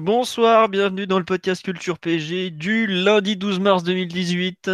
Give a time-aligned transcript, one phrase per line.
[0.00, 4.70] Bonsoir, bienvenue dans le podcast Culture PG du lundi 12 mars 2018.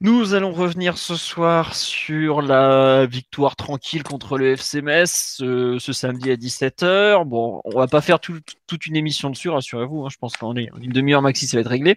[0.00, 6.30] Nous allons revenir ce soir sur la victoire tranquille contre le FC Metz ce, samedi
[6.30, 7.24] à 17h.
[7.26, 10.04] Bon, on va pas faire tout- toute une émission dessus, rassurez-vous.
[10.06, 11.96] hein, je pense qu'en une demi-heure maxi, ça va être réglé.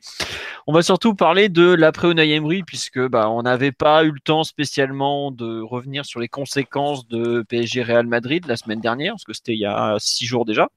[0.67, 4.19] On va surtout parler de l'après Unai Emery puisque bah, on n'avait pas eu le
[4.19, 9.23] temps spécialement de revenir sur les conséquences de PSG Real Madrid la semaine dernière, parce
[9.23, 10.67] que c'était il y a six jours déjà.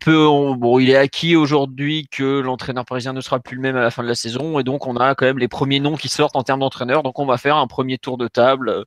[0.00, 3.76] Peu, on- bon, il est acquis aujourd'hui que l'entraîneur parisien ne sera plus le même
[3.76, 5.96] à la fin de la saison, et donc on a quand même les premiers noms
[5.96, 7.02] qui sortent en termes d'entraîneur.
[7.02, 8.84] Donc on va faire un premier tour de table euh,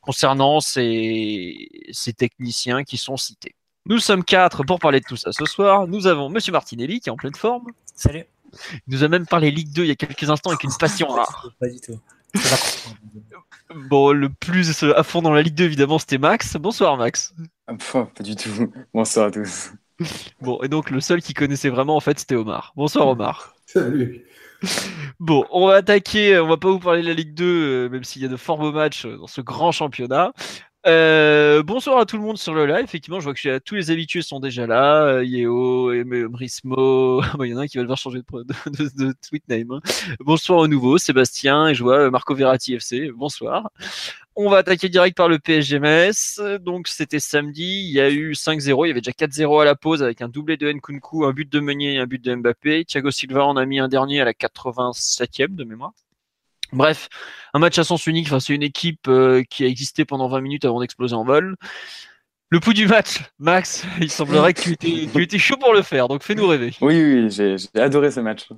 [0.00, 3.54] concernant ces, ces techniciens qui sont cités.
[3.86, 5.86] Nous sommes quatre pour parler de tout ça ce soir.
[5.86, 7.66] Nous avons Monsieur Martinelli qui est en pleine forme.
[7.94, 8.24] Salut.
[8.86, 11.06] Il nous a même parlé Ligue 2 il y a quelques instants avec une passion
[11.08, 11.50] rare.
[11.60, 11.98] Pas du tout.
[13.88, 16.56] Bon, le plus à fond dans la Ligue 2 évidemment c'était Max.
[16.56, 17.32] Bonsoir Max.
[17.70, 17.76] Ah,
[18.14, 18.72] pas du tout.
[18.94, 19.70] Bonsoir à tous.
[20.40, 22.72] Bon, et donc le seul qui connaissait vraiment en fait c'était Omar.
[22.74, 23.54] Bonsoir Omar.
[23.66, 24.24] Salut.
[25.18, 28.02] Bon, on va attaquer, on va pas vous parler de la Ligue 2, euh, même
[28.04, 30.32] s'il y a de fort beaux matchs euh, dans ce grand championnat.
[30.86, 32.82] Euh, bonsoir à tout le monde sur le live.
[32.82, 35.02] Effectivement, je vois que euh, tous les habitués sont déjà là.
[35.04, 35.92] Euh, Yeo,
[36.30, 39.14] Brismo, Bon, il y en a un qui va devoir changer de, de, de, de
[39.28, 39.70] tweet name.
[39.72, 39.80] hein.
[40.20, 43.10] Bonsoir au nouveau, Sébastien, et je vois euh, Marco Verratti FC.
[43.14, 43.70] Bonsoir.
[44.42, 46.40] On va attaquer direct par le PSG Metz.
[46.62, 49.74] Donc c'était samedi, il y a eu 5-0, il y avait déjà 4-0 à la
[49.74, 52.86] pause avec un doublé de Nkunku, un but de Meunier et un but de Mbappé.
[52.86, 55.92] Thiago Silva en a mis un dernier à la 87e de mémoire.
[56.72, 57.10] Bref,
[57.52, 60.40] un match à sens unique face à une équipe euh, qui a existé pendant 20
[60.40, 61.56] minutes avant d'exploser en vol.
[62.52, 66.08] Le pouls du match, Max, il semblerait que tu étais, tu chaud pour le faire,
[66.08, 66.72] donc fais-nous rêver.
[66.80, 68.48] Oui, oui, j'ai adoré ce match.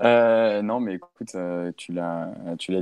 [0.00, 2.30] Euh, non, mais écoute, euh, tu l'as,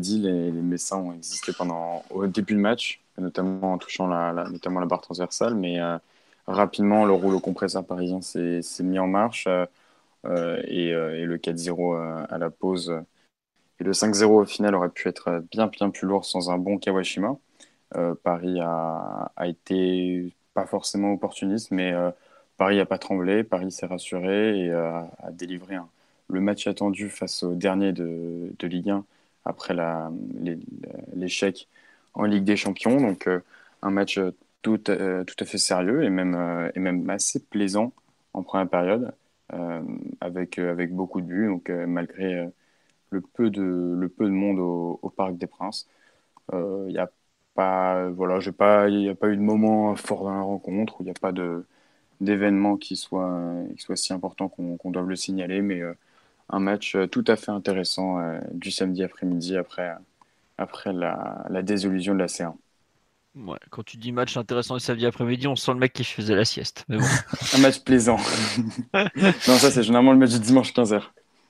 [0.01, 4.81] dit, les, Messins ont existé pendant au début du match, notamment en touchant la, notamment
[4.81, 5.97] la barre transversale, mais euh,
[6.47, 9.49] rapidement le rouleau compresseur parisien s'est mis en marche
[10.27, 12.95] et, le 4-0 euh, à la pause
[13.81, 16.77] et le 5-0 au final aurait pu être bien bien plus lourd sans un bon
[16.77, 17.35] Kawashima.
[17.97, 22.11] Euh, Paris a, été pas forcément opportuniste, mais euh,
[22.57, 25.77] Paris n'a pas tremblé, Paris s'est rassuré et euh, a délivré
[26.29, 29.05] le match attendu face au dernier de, de Ligue 1
[29.45, 29.75] après
[31.15, 31.69] l'échec
[32.15, 33.01] en Ligue des Champions.
[33.01, 33.29] Donc
[33.83, 34.19] un match
[34.63, 37.93] tout, tout à fait sérieux et même, et même assez plaisant
[38.33, 39.13] en première période
[40.21, 41.49] avec, avec beaucoup de buts.
[41.49, 42.49] Donc malgré
[43.11, 45.89] le, peu de, le peu de monde au, au Parc des Princes,
[46.53, 47.11] il n'y a
[47.55, 51.01] pas, voilà, j'ai pas, il n'y a pas eu de moment fort dans la rencontre
[51.01, 51.65] où il n'y a pas de
[52.21, 53.43] d'événements qui soient,
[53.77, 55.95] qui soient si importants qu'on doive le signaler, mais euh,
[56.51, 59.95] un match euh, tout à fait intéressant euh, du samedi après-midi après,
[60.59, 62.55] après la, la désillusion de la C1.
[63.35, 66.37] Ouais, quand tu dis match intéressant le samedi après-midi, on sent le mec qui faisait
[66.37, 66.85] la sieste.
[66.89, 67.05] Mais bon.
[67.55, 68.19] Un match plaisant.
[68.95, 71.03] non, ça c'est généralement le match du dimanche 15h.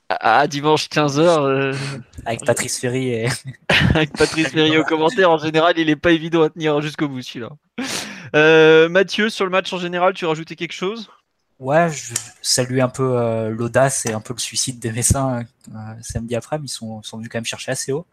[0.09, 1.77] Ah, dimanche 15h,
[2.27, 3.29] Avec Patrice Ferry et
[3.95, 7.23] avec Patrice Ferry au commentaire, en général, il est pas évident à tenir jusqu'au bout
[7.23, 7.51] celui-là.
[8.35, 11.11] Euh, Mathieu, sur le match en général, tu rajoutais quelque chose?
[11.59, 15.45] Ouais, je salue un peu euh, l'audace et un peu le suicide des Messins
[15.75, 18.07] euh, samedi après, mais ils sont, sont venus quand même chercher assez haut.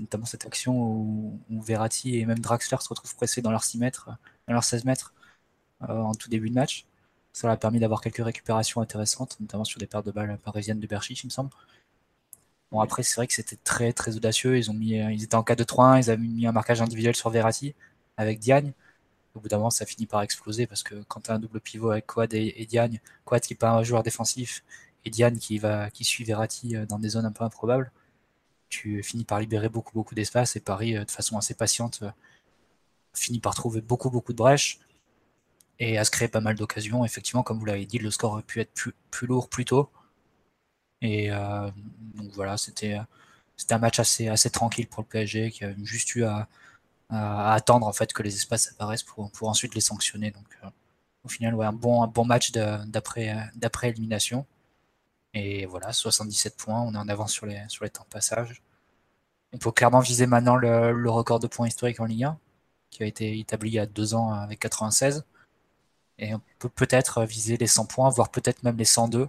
[0.00, 3.78] Notamment cette action où, où Verratti et même Draxler se retrouvent pressés dans leurs 6
[3.78, 4.10] mètres,
[4.48, 5.12] dans leurs 16 mètres
[5.82, 6.86] euh, en tout début de match.
[7.34, 10.78] Ça leur a permis d'avoir quelques récupérations intéressantes, notamment sur des paires de balles parisiennes
[10.80, 11.50] de Berchich, il me semble.
[12.70, 14.56] Bon, après, c'est vrai que c'était très très audacieux.
[14.56, 17.30] Ils, ont mis, euh, ils étaient en 4-2-3-1, ils avaient mis un marquage individuel sur
[17.30, 17.74] Verratti
[18.16, 18.72] avec Diagne.
[19.34, 21.60] Au bout d'un moment, ça finit par exploser parce que quand tu as un double
[21.60, 24.64] pivot avec Quad et, et Diagne, Quad qui n'est pas un joueur défensif
[25.04, 27.90] et Diagne qui, va, qui suit Verratti euh, dans des zones un peu improbables,
[28.68, 32.04] tu finis par libérer beaucoup beaucoup d'espace et Paris, euh, de façon assez patiente,
[33.14, 34.80] finit par trouver beaucoup beaucoup de brèches
[35.78, 37.04] et à se créer pas mal d'occasions.
[37.04, 39.90] Effectivement, comme vous l'avez dit, le score aurait pu être plus, plus lourd plus tôt.
[41.00, 41.70] Et euh,
[42.14, 42.98] donc voilà, c'était
[43.70, 46.48] un match assez, assez tranquille pour le PSG qui a juste eu à,
[47.10, 50.30] attendre en fait que les espaces apparaissent pour, pour ensuite les sanctionner.
[50.30, 50.68] Donc euh,
[51.24, 53.48] au final, ouais, un bon, un bon match d'après
[53.84, 54.46] élimination.
[55.34, 58.62] Et voilà, 77 points, on est en avance sur les, sur les temps de passage.
[59.52, 62.38] On peut clairement viser maintenant le, record de points historiques en Ligue 1,
[62.90, 65.24] qui a été établi il y a deux ans avec 96.
[66.18, 69.20] Et on peut peut-être viser les 100 points, voire peut-être même les 102.
[69.20, 69.28] Les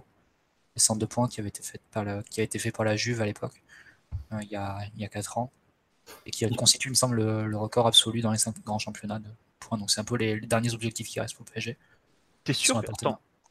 [0.80, 3.20] 102 points qui avaient été faits par la, qui a été fait par la Juve
[3.22, 3.62] à l'époque,
[4.32, 5.50] euh, il, y a, il y a 4 ans.
[6.24, 9.28] Et qui constitue, il me semble, le, record absolu dans les 5 grands championnats de
[9.58, 9.78] points.
[9.78, 11.76] Donc c'est un peu les, derniers objectifs qui restent pour PSG.
[12.44, 12.80] T'es sûr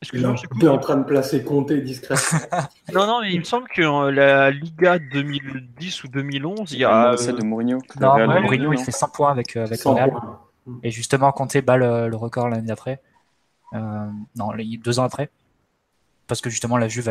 [0.01, 2.39] Excuse-moi, tu es en train de placer Comté discrètement.
[2.93, 6.85] non, non, mais il me semble que euh, la Liga 2010 ou 2011, il y
[6.85, 7.15] a.
[7.17, 7.79] Celle de Mourinho.
[7.99, 10.11] Non, Mourinho, il fait 100 points avec, euh, avec Real.
[10.83, 13.01] Et justement, Comté bat le, record l'année d'après.
[13.73, 15.29] Euh, non, deux ans après.
[16.27, 17.09] Parce que justement, la Juve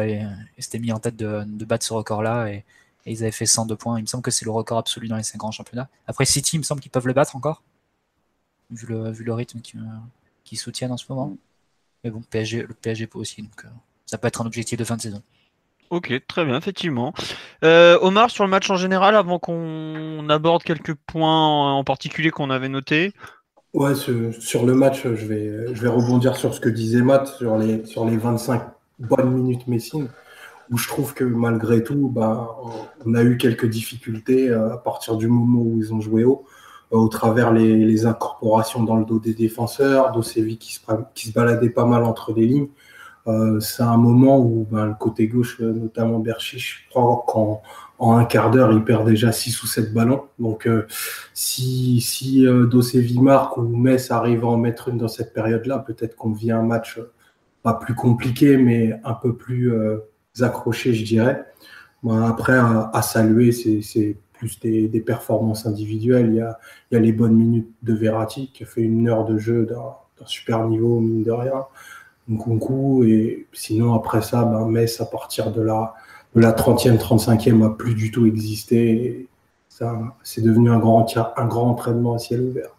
[0.58, 2.64] s'était mis en tête de, battre ce record-là et,
[3.06, 3.98] ils avaient fait 102 points.
[3.98, 5.90] Il me semble que c'est le record absolu dans les 5 grands championnats.
[6.06, 7.62] Après, City, il me semble qu'ils peuvent le battre encore,
[8.70, 11.36] vu le, rythme qu'ils soutiennent en ce moment.
[12.02, 13.68] Mais bon, PSG, le PSG peut aussi, donc euh,
[14.06, 15.22] ça peut être un objectif de fin de saison.
[15.90, 17.12] Ok, très bien, effectivement.
[17.62, 22.50] Euh, Omar, sur le match en général, avant qu'on aborde quelques points en particulier qu'on
[22.50, 23.12] avait notés.
[23.74, 27.58] Ouais, sur le match, je vais, je vais rebondir sur ce que disait Matt, sur
[27.58, 28.62] les, sur les 25
[29.00, 30.08] bonnes minutes Messine,
[30.70, 32.56] où je trouve que malgré tout, bah,
[33.04, 36.44] on a eu quelques difficultés euh, à partir du moment où ils ont joué haut
[36.92, 40.80] au travers les, incorporations dans le dos des défenseurs, Dosevi qui se,
[41.14, 42.68] qui se baladait pas mal entre les lignes.
[43.26, 47.62] Euh, c'est un moment où ben, le côté gauche, euh, notamment Berchiche, je crois qu'en
[47.98, 50.24] en un quart d'heure, il perd déjà 6 ou 7 ballons.
[50.38, 50.86] Donc euh,
[51.32, 52.46] si, si
[53.20, 56.62] marque ou Metz arrive à en mettre une dans cette période-là, peut-être qu'on vit un
[56.62, 57.00] match
[57.62, 59.72] pas plus compliqué, mais un peu plus
[60.42, 61.46] accroché, je dirais.
[62.06, 66.26] après, à, saluer, c'est plus des, performances individuelles.
[66.30, 66.58] Il y, a,
[66.90, 69.64] il y, a, les bonnes minutes de Verratti qui a fait une heure de jeu
[69.64, 71.64] d'un super niveau, mine de rien.
[72.28, 75.68] Nkunku, et sinon après ça, ben, Metz à partir de de
[76.34, 79.28] la 30e, 35e a plus du tout existé.
[79.68, 82.70] Ça, c'est devenu un grand, entraînement à ciel ouvert.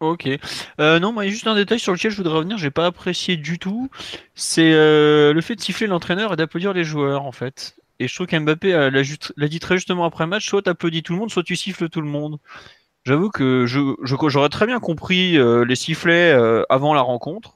[0.00, 0.28] Ok.
[0.80, 3.58] Euh, non, moi, juste un détail sur lequel je voudrais revenir, j'ai pas apprécié du
[3.58, 3.88] tout.
[4.34, 7.76] C'est euh, le fait de siffler l'entraîneur et d'applaudir les joueurs, en fait.
[8.00, 11.20] Et je trouve qu'Mbappé l'a dit très justement après le match, soit t'applaudis tout le
[11.20, 12.38] monde, soit tu siffles tout le monde.
[13.04, 13.80] J'avoue que je,
[14.28, 17.54] j'aurais très bien compris euh, les sifflets euh, avant la rencontre,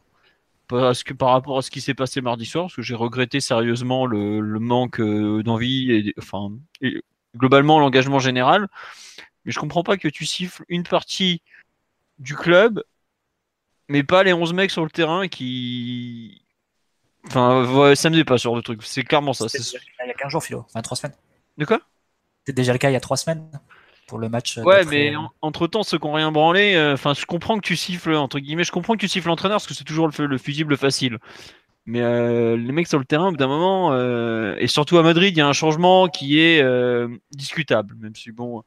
[0.68, 3.40] parce que par rapport à ce qui s'est passé mardi soir, parce que j'ai regretté
[3.40, 6.50] sérieusement le, manque euh, d'envie et enfin
[7.36, 8.68] globalement l'engagement général.
[9.44, 11.42] Mais je comprends pas que tu siffles une partie
[12.18, 12.82] du club,
[13.88, 16.42] mais pas les 11 mecs sur le terrain qui
[17.26, 18.82] Enfin, ça me pas sur le truc.
[18.84, 19.46] C'est clairement ça.
[19.52, 20.64] Il y a 15 jours, Philo.
[20.66, 21.16] Enfin, 3 semaines.
[21.58, 21.80] De quoi?
[22.46, 23.50] C'est déjà le cas il y a 3 semaines
[24.08, 24.58] pour le match.
[24.58, 27.56] Euh, ouais, mais euh, entre temps, ceux qui n'ont rien branlé, euh, enfin, je comprends
[27.56, 30.10] que tu siffles, entre guillemets, je comprends que tu siffles l'entraîneur parce que c'est toujours
[30.18, 31.18] le, fusible facile.
[31.86, 33.96] Mais les mecs sur le terrain, au bout d'un moment,
[34.58, 36.62] et surtout à Madrid, il y a un changement qui est
[37.32, 37.94] discutable.
[37.98, 38.62] Même si, bon,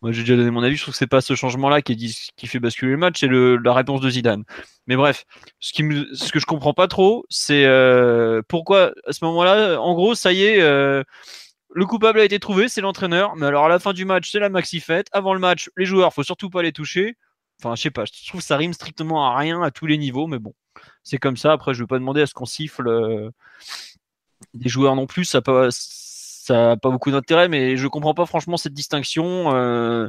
[0.00, 0.76] moi, j'ai déjà donné mon avis.
[0.76, 1.94] Je trouve que c'est pas ce changement-là qui,
[2.34, 4.44] qui fait basculer le match, c'est la réponse de Zidane.
[4.86, 5.26] Mais bref,
[5.60, 7.66] ce, qui me, ce que je comprends pas trop, c'est
[8.48, 11.04] pourquoi à ce moment-là, en gros, ça y est,
[11.76, 13.36] le coupable a été trouvé, c'est l'entraîneur.
[13.36, 15.08] Mais alors à la fin du match, c'est la maxi fête.
[15.12, 17.18] Avant le match, les joueurs, faut surtout pas les toucher.
[17.60, 18.06] Enfin, je sais pas.
[18.06, 20.54] Je trouve que ça rime strictement à rien à tous les niveaux, mais bon,
[21.02, 21.52] c'est comme ça.
[21.52, 23.30] Après, je veux pas demander à ce qu'on siffle euh,
[24.54, 25.26] des joueurs non plus.
[25.26, 29.54] Ça pas ça n'a pas beaucoup d'intérêt, mais je comprends pas franchement cette distinction.
[29.54, 30.08] Euh,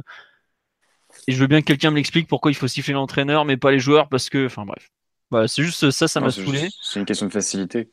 [1.26, 3.72] et je veux bien que quelqu'un me l'explique pourquoi il faut siffler l'entraîneur, mais pas
[3.72, 4.88] les joueurs, parce que, enfin bref.
[5.30, 6.70] Voilà, c'est juste ça, ça m'a saoulé.
[6.80, 7.90] C'est une question de facilité.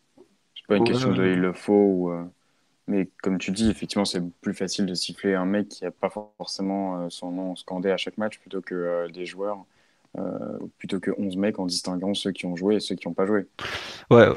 [0.56, 2.12] C'est pas une question de il le faut ou.
[2.14, 2.24] Euh,
[2.88, 6.10] mais comme tu dis, effectivement, c'est plus facile de siffler un mec qui n'a pas
[6.10, 9.66] forcément euh, son nom scandé à chaque match plutôt que des joueurs,
[10.78, 13.26] plutôt que 11 mecs en distinguant ceux qui ont joué et ceux qui n'ont pas
[13.26, 13.48] joué.
[14.10, 14.28] Ouais.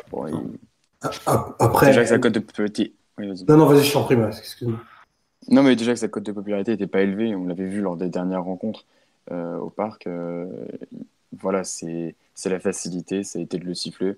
[1.27, 4.81] Après, déjà que sa cote de petit, non, non, vas-y, je t'en prie, excuse-moi.
[5.49, 7.97] Non, mais déjà que sa cote de popularité n'était pas élevée, on l'avait vu lors
[7.97, 8.85] des dernières rencontres
[9.31, 10.07] euh, au parc.
[10.07, 10.47] Euh,
[11.33, 12.15] voilà, c'est
[12.45, 14.17] la facilité, ça a été de le siffler.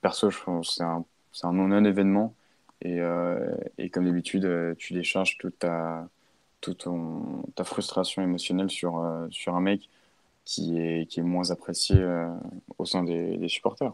[0.00, 1.04] Perso, je pense c'est un,
[1.42, 2.34] un non-événement.
[2.82, 6.08] Et, euh, et, comme d'habitude, tu décharges toute ta,
[6.60, 9.88] toute ton, ta frustration émotionnelle sur, sur un mec
[10.44, 11.96] qui est, qui est moins apprécié
[12.78, 13.92] au sein des, supporters.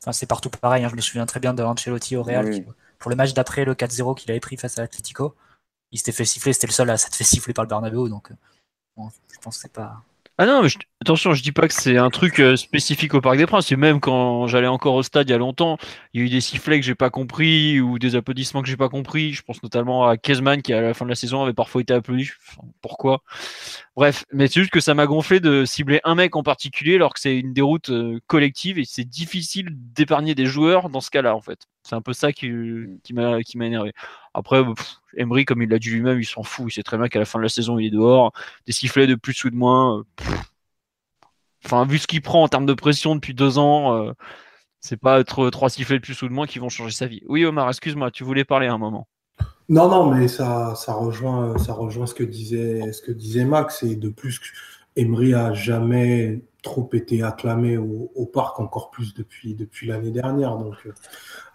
[0.00, 0.84] Enfin, c'est partout pareil.
[0.84, 0.88] Hein.
[0.88, 2.64] Je me souviens très bien de Ancelotti au Real
[3.00, 5.34] pour le match d'après, le 4-0 qu'il avait pris face à l'Atletico,
[5.90, 8.30] il s'était fait siffler, c'était le seul à s'être fait siffler par le Bernabeu, donc
[8.30, 10.02] euh, je pense que c'est pas.
[10.38, 13.22] Ah non, mais je, Attention, je dis pas que c'est un truc euh, spécifique au
[13.22, 13.72] Parc des Princes.
[13.72, 15.78] Et même quand j'allais encore au stade il y a longtemps,
[16.12, 18.76] il y a eu des sifflets que j'ai pas compris ou des applaudissements que j'ai
[18.76, 19.32] pas compris.
[19.32, 21.94] Je pense notamment à Kezman qui à la fin de la saison avait parfois été
[21.94, 22.28] applaudi.
[22.82, 23.22] pourquoi?
[23.96, 27.14] Bref, mais c'est juste que ça m'a gonflé de cibler un mec en particulier alors
[27.14, 31.34] que c'est une déroute euh, collective et c'est difficile d'épargner des joueurs dans ce cas-là
[31.34, 31.60] en fait.
[31.82, 32.52] C'est un peu ça qui,
[33.04, 33.92] qui m'a qui m'a énervé.
[34.34, 34.62] Après,
[35.16, 36.66] Emery, comme il l'a dit lui-même, il s'en fout.
[36.68, 38.32] Il sait très bien qu'à la fin de la saison, il est dehors.
[38.66, 39.98] Des sifflets de plus ou de moins.
[39.98, 40.04] Euh,
[41.64, 44.12] enfin, vu ce qu'il prend en termes de pression depuis deux ans, euh,
[44.80, 47.22] c'est pas être trois sifflets de plus ou de moins qui vont changer sa vie.
[47.28, 49.08] Oui, Omar, excuse-moi, tu voulais parler un moment.
[49.68, 53.82] Non, non, mais ça, ça rejoint, ça rejoint ce que disait, ce que disait Max.
[53.82, 54.40] Et de plus,
[54.96, 60.56] Emery a jamais trop été acclamé au, parc, encore plus depuis, depuis l'année dernière.
[60.56, 60.92] Donc euh,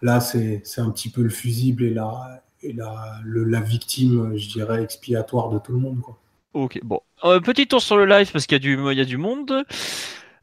[0.02, 4.82] là, c'est un petit peu le fusible et la, et la, la victime, je dirais,
[4.82, 6.00] expiatoire de tout le monde.
[6.56, 7.00] Ok, bon.
[7.24, 9.66] Euh, petit tour sur le live parce qu'il y, a du, monde.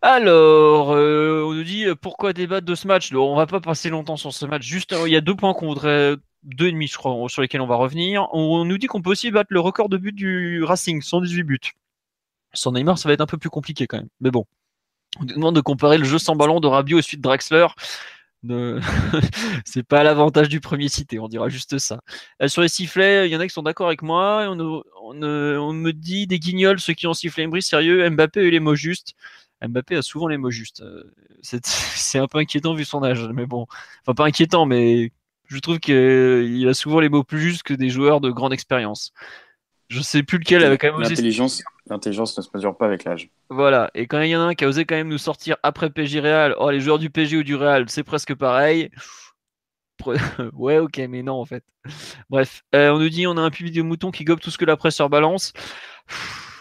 [0.04, 3.12] Alors, euh, on nous dit euh, pourquoi débattre de ce match?
[3.14, 4.62] On On va pas passer longtemps sur ce match.
[4.62, 7.62] Juste, il y a deux points qu'on voudrait, deux et demi, je crois, sur lesquels
[7.62, 8.28] on va revenir.
[8.32, 11.60] On, nous dit qu'on peut aussi battre le record de buts du Racing, 118 buts.
[12.54, 14.10] Sans Neymar, ça va être un peu plus compliqué quand même.
[14.22, 14.46] Mais bon,
[15.20, 17.66] on nous demande de comparer le jeu sans ballon de Rabiot et suite Draxler.
[19.66, 22.00] C'est pas l'avantage du premier cité, on dira juste ça.
[22.42, 24.48] Euh, sur les sifflets, il y en a qui sont d'accord avec moi.
[24.50, 28.50] On, on, me dit des guignols, ceux qui ont sifflé Embry, sérieux, Mbappé a eu
[28.50, 29.14] les mots justes.
[29.62, 30.82] Mbappé a souvent les mots justes.
[30.82, 31.04] Euh,
[31.64, 33.66] c'est un peu inquiétant vu son âge, mais bon.
[34.02, 35.12] Enfin, pas inquiétant, mais
[35.48, 39.14] je trouve qu'il a souvent les mots plus justes que des joueurs de grande expérience.
[39.94, 43.30] Je sais plus lequel avait quand même L'intelligence, l'intelligence ne se mesure pas avec l'âge.
[43.52, 43.92] Voilà.
[43.94, 45.92] Et quand il y en a un qui a osé quand même nous sortir après
[45.92, 48.90] PG Real, oh les joueurs du PG ou du Real, c'est presque pareil.
[50.54, 51.64] ouais, ok, mais non en fait.
[52.32, 54.58] Bref, euh, on nous dit on a un public de moutons qui gobe tout ce
[54.58, 55.54] que la presse sur balance.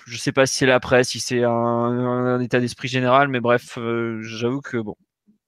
[0.05, 3.79] Je sais pas si c'est la presse, si c'est un, état d'esprit général, mais bref,
[3.79, 4.95] euh, j'avoue que bon,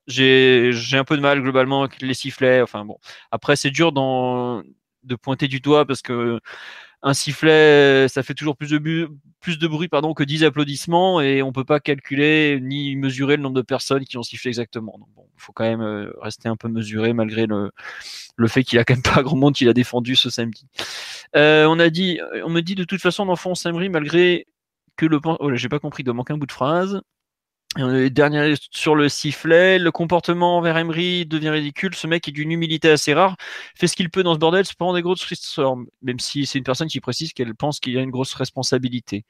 [0.07, 2.63] j'ai un peu de mal globalement avec les sifflets.
[2.63, 2.97] Enfin bon,
[3.31, 4.63] après c'est dur dans,
[5.03, 6.41] de pointer du doigt parce que
[7.07, 11.65] un sifflet, ça fait toujours plus de, bruit pardon, que 10 applaudissements et on peut
[11.65, 14.97] pas calculer ni mesurer le nombre de personnes qui ont sifflé exactement.
[14.99, 17.71] Donc bon, faut quand même euh, rester un peu mesuré malgré le,
[18.37, 20.67] le fait qu'il a quand même pas grand monde qui l'a défendu ce samedi.
[21.37, 24.47] Euh, on a dit, on me dit de toute façon d'enfant Samri malgré
[24.97, 27.03] que le oh là j'ai pas compris, il doit manquer un bout de phrase.
[27.77, 31.95] Et dernier sur le sifflet, le comportement envers Emery devient ridicule.
[31.97, 33.37] Ce mec est d'une humilité assez rare,
[33.75, 36.59] fait ce qu'il peut dans ce bordel, c'est pas des grosses formes, même si c'est
[36.59, 39.25] une personne qui précise qu'elle pense qu'il y a une grosse responsabilité.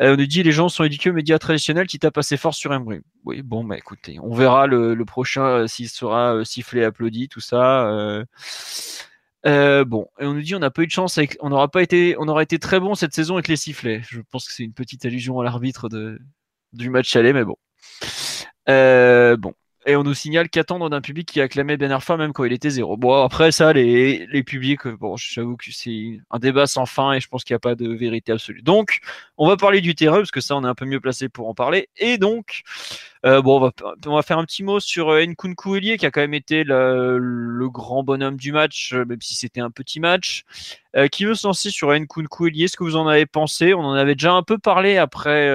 [0.00, 2.54] Euh, on nous dit les gens sont éduqués aux médias traditionnels qui tapent assez fort
[2.54, 3.00] sur Emery.
[3.24, 7.40] Oui, bon, bah écoutez, on verra le, prochain euh, s'il sera euh, sifflé, applaudi, tout
[7.40, 8.24] ça.
[9.44, 12.16] bon, et on nous dit on n'a pas eu de chance, on n'aura pas été,
[12.18, 14.02] on aura été très bon cette saison avec les sifflets.
[14.08, 16.18] Je pense que c'est une petite allusion à l'arbitre de,
[16.72, 17.56] du match aller, mais bon.
[18.68, 19.54] Euh, bon.
[19.90, 22.70] Et on nous signale qu'attendre d'un public qui acclamait Ben Arfa même quand il était
[22.70, 22.96] zéro.
[22.96, 27.20] Bon, après ça, les, les publics, bon, j'avoue que c'est un débat sans fin et
[27.20, 28.62] je pense qu'il n'y a pas de vérité absolue.
[28.62, 29.00] Donc,
[29.36, 31.48] on va parler du terrain parce que ça, on est un peu mieux placé pour
[31.48, 31.88] en parler.
[31.96, 32.62] Et donc,
[33.26, 33.72] euh, bon, on va,
[34.06, 36.64] on va, faire un petit mot sur euh, Nkunku Elie qui a quand même été
[36.64, 40.44] le, grand bonhomme du match, euh, même si c'était un petit match.
[41.12, 42.64] Qui veut se lancer sur Nkunku Elie?
[42.64, 43.74] Est-ce que vous en avez pensé?
[43.74, 45.48] On en avait déjà un peu parlé après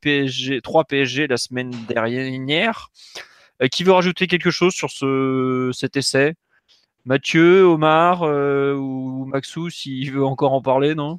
[0.00, 2.90] PSG, 3 PSG la semaine dernière.
[3.62, 6.34] Euh, qui veut rajouter quelque chose sur ce, cet essai?
[7.04, 11.18] Mathieu, Omar euh, ou Maxou, s'il veut encore en parler, non?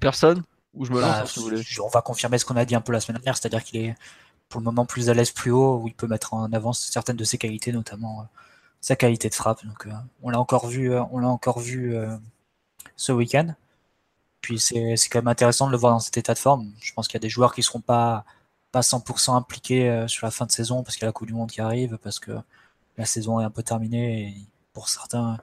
[0.00, 0.42] Personne?
[0.74, 3.00] Ou je me lance bah, On va confirmer ce qu'on a dit un peu la
[3.00, 3.94] semaine dernière, c'est-à-dire qu'il est
[4.48, 7.16] pour le moment plus à l'aise plus haut, où il peut mettre en avant certaines
[7.16, 8.24] de ses qualités, notamment euh,
[8.80, 9.64] sa qualité de frappe.
[9.66, 9.86] Donc
[10.22, 11.94] on l'a encore vu, on l'a encore vu
[12.96, 13.54] ce week-end.
[14.40, 16.70] Puis c'est quand même intéressant de le voir dans cet état de forme.
[16.80, 18.24] Je pense qu'il y a des joueurs qui ne seront pas
[18.72, 21.28] pas 100% impliqué euh, sur la fin de saison parce qu'il y a la Coupe
[21.28, 22.32] du Monde qui arrive, parce que
[22.96, 24.34] la saison est un peu terminée et
[24.72, 25.38] pour certains,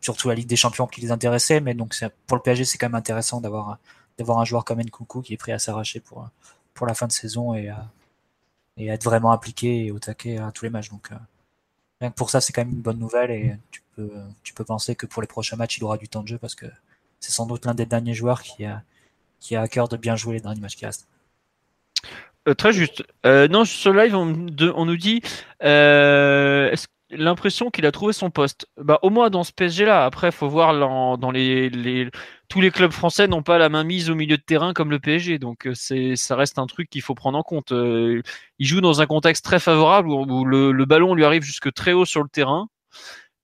[0.00, 2.88] surtout la Ligue des Champions qui les intéressait, mais donc pour le PSG c'est quand
[2.88, 3.78] même intéressant d'avoir
[4.18, 6.28] d'avoir un joueur comme Nkunku qui est prêt à s'arracher pour
[6.74, 7.90] pour la fin de saison et à,
[8.76, 10.90] et être vraiment impliqué et au taquet à tous les matchs.
[10.90, 11.10] Donc
[12.02, 14.10] euh, pour ça c'est quand même une bonne nouvelle et tu peux
[14.42, 16.54] tu peux penser que pour les prochains matchs il aura du temps de jeu parce
[16.54, 16.66] que
[17.20, 18.82] c'est sans doute l'un des derniers joueurs qui a
[19.40, 21.08] qui a à cœur de bien jouer les derniers matchs qui restent.
[22.48, 23.04] Euh, très juste.
[23.24, 25.22] Euh, non, sur live, on, nous dit
[25.62, 26.74] euh,
[27.10, 28.66] l'impression qu'il a trouvé son poste?
[28.76, 30.04] Bah, au moins dans ce PSG-là.
[30.04, 32.10] Après, faut voir dans les,
[32.48, 34.98] tous les clubs français n'ont pas la main mise au milieu de terrain comme le
[34.98, 35.38] PSG.
[35.38, 37.72] Donc, c'est, ça reste un truc qu'il faut prendre en compte.
[37.72, 42.04] il joue dans un contexte très favorable où, le, ballon lui arrive jusque très haut
[42.04, 42.68] sur le terrain.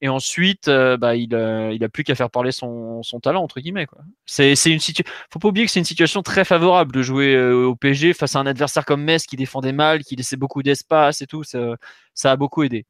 [0.01, 1.33] Et ensuite, euh, bah, il,
[1.73, 3.87] il a plus qu'à faire parler son, talent entre guillemets.
[3.87, 3.99] Quoi.
[4.27, 5.13] C'est, une situation.
[5.33, 8.37] Faut pas oublier que c'est une situation très favorable de jouer euh, au PSG face
[8.37, 11.43] à un adversaire comme Metz qui défendait mal, qui laissait beaucoup d'espace et tout.
[11.43, 11.77] Ça,
[12.25, 12.87] a beaucoup aidé.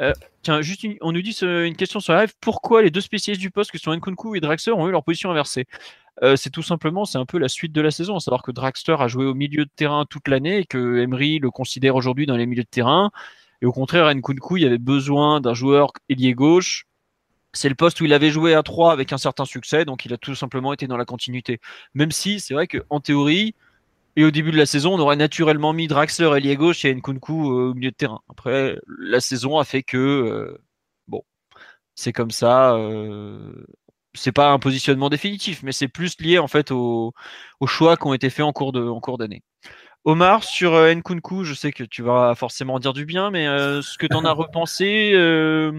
[0.00, 2.32] Euh, tiens, juste on nous dit une question sur live.
[2.40, 5.30] Pourquoi les deux spécialistes du poste que sont Nkunku et Draxler ont eu leur position
[5.30, 5.66] inversée?
[6.36, 8.14] C'est tout simplement, c'est un peu la suite de la saison.
[8.14, 11.40] À savoir que Draxler a joué au milieu de terrain toute l'année et que Emery
[11.40, 13.10] le considère aujourd'hui dans les milieux de terrain.
[13.64, 16.84] Et au contraire, Nkunku, il avait besoin d'un joueur ailier gauche.
[17.54, 20.12] C'est le poste où il avait joué à 3 avec un certain succès, donc il
[20.12, 21.60] a tout simplement été dans la continuité.
[21.94, 23.54] Même si c'est vrai qu'en théorie,
[24.16, 27.32] et au début de la saison, on aurait naturellement mis Draxler ailier gauche et Nkunku
[27.32, 28.20] euh, au milieu de terrain.
[28.28, 30.58] Après, la saison a fait que, euh,
[31.08, 31.22] bon,
[31.94, 32.74] c'est comme ça.
[32.74, 33.64] Euh,
[34.12, 37.14] c'est pas un positionnement définitif, mais c'est plus lié en fait aux,
[37.66, 38.72] choix qui ont été faits en cours
[39.18, 39.42] d'année.
[40.04, 43.80] Omar, sur euh, Nkunku, je sais que tu vas forcément dire du bien, mais euh,
[43.80, 45.72] ce que tu en as repensé euh,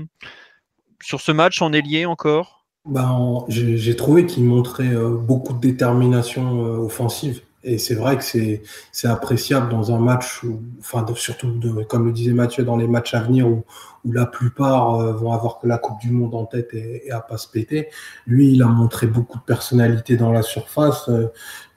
[1.01, 2.65] sur ce match en ailier encore?
[2.85, 7.41] Ben, J'ai trouvé qu'il montrait beaucoup de détermination offensive.
[7.63, 12.11] Et c'est vrai que c'est appréciable dans un match, où, enfin surtout de, comme le
[12.11, 13.63] disait Mathieu, dans les matchs à venir où,
[14.03, 17.21] où la plupart vont avoir que la Coupe du Monde en tête et, et, à
[17.21, 17.87] pas se péter.
[18.27, 21.09] Lui, il a montré beaucoup de personnalité dans la surface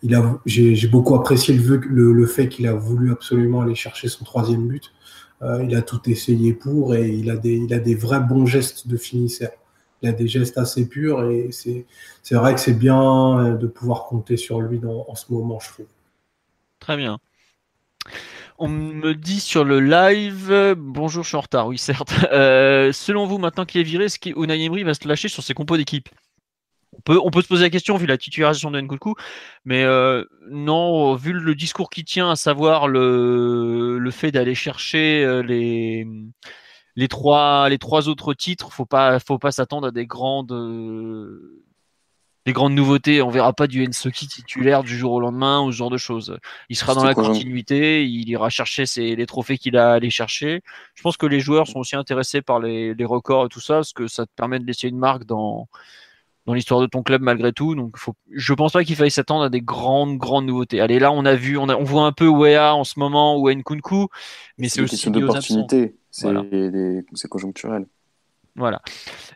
[0.03, 4.67] il a, j'ai, beaucoup apprécié le, fait qu'il a voulu absolument aller chercher son troisième
[4.69, 4.93] but.
[5.43, 8.47] Euh, il a tout essayé pour et il a des, il a des vrais bons
[8.47, 9.51] gestes de finisseur.
[10.03, 11.87] Il a des gestes assez purs et c'est,
[12.23, 15.59] c'est vrai que c'est bien euh, de pouvoir compter sur lui dans, en ce moment,
[15.61, 15.87] je trouve.
[16.79, 17.19] Très bien.
[18.61, 22.13] On me dit sur le live, bonjour, je suis en retard, oui certes.
[22.33, 25.77] Euh, selon vous, maintenant qu'il est viré, est-ce qu'Unai va se lâcher sur ses compos
[25.77, 26.09] d'équipe?
[27.07, 29.15] On peut, se poser la question vu la titularisation de Nkunku,
[29.65, 35.25] mais euh, non, vu le discours qui tient, à savoir le, le fait d'aller chercher
[35.25, 36.07] euh, les,
[36.97, 40.53] les, trois, les trois autres titres, faut pas, faut pas s'attendre à des grandes,
[42.47, 43.23] des grandes nouveautés.
[43.23, 46.39] On verra pas du Ensoki titulaire du jour au lendemain ou ce genre de choses.
[46.69, 50.63] Il sera dans la continuité, il ira chercher ses, les trophées qu'il a allé chercher.
[50.95, 53.75] Je pense que les joueurs sont aussi intéressés par les, les records et tout ça,
[53.75, 55.69] parce que ça te permet de laisser une marque dans
[56.49, 57.75] dans l'histoire de ton club malgré tout.
[57.75, 60.81] Donc, faut, je pense pas qu'il faille s'attendre à des grandes, grandes nouveautés.
[60.81, 63.51] Allez, là, on a vu, on, on voit un peu Wea en ce moment ou
[63.51, 64.09] Nkunku,
[64.57, 65.97] mais c'est aussi une question d'opportunité.
[66.11, 67.87] C'est conjoncturel.
[68.57, 68.81] Voilà.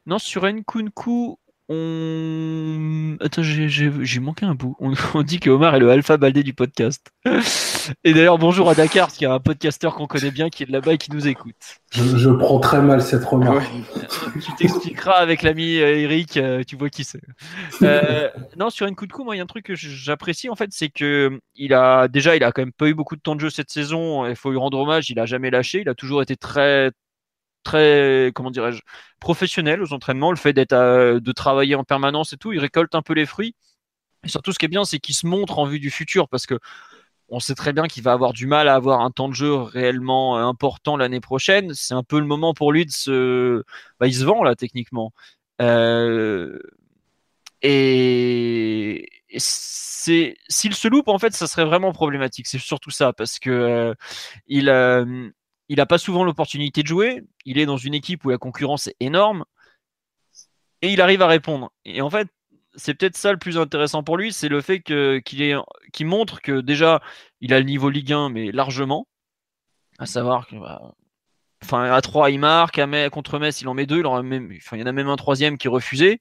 [0.07, 1.39] Non, sur Nkunku,
[1.69, 3.17] on...
[3.21, 4.77] Attends, j'ai manqué un bout.
[5.15, 7.11] On, dit que Omar est le alpha baldé du podcast.
[8.05, 10.73] Et d'ailleurs, bonjour à Dakar, qui est un podcasteur qu'on connaît bien, qui est de
[10.73, 11.55] là-bas et qui nous écoute.
[11.93, 13.69] Je, prends très mal cette remarque.
[14.41, 17.21] tu t'expliqueras avec l'ami euh, Eric, euh, tu vois qui c'est.
[17.83, 20.49] Euh, non, sur un coup de coup, moi, il y a un truc que j'apprécie,
[20.49, 23.21] en fait, c'est que il a déjà, il a quand même pas eu beaucoup de
[23.21, 24.27] temps de jeu cette saison.
[24.27, 25.11] Il faut lui rendre hommage.
[25.11, 25.81] Il a jamais lâché.
[25.81, 26.91] Il a toujours été très,
[27.63, 28.81] très, comment dirais-je,
[29.21, 30.31] professionnel aux entraînements.
[30.31, 33.55] Le fait d'être, de travailler en permanence et tout, il récolte un peu les fruits.
[34.25, 36.47] Et surtout, ce qui est bien, c'est qu'il se montre en vue du futur parce
[36.47, 36.59] que
[37.33, 39.55] on sait très bien qu'il va avoir du mal à avoir un temps de jeu
[39.55, 41.73] réellement euh, important l'année prochaine.
[41.75, 43.65] C'est un peu le moment pour lui de se.
[43.99, 45.13] Bah, il se vend là, techniquement.
[45.63, 46.59] Euh,
[47.63, 52.47] et, c'est s'il se loupe, en fait, ça serait vraiment problématique.
[52.47, 53.95] C'est surtout ça, parce que euh,
[54.47, 54.69] il,
[55.73, 57.25] il n'a pas souvent l'opportunité de jouer.
[57.47, 59.47] Il est dans une équipe où la concurrence est énorme.
[60.83, 61.73] Et il arrive à répondre.
[61.87, 62.29] Et en fait,
[62.75, 65.63] c'est peut-être ça le plus intéressant pour lui, c'est le fait qu'il
[66.03, 67.01] montre que déjà
[67.41, 69.09] il a le niveau Ligue 1, mais largement.
[69.99, 70.93] À savoir que, bah,
[71.63, 74.83] enfin, à 3 il marque, à contre Metz il en met deux, il, il y
[74.83, 76.21] en a même un troisième qui est refusé.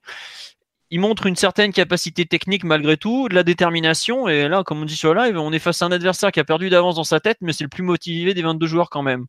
[0.91, 4.85] Il montre une certaine capacité technique malgré tout, de la détermination, et là, comme on
[4.85, 7.05] dit sur le live, on est face à un adversaire qui a perdu d'avance dans
[7.05, 9.25] sa tête, mais c'est le plus motivé des 22 joueurs quand même.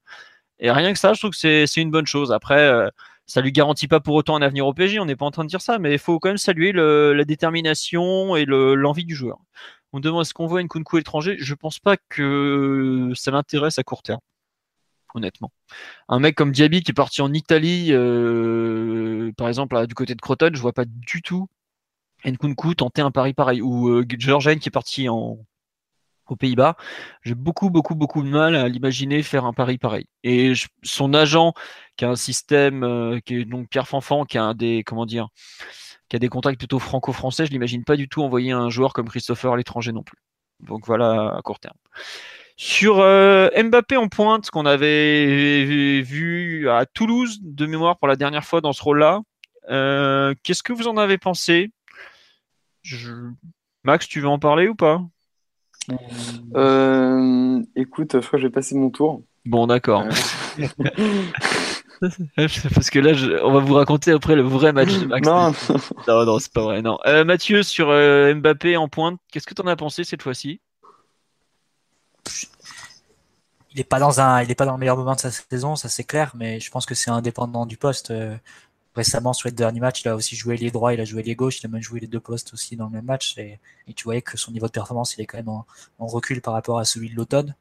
[0.59, 2.33] Et rien que ça, je trouve que c'est une bonne chose.
[2.33, 2.89] Après, euh,
[3.27, 5.45] ça lui garantit pas pour autant un avenir au PSG, on n'est pas en train
[5.45, 9.39] de dire ça, mais il faut quand même saluer la détermination et l'envie du joueur.
[9.93, 13.85] On demande est-ce qu'on voit une Kunku étranger Je pense pas que ça l'intéresse à
[13.85, 14.21] court terme,
[15.15, 15.53] honnêtement.
[16.09, 20.21] Un mec comme Diaby qui est parti en Italie, euh, par exemple, du côté de
[20.21, 21.49] Croton, je vois pas du tout
[22.25, 23.61] Nkunku tenter un pari pareil.
[23.63, 26.77] Ou euh, qui est parti aux Pays-Bas.
[27.23, 30.07] J'ai beaucoup, beaucoup, beaucoup de mal à l'imaginer faire un pari pareil.
[30.23, 31.53] Et son agent,
[31.97, 35.29] qui a un système, euh, qui est donc Pierre Fanfan, qui a des, comment dire,
[36.09, 39.09] qui a des contacts plutôt franco-français, je l'imagine pas du tout envoyer un joueur comme
[39.09, 40.19] Christopher à l'étranger non plus.
[40.61, 41.77] Donc voilà à court terme.
[42.57, 48.45] Sur euh, Mbappé en pointe, qu'on avait vu à Toulouse de mémoire pour la dernière
[48.45, 49.21] fois dans ce rôle-là,
[49.71, 51.71] euh, qu'est-ce que vous en avez pensé?
[53.85, 55.01] Max, tu veux en parler ou pas?
[56.55, 59.23] Euh, écoute, je crois que j'ai passé mon tour.
[59.45, 60.05] Bon, d'accord.
[60.05, 60.59] Euh,
[62.75, 65.27] Parce que là, je- on va vous raconter après le vrai match de Max.
[65.27, 65.53] Non,
[66.09, 66.83] non, non, c'est pas vrai.
[66.83, 66.99] Non.
[67.07, 70.61] Euh, Mathieu, sur euh, Mbappé en pointe, qu'est-ce que t'en as pensé cette fois-ci?
[73.73, 75.89] Il est pas dans un, il pas dans le meilleur moment de sa saison, ça
[75.89, 78.11] c'est clair, mais je pense que c'est indépendant du poste.
[78.11, 78.37] Euh,
[78.95, 81.35] récemment, sur les derniers matchs, il a aussi joué les droits, il a joué les
[81.35, 83.59] gauches, il a même joué les deux postes aussi dans le même match, et,
[83.95, 85.65] tu voyais que son niveau de performance, il est quand même en,
[86.01, 87.55] recul par rapport à celui de l'automne.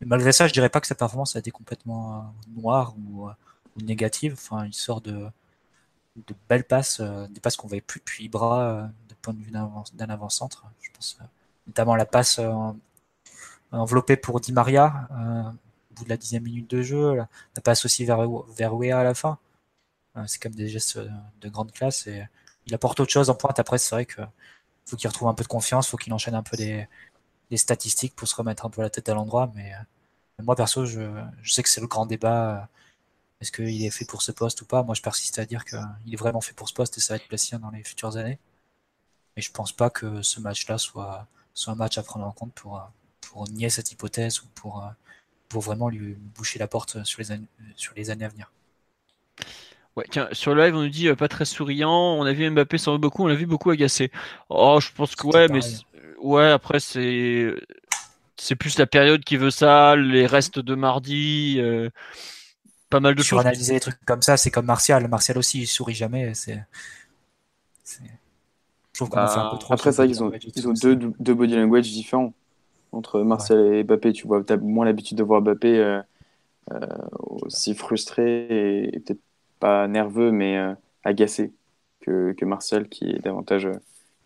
[0.00, 3.28] Mais malgré ça, je dirais pas que sa performance a été complètement euh, noire ou,
[3.28, 3.32] euh,
[3.76, 4.34] ou négative.
[4.34, 5.28] Enfin, il sort de,
[6.48, 9.84] belles passes, des passes qu'on voyait plus depuis euh, de point de vue d'un avant-
[9.94, 10.64] d'un avant-centre.
[10.80, 11.18] Je pense
[11.66, 12.40] notamment la passe
[13.72, 17.28] enveloppée pour Di Maria euh, au bout de la dixième minute de jeu, la,
[17.62, 19.38] passe aussi vers, vers Wea à la fin.
[20.16, 21.08] Euh, c'est comme des gestes euh,
[21.40, 22.26] de grande classe et
[22.66, 23.58] il apporte autre chose en pointe.
[23.58, 24.22] Après, c'est vrai que
[24.86, 26.88] faut qu'il retrouve un peu de confiance, faut qu'il enchaîne un peu des,
[27.56, 29.52] statistiques pour se remettre un peu la tête à l'endroit.
[29.54, 29.72] Mais
[30.42, 31.02] moi, perso, je,
[31.42, 32.68] je sais que c'est le grand débat.
[33.40, 34.82] Est-ce qu'il est fait pour ce poste ou pas?
[34.82, 35.78] Moi, je persiste à dire qu'il
[36.12, 38.38] est vraiment fait pour ce poste et ça va être Plessien dans les futures années.
[39.36, 42.52] Mais je pense pas que ce match-là soit, soit un match à prendre en compte
[42.54, 42.82] pour,
[43.32, 44.88] pour nier cette hypothèse ou pour, euh,
[45.48, 48.52] pour vraiment lui boucher la porte sur les, années- sur les années à venir.
[49.96, 51.90] Ouais, tiens, sur le live, on nous dit euh, pas très souriant.
[51.90, 54.10] On a vu Mbappé s'en va beaucoup, on l'a vu beaucoup agacé.
[54.48, 55.60] Oh, je pense que ouais, mais
[56.22, 57.54] ouais, après c'est
[58.36, 61.90] c'est plus la période qui veut ça, les restes de mardi, euh,
[62.90, 63.28] pas mal de choses.
[63.38, 65.06] Suranalyser les trucs comme ça, c'est comme Martial.
[65.08, 66.34] Martial aussi, il sourit jamais.
[66.34, 66.62] C'est.
[67.84, 68.00] c'est-
[68.92, 69.74] Je trouve qu'on en fait un peu trop.
[69.74, 70.88] Après, sur c'est vrai le qu'ils ont, ils ont ça.
[70.94, 72.34] deux, deux body language différents
[72.92, 74.12] entre Martial et Mbappé.
[74.12, 76.02] Tu vois, as moins l'habitude de voir Mbappé euh,
[76.72, 76.86] euh,
[77.42, 79.20] aussi frustré et, et peut-être
[79.60, 80.74] pas nerveux, mais euh,
[81.04, 81.52] agacé
[82.00, 83.68] que, que Martial, qui est davantage,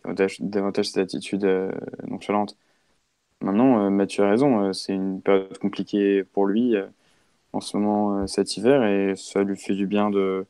[0.04, 1.46] davantage, davantage cette attitude
[2.06, 2.56] nonchalante.
[3.42, 6.74] Maintenant, Mathieu a raison, c'est une période compliquée pour lui
[7.52, 10.46] en ce moment cet hiver et ça lui fait du bien de,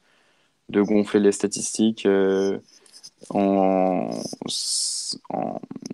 [0.70, 2.07] de gonfler les statistiques.
[3.31, 4.11] en,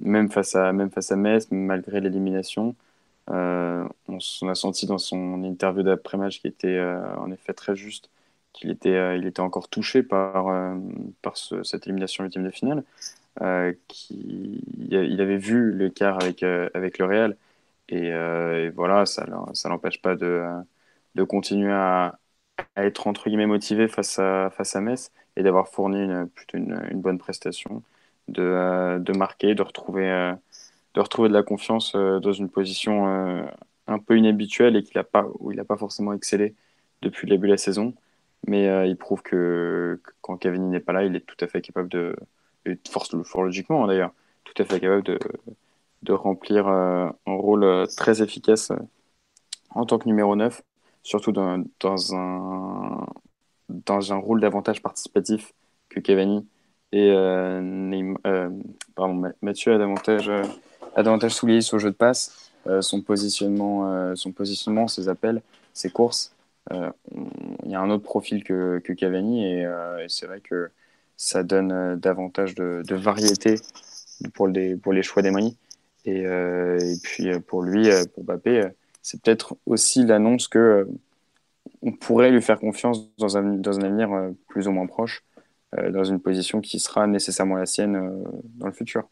[0.01, 2.77] même face à même face à Metz, malgré l'élimination,
[3.31, 8.11] euh, on, a senti dans son interview d'après-match qui était euh, en effet très juste,
[8.53, 10.77] qu'il était euh, il était encore touché par
[11.23, 12.85] par ce- cette élimination huitième de finale,
[13.89, 17.37] qui il avait vu l'écart avec avec le Real.
[17.89, 18.11] Et,
[18.71, 20.45] voilà ça ça l'empêche pas de
[21.15, 22.19] de continuer à,
[22.77, 26.81] à être entre guillemets motivé face à face à Metz et d'avoir fourni plutôt une,
[26.91, 27.83] une bonne prestation,
[28.29, 30.35] de, euh, de marquer, de retrouver, euh,
[30.95, 33.07] de retrouver de la confiance euh, dans une position
[33.87, 36.55] un peu inhabituelle et qu'il a pas, où il n'a pas forcément excellé
[37.03, 37.95] depuis le début de la saison.
[38.47, 41.89] Mais il prouve que, quand Cavani n'est pas là, il est tout à fait capable
[41.89, 42.17] de,
[42.91, 44.13] force, fort logiquement hein, d'ailleurs,
[44.45, 45.19] tout à fait capable de,
[46.03, 48.73] de remplir un rôle très efficace
[49.71, 50.63] en tant que numéro 9,
[51.03, 53.07] surtout dans, dans un,
[53.69, 55.53] dans un rôle davantage participatif
[55.89, 56.47] que Cavani.
[56.93, 58.51] Et euh, euh,
[59.41, 60.43] Mathieu a davantage, euh,
[60.95, 66.33] a davantage son jeu de passe, son, positionnement, son positionnement, ses appels, ses courses.
[66.71, 69.67] Il y a un autre profil que, que Cavani et,
[70.07, 70.71] c'est vrai que
[71.17, 73.57] ça donne davantage de, variété
[74.35, 75.57] pour les, pour les choix d'Emery.
[76.05, 78.69] Et, et puis pour lui, pour Mbappé,
[79.03, 80.87] c'est peut-être aussi l'annonce que
[81.81, 84.09] on pourrait lui faire confiance dans un, dans un avenir
[84.47, 85.25] plus ou moins proche,
[85.93, 88.25] dans une position qui sera nécessairement la sienne euh,
[88.57, 89.09] dans le futur.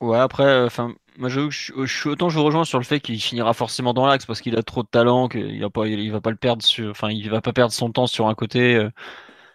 [0.00, 0.94] Ouais, après, enfin,
[1.26, 4.26] j'avoue que je, autant je vous rejoins sur le fait qu'il finira forcément dans l'axe
[4.26, 6.90] parce qu'il a trop de talent, qu'il a pas, il va pas le perdre sur,
[6.90, 8.76] enfin, il va pas perdre son temps sur un côté.
[8.76, 8.90] euh,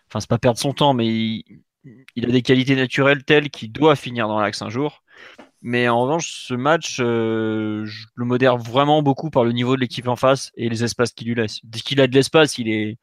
[0.10, 3.96] Enfin, c'est pas perdre son temps, mais il, a des qualités naturelles telles qu'il doit
[3.98, 5.04] finir dans l'axe un jour.
[5.64, 9.82] Mais en revanche, ce match, euh, je le modère vraiment beaucoup par le niveau de
[9.82, 11.60] l'équipe en face et les espaces qu'il lui laisse.
[11.64, 12.98] Dès qu'il a de l'espace, il est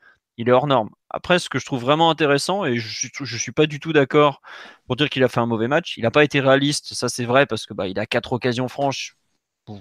[0.53, 0.91] hors norme.
[1.11, 4.41] Après, ce que je trouve vraiment intéressant, et je, je suis pas du tout d'accord
[4.87, 7.25] pour dire qu'il a fait un mauvais match, il n'a pas été réaliste, ça c'est
[7.25, 9.17] vrai, parce que bah, il a quatre occasions franches.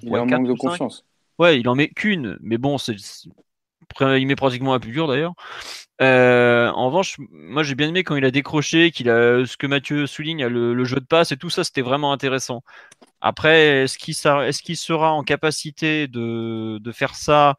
[0.03, 1.05] Il Ouais, a un manque de confiance.
[1.39, 2.95] Ouais, il en met qu'une, mais bon, c'est
[4.01, 5.33] il met pratiquement la plus dure d'ailleurs.
[6.01, 9.67] Euh, en revanche, moi j'ai bien aimé quand il a décroché, qu'il a ce que
[9.67, 12.63] Mathieu souligne, le, le jeu de passe et tout ça, c'était vraiment intéressant.
[13.21, 17.57] Après, est-ce qu'il sa- est-ce qu'il sera en capacité de, de faire ça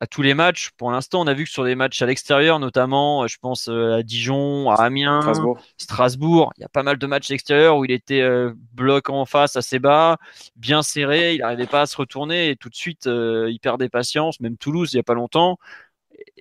[0.00, 2.58] à tous les matchs Pour l'instant, on a vu que sur des matchs à l'extérieur,
[2.60, 5.58] notamment, je pense euh, à Dijon, à Amiens, Strasbourg.
[5.76, 9.24] Strasbourg, il y a pas mal de matchs extérieurs où il était euh, bloc en
[9.26, 10.18] face assez bas,
[10.56, 13.88] bien serré, il n'arrivait pas à se retourner et tout de suite euh, il perdait
[13.88, 14.40] patience.
[14.40, 15.58] Même Toulouse, il y a pas longtemps,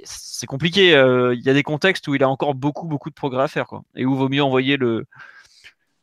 [0.04, 0.96] c'est compliqué.
[0.96, 3.48] euh, il y a des contextes où il a encore beaucoup beaucoup de progrès à
[3.48, 5.06] faire quoi, et où vaut mieux envoyer le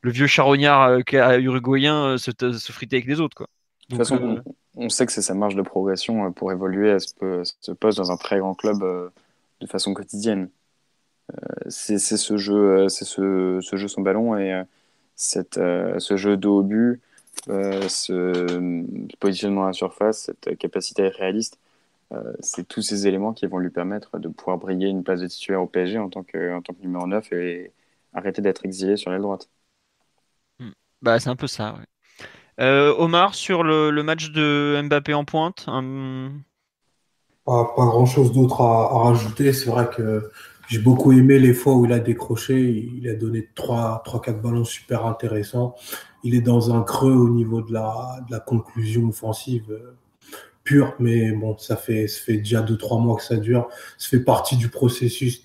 [0.03, 3.49] le vieux charognard euh, uruguayen euh, se, se friter avec les autres quoi.
[3.88, 6.99] De toute façon, euh, on, sait que c'est sa marge de progression pour évoluer à
[6.99, 8.81] ce, poste dans un très grand club
[9.61, 10.49] de façon quotidienne.
[11.68, 14.62] c'est ce jeu, c'est ce, ce, jeu son ballon et
[15.16, 17.03] cette, ce jeu de haut but,
[17.47, 18.85] ce
[19.20, 21.59] positionnement à la surface, cette capacité réaliste
[22.12, 25.27] euh, c'est tous ces éléments qui vont lui permettre de pouvoir briller une place de
[25.27, 27.73] titulaire au PSG en tant que, en tant que numéro 9 et
[28.12, 29.49] arrêter d'être exilé sur l'aile droite.
[30.59, 30.73] Hmm.
[31.03, 31.77] Bah, c'est un peu ça,
[32.61, 39.53] euh, Omar, sur le, match de Mbappé en pointe Pas, grand chose d'autre à, rajouter.
[39.53, 40.31] C'est vrai que
[40.69, 42.88] j'ai beaucoup aimé les fois où il a décroché.
[42.97, 45.75] Il a donné 3-4 ballons super intéressants.
[46.23, 49.79] Il est dans un creux au niveau de la, conclusion offensive
[50.62, 53.69] pur, mais bon, ça fait, ça fait déjà 2-3 mois que ça dure.
[53.99, 55.43] Ça fait partie du processus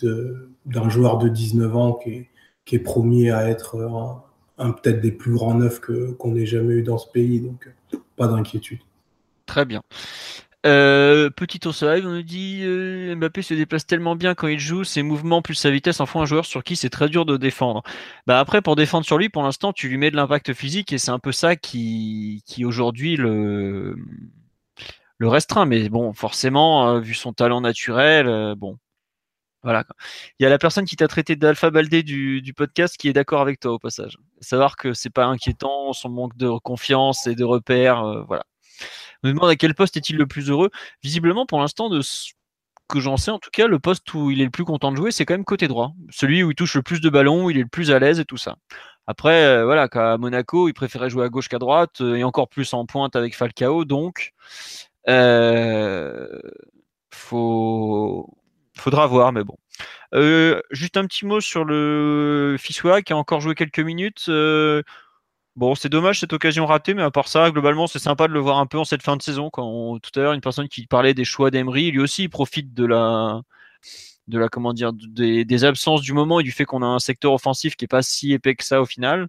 [0.65, 2.27] d'un joueur de 19 ans qui
[2.71, 3.75] est, promis à être
[4.59, 5.79] peut-être des plus grands neufs
[6.17, 7.69] qu'on ait jamais eu dans ce pays, donc
[8.15, 8.79] pas d'inquiétude.
[9.45, 9.81] Très bien.
[10.65, 14.59] Euh, petit tour live, on nous dit euh, Mbappé se déplace tellement bien quand il
[14.59, 17.25] joue, ses mouvements plus sa vitesse en font un joueur sur qui c'est très dur
[17.25, 17.81] de défendre.
[18.27, 20.97] Bah après, pour défendre sur lui, pour l'instant, tu lui mets de l'impact physique et
[20.97, 23.95] c'est un peu ça qui, qui aujourd'hui le,
[25.17, 25.65] le restreint.
[25.65, 28.77] Mais bon, forcément, euh, vu son talent naturel, bon.
[29.63, 29.85] Voilà.
[30.39, 33.41] Il y a la personne qui t'a traité d'alpha baldé du, podcast qui est d'accord
[33.41, 34.17] avec toi au passage.
[34.39, 38.43] Savoir que c'est pas inquiétant, son manque de confiance et de repères, euh, voilà.
[39.23, 40.69] Me demande à quel poste est-il le plus heureux.
[41.03, 42.31] Visiblement, pour l'instant, de ce
[42.87, 44.97] que j'en sais, en tout cas, le poste où il est le plus content de
[44.97, 45.91] jouer, c'est quand même côté droit.
[46.09, 48.19] Celui où il touche le plus de ballons, où il est le plus à l'aise
[48.21, 48.55] et tout ça.
[49.07, 52.85] Après, voilà, qu'à Monaco, il préférait jouer à gauche qu'à droite, et encore plus en
[52.85, 53.83] pointe avec Falcao.
[53.83, 54.31] Donc,
[55.09, 56.39] euh,
[57.11, 58.38] faut...
[58.79, 59.57] Faudra voir, mais bon.
[60.13, 64.25] Euh, juste un petit mot sur le Fiswa qui a encore joué quelques minutes.
[64.29, 64.83] Euh,
[65.55, 68.39] bon, c'est dommage cette occasion ratée, mais à part ça, globalement, c'est sympa de le
[68.39, 69.49] voir un peu en cette fin de saison.
[69.49, 72.73] Quand tout à l'heure, une personne qui parlait des choix d'Emery, lui aussi, il profite
[72.73, 73.41] de la,
[74.27, 77.33] de la comment dire, des, absences du moment et du fait qu'on a un secteur
[77.33, 79.27] offensif qui est pas si épais que ça au final.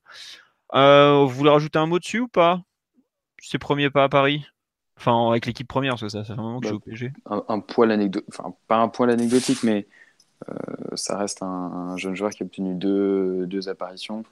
[0.73, 2.63] vous voulez rajouter un mot dessus ou pas?
[3.43, 4.45] Ses premiers pas à Paris?
[5.01, 7.13] Enfin, avec l'équipe première, parce que ça, fait un moment que je suis au PSG.
[7.25, 9.87] Un, poil anecdotique, enfin, pas un poil anecdotique, mais
[10.47, 10.55] euh,
[10.95, 14.25] ça reste un, jeune joueur qui a obtenu deux, deux apparitions.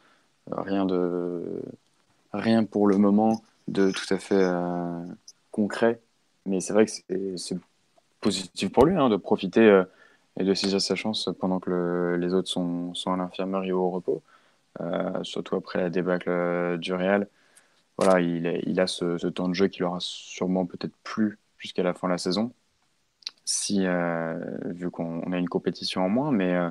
[0.52, 1.62] Euh, rien, de,
[2.34, 5.02] rien pour le moment de tout à fait euh,
[5.52, 6.02] concret.
[6.44, 6.92] Mais c'est vrai que
[7.38, 7.58] c'est
[8.20, 9.84] positif pour lui hein, de profiter
[10.38, 13.90] et de saisir sa chance pendant que les autres sont, sont à l'infirmerie ou au
[13.90, 14.22] repos.
[15.22, 17.26] surtout après la débâcle du Real
[17.98, 22.06] voilà, il, a ce, temps de jeu qui aura sûrement peut-être plus jusqu'à la fin
[22.08, 22.52] de la saison,
[23.44, 26.32] si, euh, vu qu'on a une compétition en moins.
[26.32, 26.70] Mais euh,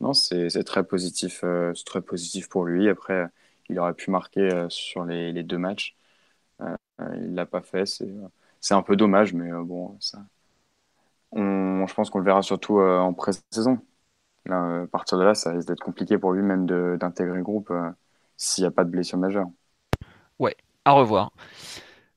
[0.00, 2.88] non, c'est très positif, euh, très positif pour lui.
[2.88, 3.28] Après,
[3.68, 5.96] il aurait pu marquer sur les, deux matchs.
[6.60, 7.86] il l'a pas fait.
[8.60, 10.24] C'est un peu dommage, mais bon, ça.
[11.34, 13.80] Je pense qu'on le verra surtout en pré-saison.
[14.50, 16.66] à partir de là, ça risque d'être compliqué pour lui même
[16.98, 17.72] d'intégrer le groupe
[18.36, 19.48] s'il n'y a pas de blessure majeure.
[20.38, 21.30] Ouais, à revoir.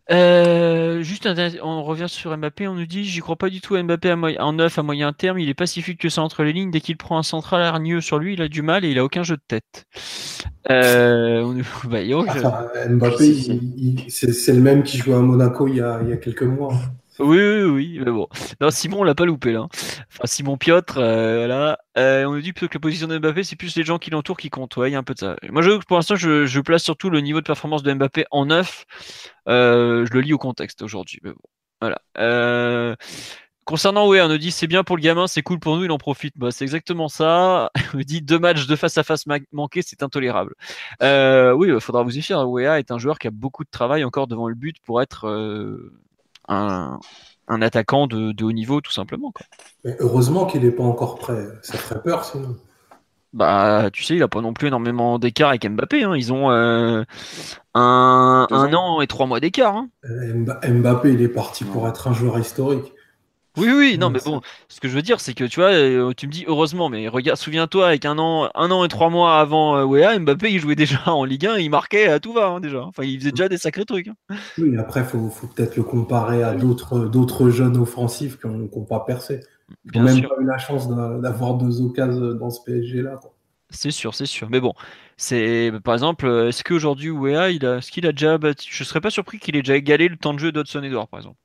[0.10, 1.28] Euh, juste,
[1.62, 4.54] on revient sur Mbappé, on nous dit J'y crois pas du tout à Mbappé en
[4.54, 5.40] neuf à moyen terme.
[5.40, 6.72] Il est pacifique que ça entre les lignes.
[6.72, 9.04] Dès qu'il prend un central hargneux sur lui, il a du mal et il a
[9.04, 9.86] aucun jeu de tête.
[10.72, 12.00] Euh, bah,
[12.90, 13.34] Mbappé,
[14.08, 16.74] c'est le même qui jouait à Monaco il y a, il y a quelques mois.
[17.20, 18.28] Oui, oui, oui, mais bon.
[18.62, 19.68] Non, Simon, on l'a pas loupé là.
[19.72, 21.80] Enfin, Simon Piotr, euh, là.
[21.98, 24.38] Euh, on nous dit que la position de Mbappé, c'est plus les gens qui l'entourent
[24.38, 24.78] qui comptent.
[24.78, 25.36] Ouais, il y a un peu de ça.
[25.50, 28.86] Moi, je, pour l'instant, je, place surtout le niveau de performance de Mbappé en neuf.
[29.48, 31.20] Euh, je le lis au contexte aujourd'hui.
[31.24, 31.42] Mais bon,
[31.82, 32.00] voilà.
[32.20, 32.96] Euh,
[33.66, 35.92] concernant ouais, on nous dit c'est bien pour le gamin, c'est cool pour nous, il
[35.92, 36.38] en profite.
[36.38, 37.72] Bah, c'est exactement ça.
[37.94, 40.54] On nous dit deux matchs de face à face manqués, c'est intolérable.
[41.02, 42.48] Oui, il faudra vous y fier.
[42.48, 45.28] Wea est un joueur qui a beaucoup de travail encore devant le but pour être
[46.48, 47.00] un,
[47.48, 49.34] attaquant de, haut niveau, tout simplement.
[50.00, 51.48] heureusement qu'il n'est pas encore prêt.
[51.62, 52.56] Ça ferait peur sinon.
[53.34, 56.04] Bah, tu sais, il n'a pas non plus énormément d'écart avec Mbappé.
[56.04, 56.16] Hein.
[56.16, 57.04] Ils ont euh,
[57.76, 59.76] un, an et trois mois d'écart.
[59.76, 59.90] Hein.
[60.06, 62.94] Euh, Mbappé, il est parti pour être un joueur historique.
[63.58, 66.14] Oui, oui, non, mais bon, ce que je veux dire, c'est que tu vois, euh,
[66.16, 69.40] tu me dis heureusement, mais regarde, souviens-toi, avec un an, un an et trois mois
[69.40, 72.60] avant euh, Mbappé, il jouait déjà en Ligue 1, il marquait à tout va hein,
[72.60, 72.84] déjà.
[72.84, 74.10] Enfin, il faisait déjà des sacrés trucs.
[74.10, 74.36] Hein.
[74.60, 79.00] Oui, après, faut, faut peut-être le comparer à d'autres, d'autres jeunes offensifs qui n'ont pas
[79.00, 79.40] percé.
[79.92, 83.20] Qui n'ont même pas eu la chance d'avoir deux occasions dans ce PSG-là.
[83.70, 84.50] C'est sûr, c'est sûr.
[84.50, 84.74] Mais bon,
[85.18, 89.02] c'est par exemple, est-ce qu'aujourd'hui Wea, il a, ce qu'il a déjà battu Je serais
[89.02, 91.38] pas surpris qu'il ait déjà égalé le temps de jeu d'Hudson Edouard, par exemple.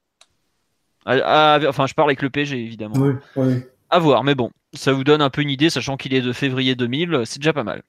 [1.07, 2.95] Enfin, je parle avec le PSG, évidemment.
[2.97, 3.63] Oui, oui.
[3.91, 6.33] À voir, mais bon, ça vous donne un peu une idée, sachant qu'il est de
[6.33, 7.83] février 2000, c'est déjà pas mal.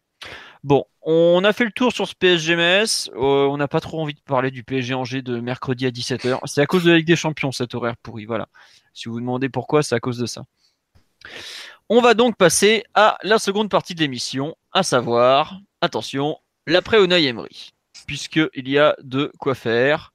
[0.63, 3.11] Bon, on a fait le tour sur ce PSG-MS.
[3.15, 6.39] Euh, on n'a pas trop envie de parler du PSG Angers de mercredi à 17h.
[6.45, 8.25] C'est à cause de la Ligue des Champions, cet horaire pourri.
[8.25, 8.47] Voilà.
[8.93, 10.43] Si vous vous demandez pourquoi, c'est à cause de ça.
[11.89, 17.25] On va donc passer à la seconde partie de l'émission, à savoir, attention, l'après Unai
[17.25, 17.73] Emery,
[18.07, 20.13] puisqu'il y a de quoi faire.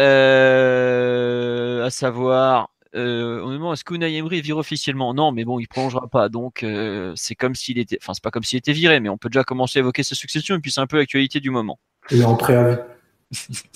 [0.00, 5.14] Euh, à savoir, euh, on me demande est-ce que Unai Emery vire officiellement?
[5.14, 6.28] Non, mais bon, il prolongera pas.
[6.28, 9.18] Donc, euh, c'est comme s'il était, enfin, c'est pas comme s'il était viré, mais on
[9.18, 10.56] peut déjà commencer à évoquer sa succession.
[10.56, 11.78] Et puis, c'est un peu l'actualité du moment.
[12.10, 12.78] Il est en préavis.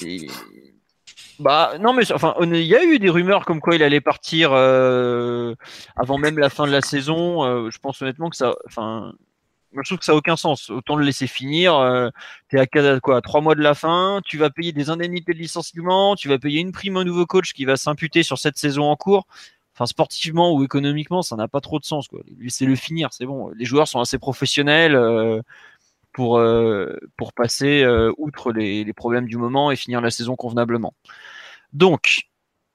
[0.04, 0.26] Et-
[1.40, 4.50] Bah non mais enfin il y a eu des rumeurs comme quoi il allait partir
[4.52, 5.56] euh,
[5.96, 7.44] avant même la fin de la saison.
[7.44, 9.12] Euh, je pense honnêtement que ça, enfin,
[9.82, 10.70] je trouve que ça a aucun sens.
[10.70, 11.74] Autant le laisser finir.
[11.76, 12.10] Euh,
[12.48, 14.20] T'es à quatre- quoi, à trois mois de la fin.
[14.24, 16.14] Tu vas payer des indemnités de licenciement.
[16.16, 18.96] Tu vas payer une prime au nouveau coach qui va s'imputer sur cette saison en
[18.96, 19.26] cours.
[19.74, 22.06] Enfin sportivement ou économiquement, ça n'a pas trop de sens.
[22.38, 23.50] Laissez le finir, c'est bon.
[23.56, 24.94] Les joueurs sont assez professionnels.
[24.94, 25.40] euh,
[26.12, 27.84] pour, euh, pour passer
[28.18, 30.94] outre les problèmes du moment et finir la saison convenablement.
[31.72, 32.28] Donc,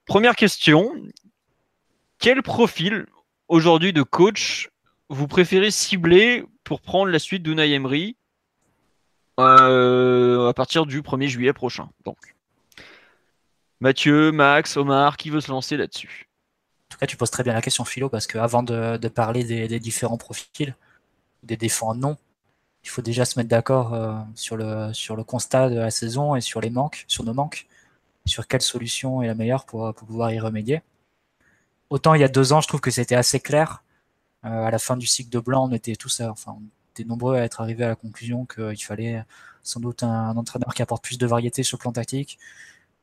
[0.05, 0.91] première question,
[2.17, 3.05] quel profil
[3.47, 4.69] aujourd'hui de coach
[5.07, 8.15] vous préférez cibler pour prendre la suite d'Unai Emery
[9.39, 12.35] euh, à partir du 1er juillet prochain donc.
[13.79, 16.29] Mathieu, Max, Omar, qui veut se lancer là-dessus?
[16.29, 19.43] En tout cas, tu poses très bien la question, Philo, parce qu'avant de, de parler
[19.43, 20.75] des, différents profils,
[21.41, 22.17] des défauts non,
[22.83, 26.35] il faut déjà se mettre d'accord euh, sur, le, sur le constat de la saison
[26.35, 27.65] et sur les manques, sur nos manques,
[28.27, 30.83] sur quelle solution est la meilleure pour pouvoir y remédier.
[31.89, 33.81] Autant il y a deux ans, je trouve que c'était assez clair.
[34.45, 37.35] Euh, à la fin du cycle de Blanc, on était tous, enfin, on était nombreux
[37.35, 39.23] à être arrivés à la conclusion qu'il fallait
[39.63, 42.39] sans doute un, entraîneur qui apporte plus de variété sur le plan tactique,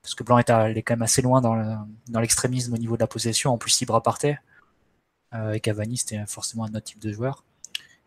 [0.03, 1.77] parce que Blanc est, à- est quand même assez loin dans le-
[2.09, 3.53] dans l'extrémisme au niveau de la possession.
[3.53, 4.39] En plus, Ibra partait.
[5.35, 7.45] Euh, et Cavani, c'était forcément un autre type de joueur.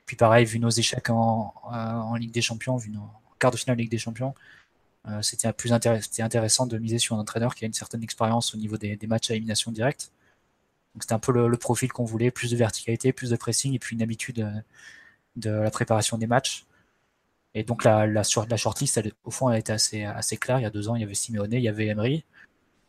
[0.05, 1.53] Puis pareil, vu nos échecs en,
[2.15, 4.33] Ligue des Champions, vu nos quarts de finale de Ligue des Champions,
[5.07, 8.57] euh, c'était plus intéressant de miser sur un entraîneur qui a une certaine expérience au
[8.57, 10.11] niveau des matchs à élimination directe.
[10.95, 13.73] Donc c'était un peu le, le profil qu'on voulait, plus de verticalité, plus de pressing
[13.73, 14.51] et puis une habitude euh,
[15.35, 16.65] de la préparation des matchs.
[17.55, 20.59] Et donc la, la, sur- la shortlist, elle, au fond, elle était assez, assez claire.
[20.59, 22.23] Il y a deux ans, il y avait Simeone, il y avait Emery.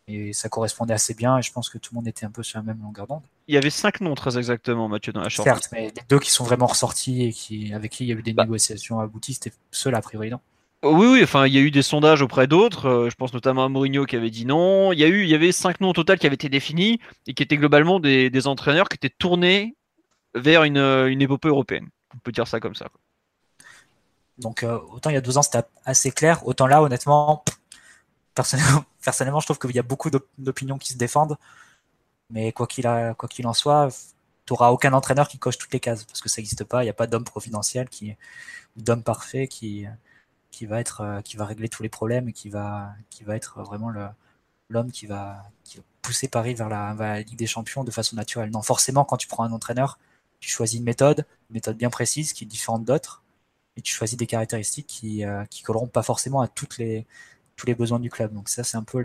[0.09, 2.43] Et ça correspondait assez bien et je pense que tout le monde était un peu
[2.43, 3.23] sur la même longueur d'onde.
[3.47, 5.47] Il y avait cinq noms très exactement, Mathieu, dans la short.
[5.47, 8.17] Certes, mais les deux qui sont vraiment ressortis et qui, avec qui il y a
[8.17, 8.43] eu des Bah.
[8.43, 10.41] négociations abouties, c'était ceux-là, a priori, non?
[10.83, 12.87] Oui, oui, enfin, il y a eu des sondages auprès d'autres.
[12.87, 14.93] euh, je pense notamment à Mourinho qui avait dit non.
[14.93, 17.43] Il y a eu, avait cinq noms au total qui avaient été définis et qui
[17.43, 19.77] étaient globalement des, entraîneurs qui étaient tournés
[20.35, 21.89] vers une, euh, une épopée européenne.
[22.15, 22.89] On peut dire ça comme ça.
[24.39, 27.45] Donc, euh, autant il y a deux ans, c'était assez clair, autant là, honnêtement,
[29.05, 31.37] personnellement, je trouve qu'il y a beaucoup d'op- d'opinions qui se défendent.
[32.31, 33.89] Mais quoi qu'il en soit,
[34.47, 36.83] tu n'auras aucun entraîneur qui coche toutes les cases, parce que ça n'existe pas.
[36.83, 38.17] Il n'y a pas d'homme providentiel qui,
[38.77, 39.87] d'homme parfait qui,
[40.51, 42.95] qui va être, euh, qui va régler tous les problèmes et qui va,
[43.29, 43.91] être vraiment
[44.69, 45.51] l'homme qui va,
[46.03, 48.51] pousser Paris vers la, Ligue des Champions de façon naturelle.
[48.51, 49.99] Non, forcément, quand tu prends un entraîneur,
[50.41, 53.23] tu choisis une méthode, une méthode bien précise qui est différente d'autres,
[53.77, 57.07] et tu choisis des caractéristiques qui, euh, qui colleront pas forcément à tous les
[57.77, 58.33] besoins du club.
[58.35, 59.03] Donc ça, c'est un peu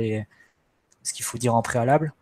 [1.04, 2.14] ce qu'il faut dire en préalable.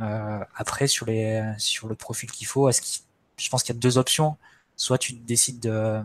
[0.00, 4.36] Euh, après, sur, le profil qu'il faut, je pense qu'il y a deux options.
[4.76, 6.02] Soit tu décides de-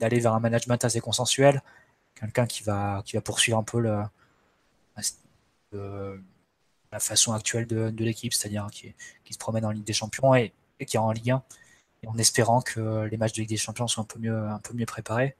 [0.00, 1.62] d'aller vers un management assez consensuel,
[2.14, 4.10] quelqu'un qui va, qui va poursuivre un peu la
[6.98, 8.94] façon actuelle de, l'équipe, c'est-à-dire qui,
[9.30, 10.52] se promène en Ligue des Champions et,
[10.86, 11.42] qui est en Ligue 1,
[12.02, 14.18] et en espérant que les matchs de Ligue des Champions soient un peu
[14.74, 15.36] mieux, préparés,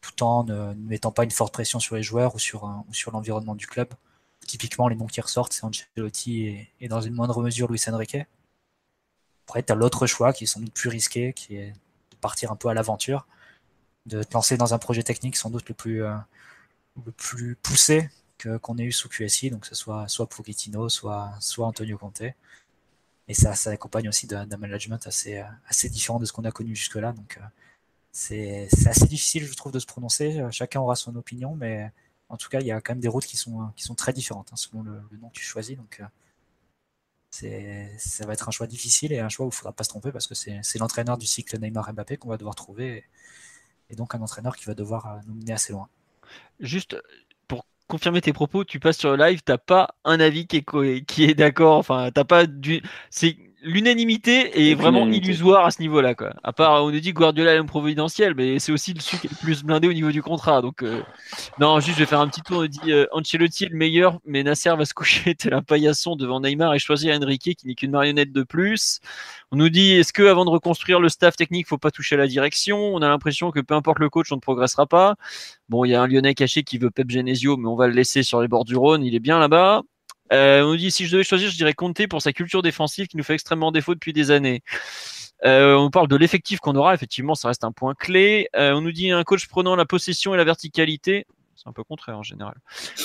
[0.00, 2.94] tout en ne, mettant pas une forte pression sur les joueurs ou sur, un- ou
[2.94, 3.88] sur l'environnement du club.
[4.46, 8.16] Typiquement, les noms qui ressortent, c'est Ancelotti et, et dans une moindre mesure Luis Enrique.
[9.46, 12.50] Après, tu as l'autre choix qui est sans doute plus risqué, qui est de partir
[12.50, 13.26] un peu à l'aventure,
[14.06, 16.16] de te lancer dans un projet technique sans doute le plus, euh,
[17.04, 18.10] le plus poussé
[18.60, 22.22] qu'on ait eu sous QSI, donc que ce soit soit Pochettino, soit, soit Antonio Conte.
[23.28, 26.50] Et ça, ça accompagne aussi d'un management assez, euh, assez différent de ce qu'on a
[26.50, 27.12] connu jusque-là.
[27.12, 27.46] Donc, euh,
[28.12, 30.44] c'est assez difficile, je trouve, de se prononcer.
[30.50, 31.92] Chacun aura son opinion, mais
[32.28, 34.12] en tout cas, il y a quand même des routes qui sont, qui sont très
[34.12, 35.76] différentes hein, selon le, nom que tu choisis.
[35.76, 36.02] Donc,
[37.30, 39.88] ça va être un choix difficile et un choix où il ne faudra pas se
[39.88, 43.04] tromper parce que c'est l'entraîneur du cycle Neymar-Mbappé qu'on va devoir trouver.
[43.92, 45.88] Et donc, un entraîneur qui va devoir euh, nous mener assez loin.
[46.60, 46.96] Juste
[47.46, 51.04] pour confirmer tes propos, tu passes sur le live, t'as pas un avis qui est,
[51.04, 51.76] qui est d'accord.
[51.76, 52.82] Enfin, t'as pas du.
[53.10, 56.14] C'est l'unanimité est vraiment illusoire à ce niveau-là.
[56.14, 56.34] Quoi.
[56.42, 59.26] À part, on nous dit Guardiola est un providentiel, mais c'est aussi le celui qui
[59.28, 60.62] est le plus blindé au niveau du contrat.
[60.62, 61.00] Donc, euh,
[61.58, 62.58] non, juste, je vais faire un petit tour.
[62.58, 66.16] On dit euh, Ancelotti est le meilleur, mais Nasser va se coucher tel un paillasson
[66.16, 69.00] devant Neymar et choisir Enrique qui n'est qu'une marionnette de plus.
[69.50, 72.18] On nous dit est-ce que avant de reconstruire le staff technique, faut pas toucher à
[72.18, 72.94] la direction?
[72.94, 75.16] On a l'impression que peu importe le coach, on ne progressera pas.
[75.68, 77.94] Bon, il y a un Lyonnais caché qui veut Pep Genesio, mais on va le
[77.94, 79.04] laisser sur les bords du Rhône.
[79.04, 79.82] Il est bien là-bas.
[80.32, 83.06] Euh, on nous dit si je devais choisir, je dirais compter pour sa culture défensive
[83.06, 84.62] qui nous fait extrêmement défaut depuis des années.
[85.44, 88.48] Euh, on parle de l'effectif qu'on aura, effectivement, ça reste un point clé.
[88.56, 91.26] Euh, on nous dit un coach prenant la possession et la verticalité,
[91.56, 92.54] c'est un peu contraire en général,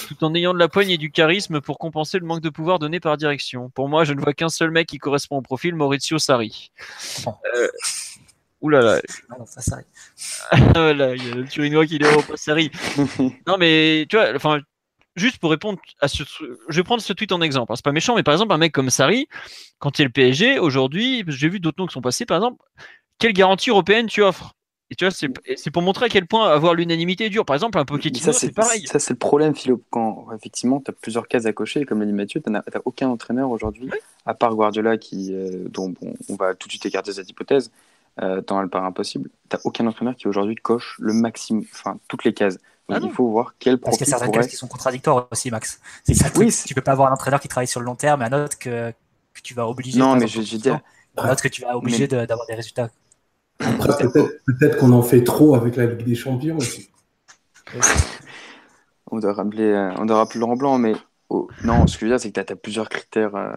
[0.07, 2.79] tout en ayant de la poigne et du charisme pour compenser le manque de pouvoir
[2.79, 3.69] donné par direction.
[3.71, 6.71] Pour moi, je ne vois qu'un seul mec qui correspond au profil, Maurizio Sarri.
[7.27, 7.67] Euh,
[8.61, 9.01] Ouh là là.
[9.29, 9.83] Non, ça Sarri.
[10.73, 12.71] voilà, il y a le Turinois qui est au Sarri.
[13.47, 14.59] non mais tu vois, enfin,
[15.17, 17.71] juste pour répondre à ce, je vais prendre ce tweet en exemple.
[17.71, 17.75] Hein.
[17.75, 19.27] C'est pas méchant, mais par exemple, un mec comme Sari,
[19.79, 22.63] quand il est le PSG, aujourd'hui, j'ai vu d'autres noms qui sont passés, par exemple,
[23.19, 24.53] quelle garantie européenne tu offres?
[24.89, 27.43] Et tu vois, c'est pour montrer à quel point avoir l'unanimité est dur.
[27.43, 28.87] Par exemple, un Pochettino, c'est pareil.
[28.87, 29.81] Ça, c'est le problème, Philo.
[29.89, 33.09] Quand effectivement, tu as plusieurs cases à cocher, comme l'a dit Mathieu, tu n'as aucun
[33.09, 33.89] entraîneur aujourd'hui,
[34.25, 35.93] à part Guardiola, qui, euh, dont
[36.29, 37.69] on va tout de suite écarter cette hypothèse,
[38.21, 39.29] euh, tant elle paraît impossible.
[39.49, 42.57] Tu n'as aucun entraîneur qui aujourd'hui coche le maximum, enfin, toutes les cases.
[42.89, 44.47] Ah il faut voir quel Parce qu'il y a certaines pourrait...
[44.47, 45.81] qui sont contradictoires aussi, Max.
[46.03, 46.29] C'est ça.
[46.37, 48.43] Oui, tu peux pas avoir un entraîneur qui travaille sur le long terme et un
[48.43, 49.99] autre que, que tu vas obliger.
[49.99, 50.79] Non, mais je, je dire.
[51.17, 52.89] Un autre que tu vas obliger d'avoir des résultats.
[53.57, 56.89] peut-être qu'on en fait trop avec la Ligue des Champions aussi.
[59.11, 60.93] on doit rappeler, euh, on doit rappeler Laurent Blanc, mais
[61.63, 63.53] non, ce que je veux dire, c'est que tu as, plusieurs critères, euh,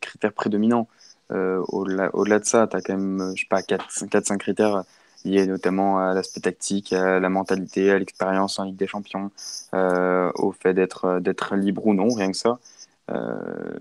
[0.00, 0.88] critères prédominants.
[1.32, 4.84] Euh, au-delà, au-delà de ça, tu as quand même, je sais pas, 4-5 critères
[5.24, 9.30] lié notamment à l'aspect tactique, à la mentalité, à l'expérience en Ligue des Champions,
[9.74, 12.58] euh, au fait d'être d'être libre ou non, rien que ça.
[13.10, 13.78] Euh,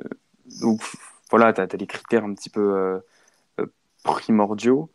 [0.61, 0.81] donc
[1.29, 3.01] voilà, tu as, des critères un petit peu
[3.59, 3.65] euh,
[4.03, 4.89] primordiaux.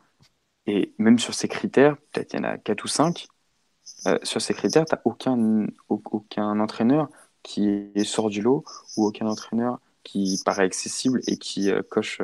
[0.66, 3.28] Et même sur ces critères, peut-être il y en a 4 ou 5,
[4.22, 7.09] sur ces critères, tu n'as aucun, aucun entraîneur
[7.42, 8.64] qui sort du lot
[8.96, 12.20] ou aucun entraîneur qui paraît accessible et qui coche,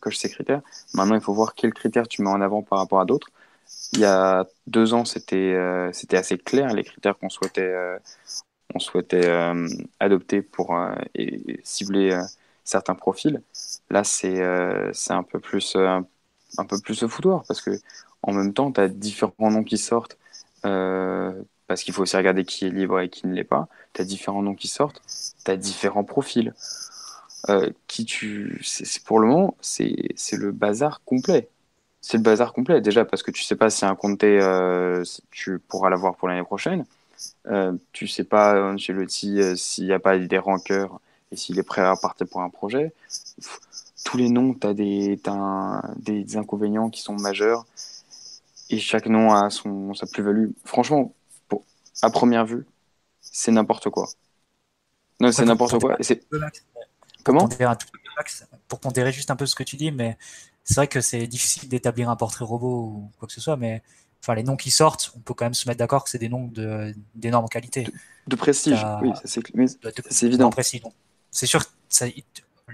[0.00, 0.62] coche ces critères.
[0.94, 3.30] Maintenant, il faut voir quels critères tu mets en avant par rapport à d'autres.
[3.92, 7.98] Il y a deux ans, c'était euh, c'était assez clair les critères qu'on souhaitait, euh,
[8.74, 9.68] on souhaitait euh,
[10.00, 10.76] adopter pour
[11.64, 12.18] cibler
[12.64, 13.42] certains profils.
[13.90, 14.40] Là, c'est
[14.92, 17.72] c'est un peu plus un peu plus le foutoir parce que
[18.22, 20.18] en même temps, tu as différents noms qui sortent
[20.62, 23.68] parce qu'il faut aussi regarder qui est libre et qui ne l'est pas.
[23.94, 25.02] Tu as différents noms qui sortent,
[25.44, 26.54] tu as différents profils.
[27.86, 31.48] qui tu c'est pour le moment c'est le bazar complet
[32.00, 32.80] c'est le bazar complet.
[32.80, 36.42] Déjà parce que tu sais pas si un Comté, euh, tu pourras l'avoir pour l'année
[36.42, 36.84] prochaine.
[37.46, 41.62] Euh, tu sais pas Ancelotti euh, s'il n'y a pas des rancœurs et s'il est
[41.62, 42.92] prêt à partir pour un projet.
[44.04, 45.20] Tous les noms, tu as, des,
[45.96, 47.66] des inconvénients qui sont majeurs
[48.70, 50.50] et chaque nom a son, sa plus-value.
[50.64, 51.12] Franchement,
[51.48, 51.64] pour,
[52.02, 52.64] à première vue,
[53.20, 54.08] c'est n'importe quoi.
[55.20, 55.98] Non, c'est n'importe quoi.
[57.22, 57.48] Comment?
[58.68, 60.16] Pour pondérer juste un peu ce que tu dis, mais
[60.70, 63.82] c'est vrai que c'est difficile d'établir un portrait robot ou quoi que ce soit, mais
[64.22, 66.28] enfin, les noms qui sortent, on peut quand même se mettre d'accord que c'est des
[66.28, 66.48] noms
[67.16, 67.88] d'énorme qualité.
[68.28, 70.50] De, prestige, oui, c'est évident.
[71.32, 72.04] C'est sûr que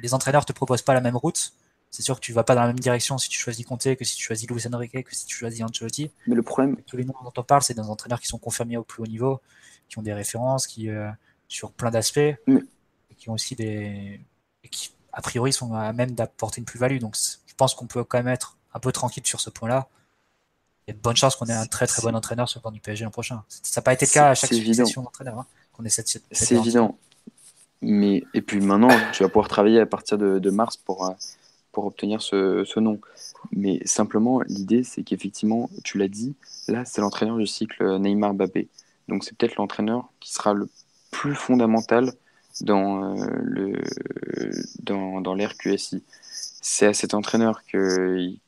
[0.03, 1.55] les entraîneurs te proposent pas la même route.
[1.91, 4.05] C'est sûr que tu vas pas dans la même direction si tu choisis Conte que
[4.05, 6.11] si tu choisis Luis Enrique, que si tu choisis Ancelotti.
[6.27, 6.77] Mais le problème.
[6.87, 9.07] Tous les noms dont on parle, c'est des entraîneurs qui sont confirmés au plus haut
[9.07, 9.41] niveau,
[9.89, 11.09] qui ont des références, qui, euh,
[11.49, 14.21] sur plein d'aspects, et qui ont aussi des.
[14.71, 16.99] qui, a priori, sont à même d'apporter une plus-value.
[16.99, 17.17] Donc,
[17.57, 19.89] pense qu'on peut quand même être un peu tranquille sur ce point-là.
[20.87, 22.63] Il y a de bonnes chances qu'on ait un très très bon entraîneur sur le
[22.63, 23.43] plan du PSG l'an prochain.
[23.49, 25.39] Ça n'a pas été le cas à chaque succession d'entraîneur.
[25.39, 26.97] Hein, qu'on C'est évident.
[27.83, 31.13] Mais, et puis maintenant, tu vas pouvoir travailler à partir de, mars pour, euh,
[31.73, 33.01] pour obtenir ce, ce nom.
[33.53, 36.35] Mais simplement, l'idée, c'est qu'effectivement, tu l'as dit,
[36.69, 38.69] là, c'est l'entraîneur du cycle Neymar-Bappé.
[39.09, 40.69] Donc c'est peut-être l'entraîneur qui sera le
[41.11, 42.13] plus fondamental
[42.61, 43.83] dans euh, le
[44.83, 46.03] dans, dans l'ère QSI
[46.69, 48.41] c'est à cet entraîneur que il,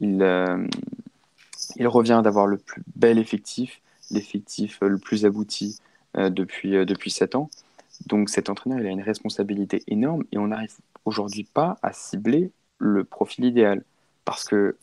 [0.00, 0.66] il, euh,
[1.76, 3.80] il, revient d'avoir le plus bel effectif,
[4.10, 5.78] l'effectif le plus abouti
[6.16, 7.48] euh, depuis, euh, depuis 7 ans.
[8.06, 12.50] Donc cet entraîneur, il a une responsabilité énorme et on n'arrive aujourd'hui pas à cibler
[12.78, 13.84] le profil idéal
[14.24, 14.76] parce que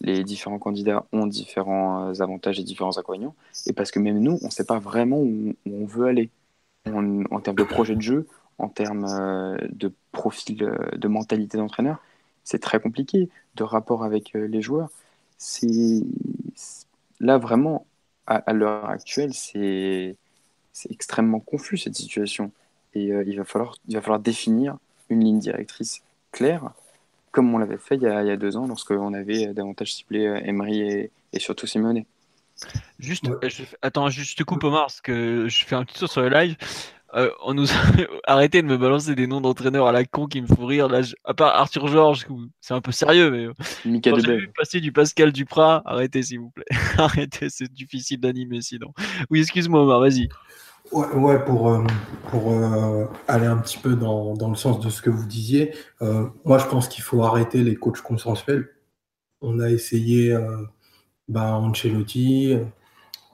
[0.00, 3.34] les différents candidats ont différents avantages et différents inconvénients
[3.66, 6.30] et parce que même nous, on ne sait pas vraiment où, on veut aller.
[6.86, 8.26] en termes de projet de jeu,
[8.58, 11.98] en termes euh, de profil, euh, de mentalité d'entraîneur,
[12.44, 14.90] c'est très compliqué, de rapport avec euh, les joueurs.
[15.38, 16.02] C'est
[17.20, 17.86] là vraiment
[18.26, 20.16] à, l'heure actuelle, c'est
[20.90, 22.50] extrêmement confus cette situation
[22.94, 24.78] et il va falloir il va falloir définir
[25.10, 26.02] une ligne directrice
[26.32, 26.72] clair,
[27.30, 29.94] comme on l'avait fait il y, a, il y a deux ans lorsqu'on avait davantage
[29.94, 32.04] ciblé Emery et, et surtout Simone.
[32.98, 36.10] Juste, je, attends, juste je te coupe Omar parce que je fais un petit tour
[36.10, 36.56] sur le live.
[37.16, 37.74] Euh, on nous a
[38.24, 40.88] arrêté de me balancer des noms d'entraîneurs à la con qui me font rire.
[40.88, 42.26] Là, à part Arthur Georges,
[42.60, 43.46] c'est un peu sérieux, mais
[43.90, 46.66] Mika quand j'ai vu passer du Pascal Duprat, arrêtez s'il vous plaît.
[46.98, 48.92] arrêtez, c'est difficile d'animer sinon.
[49.30, 50.28] Oui, excuse-moi Omar, vas-y.
[50.92, 51.84] Ouais, ouais, pour, euh,
[52.30, 55.74] pour euh, aller un petit peu dans, dans, le sens de ce que vous disiez,
[56.00, 58.68] euh, moi je pense qu'il faut arrêter les coachs consensuels.
[59.40, 60.36] On a essayé
[61.28, 62.56] bah, Ancelotti,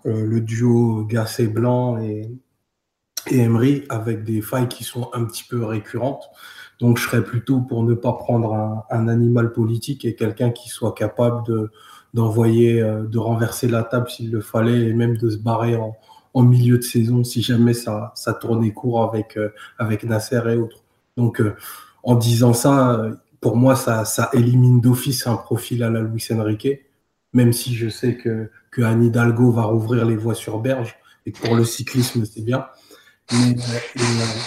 [0.04, 2.28] le duo Gasset-Blanc et,
[3.30, 6.24] et Emery avec des failles qui sont un petit peu récurrentes.
[6.80, 10.94] Donc je serais plutôt pour ne pas prendre un, animal politique et quelqu'un qui soit
[10.94, 11.70] capable de
[12.14, 16.76] d'envoyer, de renverser la table s'il le fallait et même de se barrer en, milieu
[16.76, 19.48] de saison si jamais ça, tournait court avec, euh,
[19.78, 20.82] avec Nasser et autres.
[21.16, 21.56] Donc, euh,
[22.02, 23.02] en disant ça,
[23.40, 26.68] pour moi, ça, ça élimine d'office un profil à la Luis Enrique,
[27.32, 30.96] même si je sais que, que Anne Hidalgo va rouvrir les voies sur Berge
[31.26, 32.66] et que pour le cyclisme, c'est bien.
[33.32, 33.56] Mais,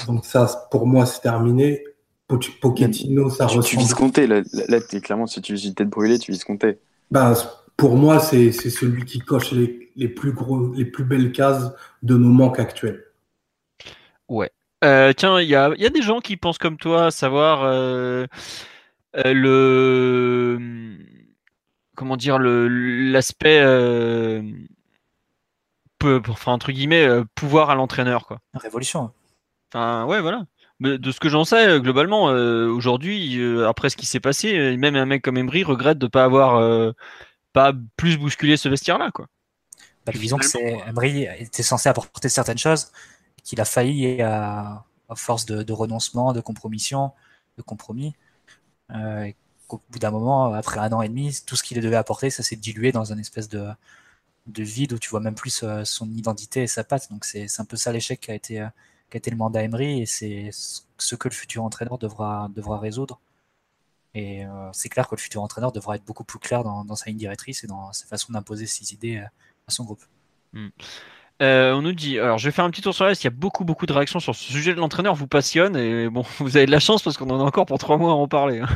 [0.08, 1.84] donc, ça, pour moi, c'est terminé.
[2.28, 3.66] Pochettino, ça tu, ressemble.
[3.66, 6.80] Tu vises compter, là, là clairement, si tu vises tête brûlée, tu vises compter.
[7.12, 7.34] Ben,
[7.78, 11.72] pour moi, c'est celui qui coche les, les, plus gros, les plus belles cases
[12.02, 13.04] de nos manques actuels.
[14.28, 14.52] Ouais.
[14.84, 17.64] Euh, tiens, il y a, y a, des gens qui pensent comme toi, à savoir
[17.64, 18.28] euh,
[19.18, 20.98] euh, le.
[21.96, 23.62] Comment dire, l'aspect.
[26.04, 28.28] Enfin, entre guillemets, pouvoir à l'entraîneur.
[28.28, 28.40] quoi.
[28.54, 29.12] Révolution.
[29.74, 30.46] Enfin, ouais, voilà.
[30.80, 35.06] Mais de ce que j'en sais, globalement, aujourd'hui, après ce qui s'est passé, même un
[35.06, 36.94] mec comme Emery regrette de ne pas avoir
[37.54, 39.28] pas plus bousculer ce vestiaire-là, quoi.
[40.06, 42.92] Bah, disons que c'est Emery était censé apporter certaines choses
[43.44, 44.84] qu'il a failli à,
[45.16, 47.12] force de, renoncement, de compromission,
[47.58, 48.14] de compromis.
[48.92, 49.32] Euh,
[49.70, 52.44] au bout d'un moment, après un an et demi, tout ce qu'il devait apporter, ça
[52.44, 53.68] s'est dilué dans un espèce de,
[54.48, 57.10] de vide où tu vois même plus euh, son identité et sa patte.
[57.12, 58.68] Donc c'est un peu ça l'échec qui a été euh,
[59.10, 62.80] qui a été le mandat Emery et c'est ce que le futur entraîneur devra devra
[62.80, 63.20] résoudre.
[64.14, 67.08] Et euh, c'est clair que le futur entraîneur devra être beaucoup plus clair dans, sa
[67.08, 70.04] ligne directrice et dans sa façon d'imposer ses idées à son groupe.
[70.54, 70.70] Hmm.
[71.42, 73.28] Euh, on nous dit, alors je vais faire un petit tour sur la liste, il
[73.28, 76.24] y a beaucoup beaucoup de réactions sur ce sujet de l'entraîneur, vous passionne et bon,
[76.40, 78.28] vous avez de la chance parce qu'on en a encore pour trois mois à en
[78.28, 78.62] parler.
[78.62, 78.68] Hein.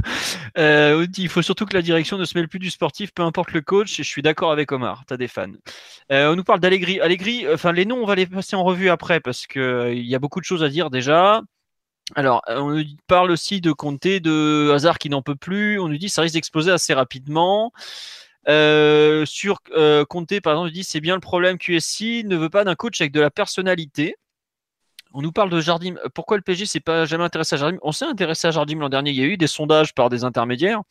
[0.96, 3.24] on dit, il faut surtout que la direction ne se mêle plus du sportif, peu
[3.24, 5.48] importe le coach, et je suis d'accord avec Omar, t'as des fans.
[6.10, 7.00] on nous parle d'Allegri.
[7.00, 10.16] Allegri, enfin les noms, on va les passer en revue après parce qu'il il y
[10.16, 11.42] a beaucoup de choses à dire déjà.
[12.16, 15.80] Alors, euh, on nous parle aussi de compter de hasard qui n'en peut plus.
[15.80, 17.72] On nous dit ça risque d'exploser assez rapidement.
[18.48, 22.50] Euh, sur euh, Conte, par exemple, il dit c'est bien le problème QSI ne veut
[22.50, 24.16] pas d'un coach avec de la personnalité.
[25.14, 25.96] On nous parle de Jardim.
[26.14, 27.80] Pourquoi le PG s'est pas jamais intéressé à Jardim?
[27.82, 29.12] On s'est intéressé à Jardim l'an dernier.
[29.12, 30.82] Il y a eu des sondages par des intermédiaires.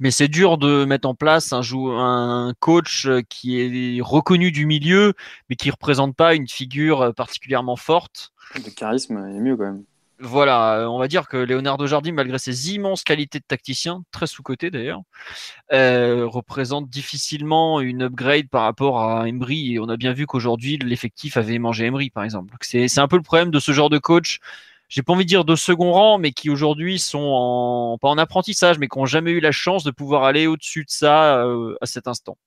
[0.00, 5.14] Mais c'est dur de mettre en place un, un coach qui est reconnu du milieu,
[5.48, 8.32] mais qui ne représente pas une figure particulièrement forte.
[8.54, 9.84] Le charisme est mieux quand même.
[10.20, 14.26] Voilà, euh, on va dire que Leonardo Jardim, malgré ses immenses qualités de tacticien, très
[14.26, 15.02] sous-côté d'ailleurs,
[15.72, 19.74] euh, représente difficilement une upgrade par rapport à Emery.
[19.74, 22.52] Et on a bien vu qu'aujourd'hui, l'effectif avait mangé Emery, par exemple.
[22.62, 24.40] C'est un peu le problème de ce genre de coach.
[24.88, 28.18] J'ai pas envie de dire de second rang, mais qui aujourd'hui sont en, pas en
[28.18, 31.76] apprentissage, mais qui n'ont jamais eu la chance de pouvoir aller au-dessus de ça euh,
[31.80, 32.38] à cet instant.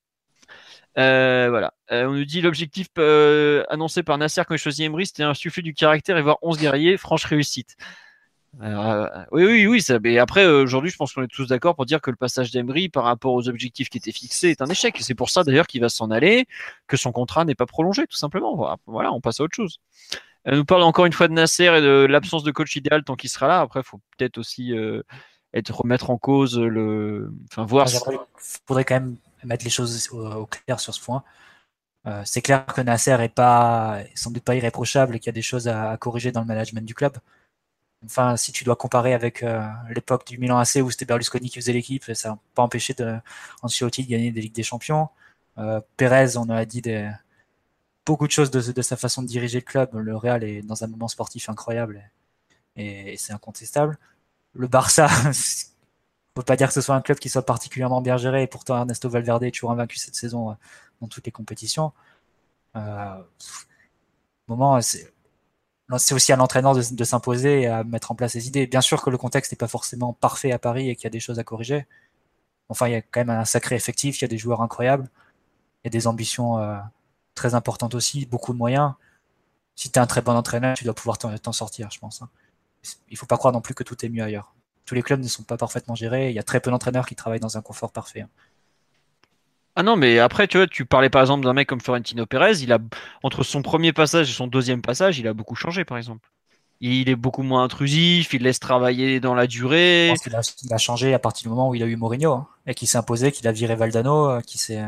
[0.98, 1.74] Euh, voilà.
[1.92, 5.64] Euh, on nous dit l'objectif euh, annoncé par Nasser quand il choisit Emery, c'était insuffler
[5.64, 6.98] du caractère et voir 11 guerriers.
[6.98, 7.76] Franche réussite.
[8.60, 9.82] oui, oui, oui.
[9.82, 12.52] Ça, mais après, aujourd'hui, je pense qu'on est tous d'accord pour dire que le passage
[12.52, 14.98] d'Emery par rapport aux objectifs qui étaient fixés est un échec.
[15.00, 16.46] C'est pour ça d'ailleurs qu'il va s'en aller,
[16.88, 18.78] que son contrat n'est pas prolongé, tout simplement.
[18.86, 19.80] Voilà, on passe à autre chose.
[20.44, 23.16] Elle nous parle encore une fois de Nasser et de l'absence de coach idéal tant
[23.16, 23.62] qu'il sera là.
[23.62, 24.74] Après, il faut peut-être aussi
[25.54, 27.32] être, remettre en cause le.
[27.50, 27.88] Enfin, voir.
[27.88, 28.18] Il
[28.66, 31.24] faudrait quand même mettre les choses au, clair sur ce point.
[32.08, 35.34] Euh, c'est clair que Nasser est pas, sans doute pas irréprochable et qu'il y a
[35.34, 37.18] des choses à, corriger dans le management du club.
[38.06, 39.62] Enfin, si tu dois comparer avec euh,
[39.94, 43.18] l'époque du Milan AC où c'était Berlusconi qui faisait l'équipe, ça n'a pas empêché de,
[43.62, 45.10] Ancelotti de gagner des Ligues des Champions.
[45.60, 47.12] Euh, Pérez, on a dit des,
[48.06, 49.96] beaucoup de choses de, sa façon de diriger le club.
[49.96, 52.04] Le Real est dans un moment sportif incroyable
[52.76, 53.98] et, et c'est incontestable.
[54.54, 55.08] Le Barça,
[56.34, 58.44] peut pas dire que ce soit un club qui soit particulièrement bien géré.
[58.44, 60.54] Et pourtant, Ernesto Valverde est toujours invaincu cette saison euh,
[61.02, 61.94] dans toutes les compétitions.
[62.76, 63.22] Euh,
[64.48, 68.68] moment, c'est aussi à l'entraîneur de, s'imposer et à mettre en place ses idées.
[68.68, 71.12] Bien sûr que le contexte n'est pas forcément parfait à Paris et qu'il y a
[71.12, 71.88] des choses à corriger.
[72.70, 75.10] Enfin, il y a quand même un sacré effectif, il y a des joueurs incroyables,
[75.84, 76.78] il y a des ambitions euh,
[77.36, 78.94] très importantes aussi, beaucoup de moyens.
[79.76, 82.22] Si tu es un très bon entraîneur, tu dois pouvoir t'en sortir, je pense.
[82.22, 82.30] Hein.
[83.10, 84.54] Il faut pas croire non plus que tout est mieux ailleurs.
[84.92, 86.32] Tous les clubs ne sont pas parfaitement gérés.
[86.32, 88.22] Il y a très peu d'entraîneurs qui travaillent dans un confort parfait.
[88.22, 88.30] Hein.
[89.78, 92.62] Ah non, mais après, tu vois, tu parlais par exemple d'un mec comme Florentino Pérez,
[92.62, 92.80] il a,
[93.24, 96.30] entre son premier passage et son deuxième passage, il a beaucoup changé, par exemple.
[96.82, 100.08] Il est beaucoup moins intrusif, il laisse travailler dans la durée.
[100.08, 102.34] Je pense qu'il a, a, changé à partir du moment où il a eu Mourinho,
[102.34, 104.84] hein, et qu'il s'est imposé, qu'il a viré Valdano, euh, qui s'est.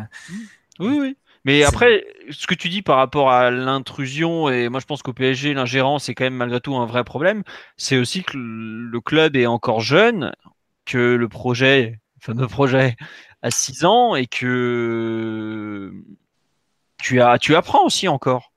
[0.80, 1.16] Oui, oui.
[1.46, 5.14] Mais après, ce que tu dis par rapport à l'intrusion, et moi je pense qu'au
[5.14, 7.44] PSG, l'ingérence est quand même malgré tout un vrai problème,
[7.76, 10.34] c'est aussi que le club est encore jeune,
[10.86, 12.96] que le projet, le fameux projet,
[13.42, 15.92] a 6 ans, et que
[16.98, 18.53] tu, as, tu apprends aussi encore.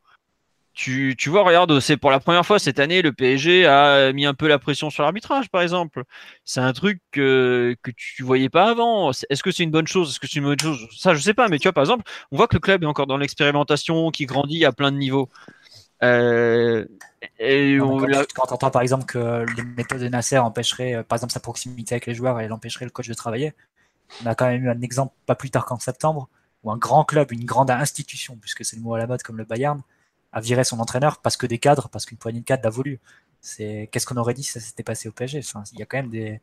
[0.77, 4.27] Tu, tu, vois, regarde, c'est pour la première fois cette année, le PSG a mis
[4.27, 6.05] un peu la pression sur l'arbitrage, par exemple.
[6.45, 9.11] C'est un truc que, que tu voyais pas avant.
[9.11, 10.11] Est-ce que c'est une bonne chose?
[10.11, 10.87] Est-ce que c'est une bonne chose?
[10.95, 11.49] Ça, je sais pas.
[11.49, 14.27] Mais tu vois, par exemple, on voit que le club est encore dans l'expérimentation, qui
[14.27, 15.31] grandit à plein de niveaux.
[16.03, 16.85] Euh,
[17.39, 21.17] et on, quand, tu entends par exemple que les méthodes de Nasser empêcheraient, euh, par
[21.17, 23.55] exemple, sa proximité avec les joueurs et l'empêcherait le coach de travailler,
[24.23, 26.29] on a quand même eu un exemple pas plus tard qu'en septembre
[26.65, 29.39] où un grand club, une grande institution, puisque c'est le mot à la mode comme
[29.39, 29.81] le Bayern,
[30.37, 33.01] a viré son entraîneur parce que des cadres, parce qu'une poignée de cadres l'a voulu.
[33.43, 35.41] Qu'est-ce qu'on aurait dit si ça s'était passé au PSG
[35.73, 36.43] Il y a quand même des,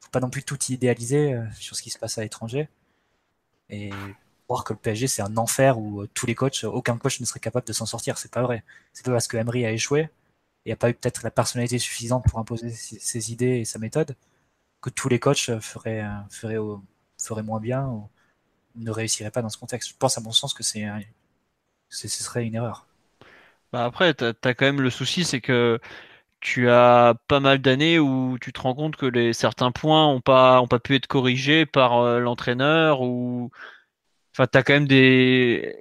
[0.00, 2.68] faut pas non plus tout idéaliser euh, sur ce qui se passe à l'étranger
[3.70, 3.90] et
[4.48, 7.26] voir que le PSG c'est un enfer où euh, tous les coachs, aucun coach ne
[7.26, 8.18] serait capable de s'en sortir.
[8.18, 8.64] C'est pas vrai.
[8.92, 10.10] C'est pas parce que Emery a échoué
[10.66, 14.16] et a pas eu peut-être la personnalité suffisante pour imposer ses, idées et sa méthode
[14.80, 16.58] que tous les coachs feraient, feraient,
[17.22, 18.08] feraient moins bien ou
[18.74, 19.90] ne réussiraient pas dans ce contexte.
[19.90, 20.88] Je pense à mon sens que c'est
[21.88, 22.87] ce serait une erreur.
[23.72, 25.78] Bah après, tu as, quand même le souci, c'est que
[26.40, 30.20] tu as pas mal d'années où tu te rends compte que les, certains points n'ont
[30.20, 33.50] pas, ont pas pu être corrigés par euh, l'entraîneur ou.
[34.34, 35.74] Enfin, quand même des.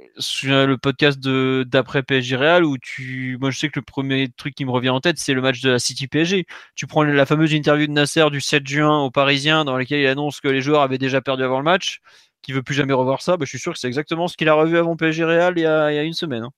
[0.44, 3.38] le podcast d'après PSG Real où tu.
[3.40, 5.62] Moi, je sais que le premier truc qui me revient en tête, c'est le match
[5.62, 6.46] de la City PSG.
[6.76, 10.08] Tu prends la fameuse interview de Nasser du 7 juin au Parisien dans laquelle il
[10.08, 12.00] annonce que les joueurs avaient déjà perdu avant le match,
[12.42, 13.38] qui veut plus jamais revoir ça.
[13.38, 15.62] Bah, je suis sûr que c'est exactement ce qu'il a revu avant PSG Real il
[15.62, 16.44] y a, il y a une semaine.
[16.44, 16.52] Hein.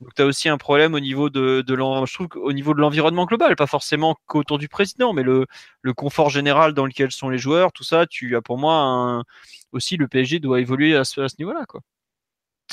[0.00, 4.68] Donc tu as aussi un problème au niveau de, l'environnement global, pas forcément qu'autour du
[4.68, 5.46] président, mais le,
[5.94, 9.22] confort général dans lequel sont les joueurs, tout ça, tu as pour moi
[9.72, 11.80] aussi le PSG doit évoluer à ce, niveau-là, quoi.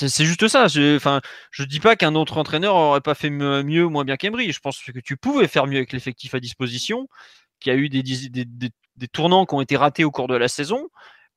[0.00, 0.66] C'est juste ça.
[0.94, 1.20] Enfin,
[1.50, 4.52] je dis pas qu'un autre entraîneur aurait pas fait mieux ou moins bien qu'Emery.
[4.52, 7.08] Je pense que tu pouvais faire mieux avec l'effectif à disposition,
[7.58, 10.88] qu'il y a eu des, tournants qui ont été ratés au cours de la saison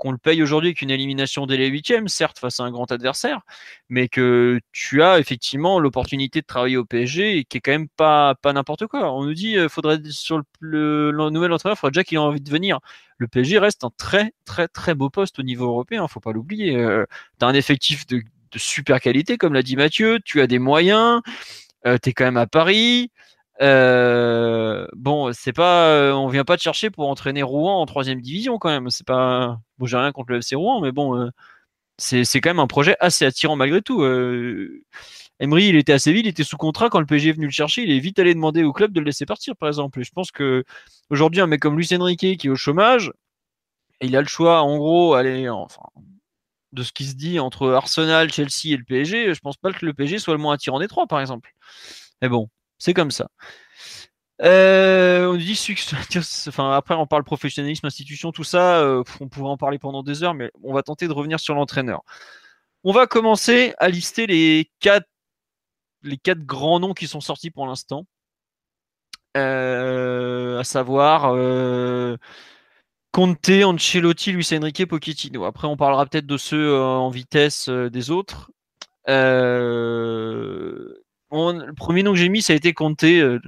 [0.02, 2.92] qu'on le paye aujourd'hui avec une élimination dès les huitièmes, certes face à un grand
[2.92, 3.42] adversaire,
[3.88, 7.88] mais que tu as effectivement l'opportunité de travailler au PSG et qui est quand même
[7.88, 9.14] pas pas n'importe quoi.
[9.14, 12.50] On nous dit euh, faudrait sur le, nouvel entraîneur, faudrait déjà qu'il ait envie de
[12.50, 12.80] venir.
[13.20, 16.76] Le PSG reste un très très très beau poste au niveau européen, faut pas l'oublier.
[16.76, 17.06] Euh,
[17.40, 18.24] tu as un effectif de,
[18.56, 21.22] super qualité, comme l'a dit Mathieu, tu as des moyens,
[21.86, 23.12] euh, tu es quand même à Paris.
[23.62, 28.22] Euh, bon, c'est pas, euh, on vient pas te chercher pour entraîner Rouen en troisième
[28.22, 28.90] division quand même.
[28.90, 31.30] C'est pas, bon, j'ai rien contre le FC Rouen, mais bon, euh,
[31.98, 34.04] c'est, quand même un projet assez attirant malgré tout.
[35.40, 37.52] Emery, il était assez vite, il était sous contrat quand le PSG est venu le
[37.52, 37.84] chercher.
[37.84, 40.00] Il est vite allé demander au club de le laisser partir, par exemple.
[40.00, 40.64] Et je pense que
[41.10, 43.12] aujourd'hui, un mec comme Luis Enrique qui est au chômage,
[44.02, 45.84] il a le choix, en gros, aller, enfin,
[46.74, 49.34] de ce qui se dit entre Arsenal, Chelsea et le PSG.
[49.34, 51.54] Je pense pas que le PSG soit le moins attirant des trois, par exemple.
[52.22, 52.50] Mais bon,
[52.82, 53.30] c'est comme ça.
[54.42, 55.54] Euh, on dit
[56.48, 58.80] enfin après on parle professionnalisme, institution, tout ça.
[58.80, 61.54] Euh, on pourrait en parler pendant des heures, mais on va tenter de revenir sur
[61.54, 62.02] l'entraîneur.
[62.84, 65.06] On va commencer à lister les quatre,
[66.40, 68.08] grands noms qui sont sortis pour l'instant,
[69.38, 71.34] euh, à savoir
[73.12, 75.46] Conte, Ancelotti, Luis Enrique, Pochettino.
[75.46, 78.50] Après on parlera peut-être de ceux en vitesse des autres.
[81.32, 83.20] Le premier nom que j'ai mis, ça a été Comté.
[83.20, 83.40] Euh,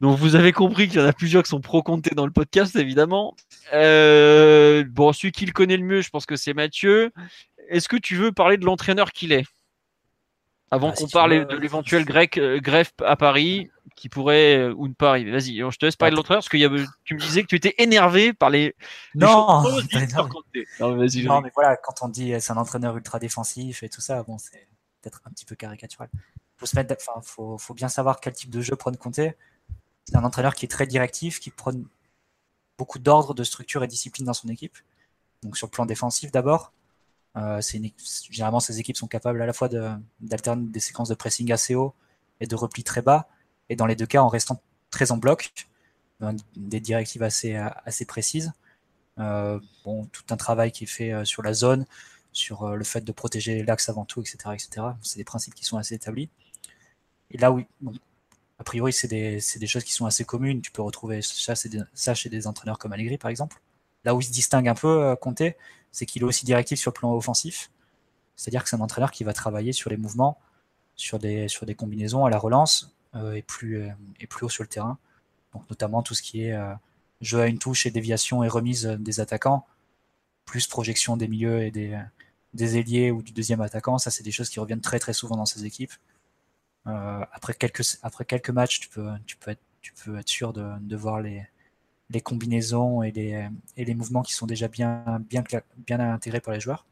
[0.00, 2.32] donc vous avez compris qu'il y en a plusieurs qui sont pro Comté dans le
[2.32, 3.36] podcast, évidemment.
[3.72, 7.12] Euh, bon, celui qui le connaît le mieux, je pense que c'est Mathieu.
[7.68, 9.44] Est-ce que tu veux parler de l'entraîneur qu'il est?
[10.72, 14.94] Avant ah, qu'on parle de l'éventuel grec, euh, greffe à Paris, qui pourrait ou ne
[14.94, 15.32] pas arriver.
[15.32, 16.70] Vas-y, je te laisse parler de l'entraîneur, parce que y a,
[17.04, 18.76] tu me disais que tu étais énervé par les.
[19.16, 19.80] Non, non,
[20.80, 24.38] non mais voilà, quand on dit c'est un entraîneur ultra défensif et tout ça, bon,
[24.38, 24.68] c'est
[25.02, 26.08] peut-être un petit peu caricatural
[26.60, 29.16] faut se mettre, enfin, faut, bien savoir quel type de jeu prendre Conte.
[29.16, 31.72] C'est un entraîneur qui est très directif, qui prend
[32.78, 34.76] beaucoup d'ordre, de structure et discipline dans son équipe.
[35.42, 36.72] Donc sur le plan défensif d'abord,
[37.36, 37.60] euh,
[38.30, 39.68] généralement ces équipes sont capables à la fois
[40.20, 41.94] d'alterner des séquences de pressing assez haut
[42.40, 43.28] et de repli très bas,
[43.68, 45.52] et dans les deux cas en restant très en bloc,
[46.56, 48.52] des directives assez, assez précises.
[49.20, 51.84] Euh, tout un travail qui est fait euh, sur la zone,
[52.32, 54.38] sur euh, le fait de protéger l'axe avant tout, etc.
[54.54, 54.86] etc.
[55.02, 56.30] C'est des principes qui sont assez établis.
[57.30, 57.66] Et là, oui,
[58.60, 60.60] a priori, c'est des, choses qui sont assez communes.
[60.60, 63.60] Tu peux retrouver ça, des, chez des entraîneurs comme Allegri, par exemple.
[64.04, 65.42] Là où il se distingue un peu, euh, Conte,
[65.92, 67.70] c'est qu'il est aussi directif sur le plan offensif.
[68.36, 70.38] C'est-à-dire que c'est un entraîneur qui va travailler sur les mouvements,
[70.94, 73.88] sur des, combinaisons à la relance euh, et, plus, euh,
[74.20, 74.98] et plus haut sur le terrain.
[75.54, 76.56] Donc notamment tout ce qui est
[77.20, 79.66] jeu à une touche et déviation et remise des attaquants,
[80.44, 82.00] plus projection des milieux et des,
[82.54, 83.98] des ailiers ou du deuxième attaquant.
[83.98, 85.92] Ça, c'est des choses qui reviennent très très souvent dans ces équipes.
[86.84, 90.78] Après, quelques, après quelques matchs, tu peux, tu peux, être, tu peux être sûr de,
[90.80, 91.46] de voir les,
[92.10, 95.44] les combinaisons et les, et les mouvements qui sont déjà bien, bien,
[95.76, 96.84] bien intégrés par les joueurs.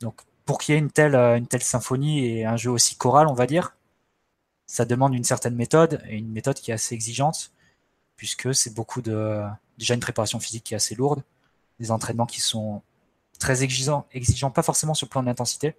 [0.00, 3.26] Donc, pour qu'il y ait une telle, une telle symphonie et un jeu aussi choral,
[3.26, 3.76] on va dire,
[4.66, 7.52] ça demande une certaine méthode et une méthode qui est assez exigeante,
[8.16, 9.42] puisque c'est beaucoup de.
[9.78, 11.22] Déjà une préparation physique qui est assez lourde,
[11.80, 12.82] des entraînements qui sont
[13.38, 15.74] très exigeants, exigeants pas forcément sur le plan de l'intensité,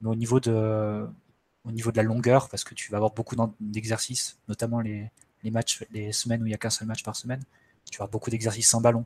[0.00, 1.06] mais au niveau de,
[1.64, 5.10] au niveau de la longueur, parce que tu vas avoir beaucoup d'exercices, notamment les,
[5.44, 7.42] matchs, les semaines où il n'y a qu'un seul match par semaine,
[7.90, 9.04] tu vas avoir beaucoup d'exercices sans ballon.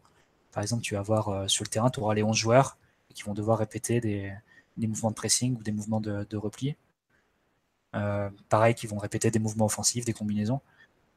[0.53, 2.79] Par exemple, tu vas avoir euh, sur le terrain, tu auras les 11 joueurs
[3.15, 4.33] qui vont devoir répéter des,
[4.77, 6.77] mouvements de pressing ou des mouvements de, de repli.
[7.95, 10.61] Euh, pareil, qui vont répéter des mouvements offensifs, des combinaisons.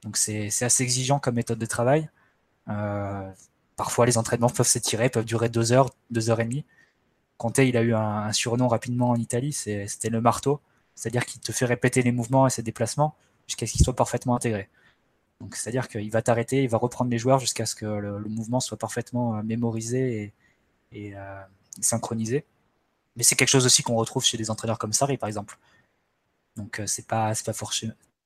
[0.03, 2.09] Donc c'est assez exigeant comme méthode de travail.
[2.69, 3.29] Euh,
[3.75, 6.65] parfois, les entraînements peuvent s'étirer, peuvent durer deux heures, deux heures et demie.
[7.37, 10.61] Conte, il a eu un, surnom rapidement en Italie, c'était le marteau,
[10.99, 13.15] c'est-à-dire qu'il te fait répéter les mouvements et ses déplacements
[13.47, 14.69] jusqu'à ce qu'ils soient parfaitement intégrés.
[15.39, 18.59] Donc c'est-à-dire qu'il va t'arrêter, il va reprendre les joueurs jusqu'à ce que le, mouvement
[18.59, 20.33] soit parfaitement euh, mémorisé
[20.91, 21.13] et,
[21.79, 22.45] synchronisé.
[23.15, 25.57] Mais c'est quelque chose aussi qu'on retrouve chez des entraîneurs comme Sarri, par exemple.
[26.57, 27.31] Donc euh, c'est pas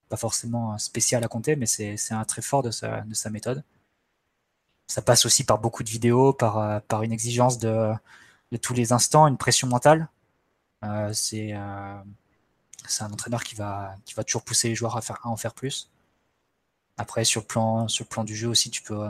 [0.09, 3.63] pas, forcément spécial à compter, mais c'est un très fort de sa, de sa méthode.
[4.87, 7.93] Ça passe aussi par beaucoup de vidéos, par, euh, une exigence de,
[8.61, 10.09] tous les instants, une pression mentale.
[10.83, 11.53] Euh, c'est
[13.01, 15.53] un entraîneur qui va, qui va toujours pousser les joueurs à, faire, à en faire
[15.53, 15.89] plus.
[16.97, 19.07] Après, sur le, plan, sur le plan du jeu aussi, tu peux.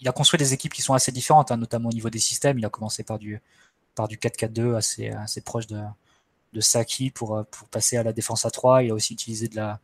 [0.00, 2.58] il a construit des équipes qui sont assez différentes, hein, notamment au niveau des systèmes.
[2.58, 3.40] Il a commencé par du,
[3.94, 5.82] par du 4-4-2 assez, assez proche de,
[6.52, 8.84] de Saki pour, euh, pour passer à la défense à 3.
[8.84, 9.80] Il a aussi utilisé de la,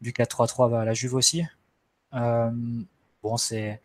[0.00, 1.44] du 4-3-3 à la Juve aussi.
[2.14, 2.50] Euh,
[3.22, 3.80] bon, c'est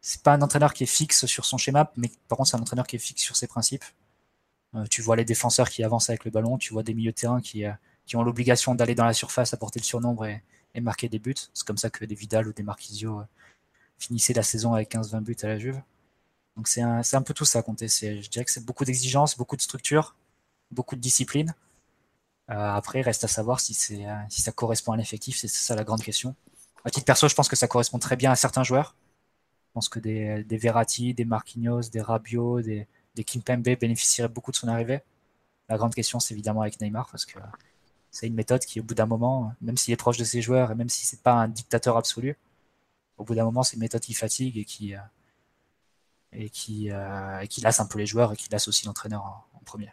[0.00, 2.60] c'est pas un entraîneur qui est fixe sur son schéma, mais par contre, c'est un
[2.60, 3.84] entraîneur qui est fixe sur ses principes.
[4.74, 7.16] Euh, tu vois les défenseurs qui avancent avec le ballon, tu vois des milieux de
[7.16, 7.64] terrain qui,
[8.08, 10.42] qui ont l'obligation d'aller dans la surface, apporter le surnombre et,
[10.80, 11.34] marquer des buts.
[11.54, 13.22] C'est comme ça que des Vidal ou des Marquisio
[13.98, 15.82] finissaient la saison avec 15-20 buts à la Juve.
[16.56, 17.88] Donc c'est un, un, peu tout ça à compter.
[17.88, 20.14] Je dirais que c'est beaucoup d'exigences, beaucoup de structure,
[20.70, 21.52] beaucoup de discipline.
[22.50, 25.84] Euh, après, reste à savoir si, euh, si ça correspond à l'effectif, c'est ça la
[25.84, 26.34] grande question.
[26.84, 28.94] À titre perso, je pense que ça correspond très bien à certains joueurs.
[29.68, 30.58] Je pense que des, des
[31.12, 32.86] des Marquinhos, des Rabiot, des,
[33.16, 35.00] des Kimpembe bénéficieraient beaucoup de son arrivée.
[35.68, 37.38] La grande question, c'est évidemment avec Neymar, parce que
[38.10, 40.70] c'est une méthode qui, au bout d'un moment, même s'il est proche de ses joueurs
[40.70, 42.36] et même si c'est pas un dictateur absolu,
[43.16, 44.98] au bout d'un moment, c'est une méthode qui fatigue et qui, euh,
[46.32, 49.22] et qui, et qui lasse un peu les joueurs et qui lasse aussi l'entraîneur
[49.54, 49.90] en premier.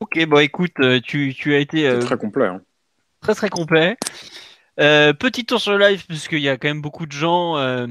[0.00, 2.46] Ok, bon écoute, euh, tu, tu as été euh, très complet.
[2.46, 2.62] Hein.
[3.20, 3.96] Très très complet.
[4.80, 7.56] Euh, petit tour sur le live, puisqu'il y a quand même beaucoup de gens.
[7.56, 7.86] on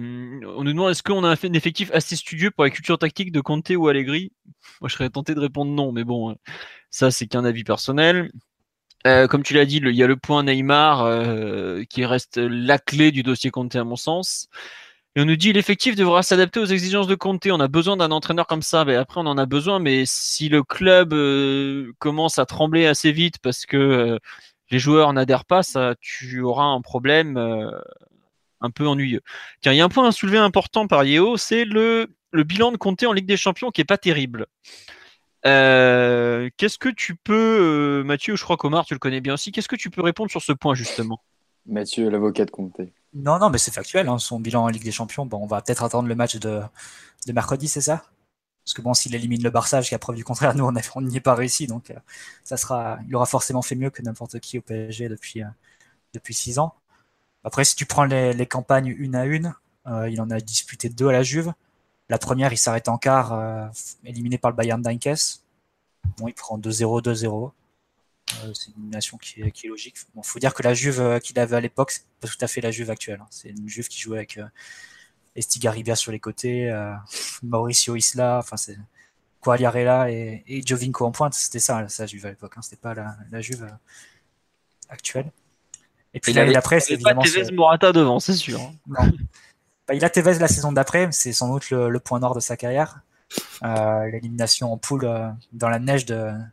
[0.64, 3.72] nous demande est-ce qu'on a un effectif assez studieux pour la culture tactique de Conte
[3.72, 4.32] ou Allegri?
[4.82, 6.36] Moi, je serais tenté de répondre non, mais bon,
[6.90, 8.32] ça, c'est qu'un avis personnel.
[9.30, 11.08] comme tu l'as dit, il y a le point Neymar
[11.90, 14.50] qui reste la clé du dossier Conte, à mon sens.
[15.18, 17.48] Et on nous dit l'effectif devra s'adapter aux exigences de Conte.
[17.48, 18.86] On a besoin d'un entraîneur comme ça.
[18.86, 19.80] Mais après, on en a besoin.
[19.80, 24.20] Mais si le club euh, commence à trembler assez vite parce que euh,
[24.70, 27.72] les joueurs n'adhèrent pas, ça, tu auras un problème euh,
[28.62, 29.22] un peu ennuyeux.
[29.62, 32.72] Tiens, il y a un point à soulever important par Yeo, c'est le, le bilan
[32.72, 34.48] de Conte en Ligue des Champions qui est pas terrible.
[35.44, 39.76] qu'est-ce que tu peux, Mathieu, je crois qu'Omar, tu le connais bien aussi, qu'est-ce que
[39.76, 41.22] tu peux répondre sur ce point justement?
[41.68, 42.80] Mathieu, l'avocat de Conte.
[43.14, 44.08] Non, non, mais c'est factuel.
[44.08, 46.62] Hein, son bilan en Ligue des Champions, bon, on va peut-être attendre le match de,
[47.26, 48.04] de mercredi, c'est ça?
[48.68, 51.22] Parce que bon, s'il élimine le Barça, jusqu'à preuve du contraire, nous, on n'y est
[51.22, 51.68] pas réussi.
[51.68, 51.96] Donc, euh,
[52.44, 55.48] ça sera, il aura forcément fait mieux que n'importe qui au PSG depuis, euh,
[56.14, 56.76] depuis six ans.
[57.46, 59.56] Après, si tu prends les, campagnes une à une,
[59.88, 61.54] euh, il en a disputé deux à la Juve.
[62.10, 63.72] La première, il s'arrête en quart,
[64.04, 65.42] éliminé par le Bayern d'Ainkes.
[66.18, 67.52] Bon, il prend 2-0, 2-0.
[68.44, 69.96] Euh, c'est une nation qui est, qui est logique.
[70.14, 72.48] Bon, faut dire que la Juve euh, qu'il avait à l'époque, c'est pas tout à
[72.48, 73.20] fait la Juve actuelle.
[73.22, 73.28] Hein.
[73.30, 74.46] C'est une Juve qui jouait avec euh,
[75.38, 76.70] Estigarribia sur les côtés,
[77.44, 78.78] Mauricio Isla, enfin c'est
[79.40, 81.34] Quagliarella et, et Giovinco en pointe.
[81.34, 82.54] C'était ça, sa Juve à l'époque.
[82.58, 82.62] Hein.
[82.62, 83.66] C'était pas la, la Juve
[84.90, 85.32] actuelle.
[86.14, 87.22] Et puis l'année d'après, c'est évidemment.
[87.22, 88.60] Pas Tevez Morata devant, c'est sûr.
[88.88, 89.12] Non.
[89.88, 92.40] Bah, il a Tevez la saison d'après, c'est sans doute le, le, point nord de
[92.40, 93.02] sa carrière.
[93.64, 96.06] Euh, l'élimination en poule euh, dans la neige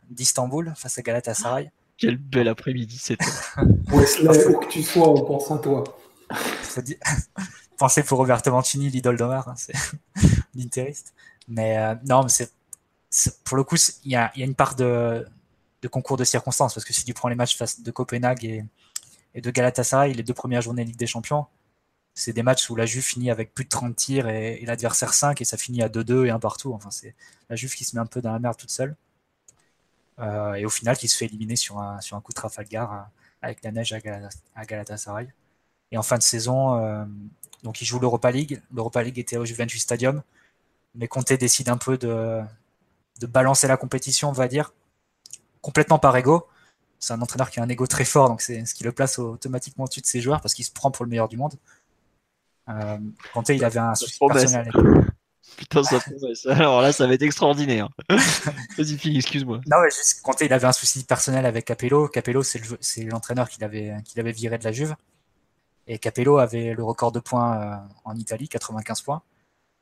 [0.09, 1.71] d'Istanbul face à Galatasaray.
[1.97, 3.25] Quel bel après-midi c'était.
[3.91, 5.83] Wesley, où que tu sois, on pense à toi.
[6.61, 6.81] Faut.
[7.77, 9.73] Pensez pour Roberto Mancini, l'idole d'Omar, hein, c'est
[10.55, 11.13] l'interiste.
[11.47, 12.51] Mais euh, non, mais c'est
[13.43, 15.25] pour le coup, il y a, y a, une part de,
[15.81, 18.65] de, concours de circonstances parce que si tu prends les matchs face de Copenhague et,
[19.35, 21.47] et de Galatasaray, les deux premières journées Ligue des Champions,
[22.15, 25.41] c'est des matchs où la Juve finit avec plus de 30 tirs et, l'adversaire 5
[25.41, 26.73] et ça finit à 2-2 et un partout.
[26.73, 27.13] Enfin, c'est
[27.49, 28.95] la Juve qui se met un peu dans la merde toute seule.
[30.19, 32.93] Euh, et au final, qui se fait éliminer sur un, sur un coup de Trafalgar
[32.93, 33.01] euh,
[33.41, 35.27] avec la neige à, Gal à, Galatasaray.
[35.91, 37.07] Et en fin de saison,
[37.65, 38.61] donc il joue l'Europa League.
[38.73, 40.21] L'Europa League était au Juventus Stadium.
[40.93, 42.39] Mais Conte décide un peu de,
[43.19, 44.71] de balancer la compétition, on va dire,
[45.61, 46.47] complètement par ego.
[46.99, 49.19] C'est un entraîneur qui a un ego très fort, donc c'est ce qui le place
[49.19, 51.53] automatiquement au-dessus de ses joueurs parce qu'il se prend pour le meilleur du monde.
[52.69, 52.97] Euh,
[53.33, 54.71] Conte, il avait un souci personnel.
[55.57, 55.99] Putain, ça
[56.49, 57.89] Alors là, ça va être extraordinaire.
[58.09, 59.61] Vas-y, fini, excuse-moi.
[59.67, 62.07] Non, ouais, juste, Conte, il avait un souci personnel avec Capello.
[62.07, 64.95] Capello, c'est l'entraîneur qu'il avait, qu'il avait viré de la Juve.
[65.87, 67.75] Et Capello avait le record de points euh,
[68.05, 69.21] en Italie, 95 points.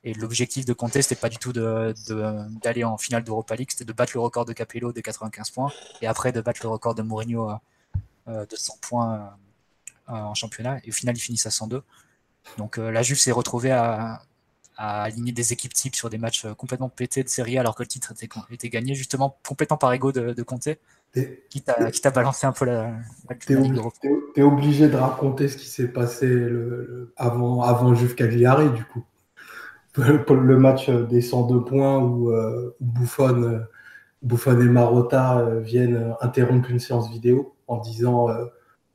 [0.03, 3.93] Et l'objectif de Conte, c'était pas du tout d'aller en finale d'Europa League, c'était de
[3.93, 5.71] battre le record de Capello de 95 points.
[6.01, 7.51] Et après, de battre le record de Mourinho
[8.27, 9.33] euh, de 100 points
[10.09, 10.79] euh, en championnat.
[10.83, 11.83] Et au final, ils finissent à 102.
[12.57, 14.21] Donc la Juve s'est retrouvée à,
[14.75, 18.11] aligner des équipes types sur des matchs complètement pétés de série alors que le titre
[18.11, 20.67] était, était gagné justement complètement par ego de, de Conte
[21.49, 22.91] qui t'a balancé un peu la,
[23.29, 23.81] la T'es obligé,
[24.35, 28.83] es obligé de raconter ce qui s'est passé le, le, avant, avant Juve Cagliari du
[28.85, 29.03] coup.
[29.95, 33.63] Le match des 102 points où, euh, où Buffon,
[34.23, 38.45] Buffon et Marotta euh, viennent interrompre une séance vidéo en disant euh,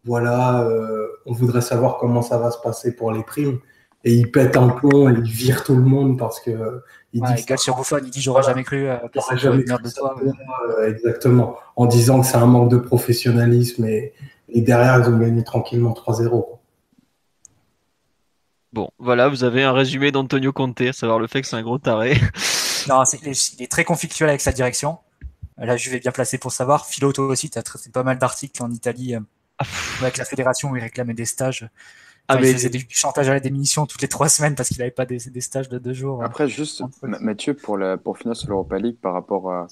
[0.04, 3.58] voilà, euh, on voudrait savoir comment ça va se passer pour les primes
[4.04, 6.82] et il pète un plomb et il vire tout le monde parce que
[7.12, 8.98] il ouais, dit il sur Buffon, il dit j'aurais jamais cru euh,
[9.36, 10.14] jamais de toi.
[10.22, 14.12] Euh, exactement, en disant que c'est un manque de professionnalisme et,
[14.50, 16.58] et derrière ils ont gagné tranquillement 3-0.
[18.74, 21.62] Bon, voilà, vous avez un résumé d'Antonio Conte, à savoir le fait que c'est un
[21.62, 22.14] gros taré.
[22.88, 24.98] non, est, il est très conflictuel avec sa direction.
[25.56, 26.86] La Juve est bien placée pour savoir.
[26.86, 29.20] Philo, toi aussi, tu as traité pas mal d'articles en Italie euh,
[30.00, 31.68] avec la fédération où il réclamait des stages
[32.28, 32.50] ah, mais...
[32.50, 35.06] Il faisait du chantage à la démission toutes les trois semaines parce qu'il n'avait pas
[35.06, 36.22] des, des, stages de deux jours.
[36.22, 39.66] Après, juste, Mathieu, pour, la, pour finir sur l'Europa League par rapport à,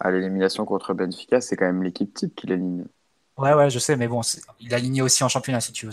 [0.00, 2.84] à l'élimination contre Benfica, c'est quand même l'équipe type qui l'aligne.
[3.38, 4.22] Ouais, ouais, je sais, mais bon,
[4.58, 5.92] il a aligné aussi en championnat, si tu veux.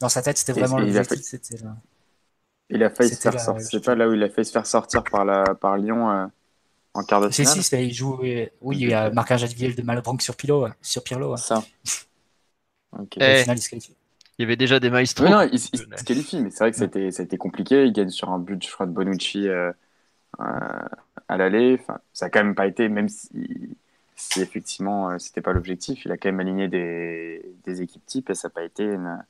[0.00, 1.24] Dans sa tête, c'était vraiment l'objectif.
[1.24, 1.40] Fait...
[2.70, 3.66] Il a failli se faire sortir.
[3.70, 6.26] C'est pas là où il a failli se faire sortir par, la, par Lyon euh,
[6.94, 7.54] en quart de finale.
[7.54, 8.18] Si, si, il joue.
[8.60, 10.68] Oui, il y a marquage de Malbranc sur Pirlo.
[10.80, 11.36] Sur Pirlo.
[11.36, 11.62] Ça.
[12.98, 13.20] Okay.
[13.20, 13.40] Et...
[13.40, 13.96] Au final, il se qualifie.
[14.38, 15.28] Il y avait déjà des maestros.
[15.28, 17.86] Non, il, il, se qualifie, mais c'est vrai que c'était, ça a été compliqué.
[17.86, 19.72] Il gagne sur un but, je crois, de Bonucci euh,
[20.40, 20.44] euh,
[21.28, 21.78] à l'aller.
[21.80, 23.30] Enfin, ça a quand même pas été, même si,
[24.14, 28.28] si effectivement euh, c'était pas l'objectif, il a quand même aligné des, des équipes types
[28.28, 29.24] et ça n'a pas été une,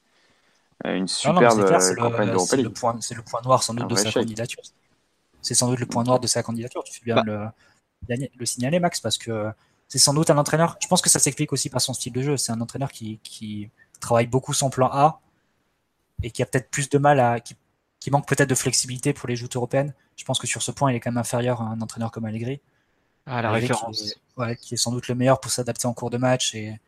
[0.85, 2.97] une superbe non, non, campagne d'Europa.
[3.01, 4.25] C'est le point noir sans doute un de sa chèque.
[4.25, 4.63] candidature.
[5.41, 6.83] C'est sans doute le point noir de sa candidature.
[6.83, 7.53] Tu fais bien bah.
[8.09, 9.53] le, le signaler, Max, parce que
[9.87, 10.77] c'est sans doute un entraîneur.
[10.83, 12.37] Je pense que ça s'explique aussi par son style de jeu.
[12.37, 13.71] C'est un entraîneur qui, qui
[14.01, 15.21] travaille beaucoup son plan A
[16.23, 17.41] et qui a peut-être plus de mal à.
[17.41, 17.55] qui,
[18.01, 19.95] qui manque peut-être de flexibilité pour les joutes européennes.
[20.17, 22.25] Je pense que sur ce point, il est quand même inférieur à un entraîneur comme
[22.25, 22.61] Allegri.
[23.27, 24.01] Ah, la référence.
[24.01, 26.55] Qui est, ouais, qui est, sans doute le meilleur pour s'adapter en cours de match
[26.55, 26.79] et,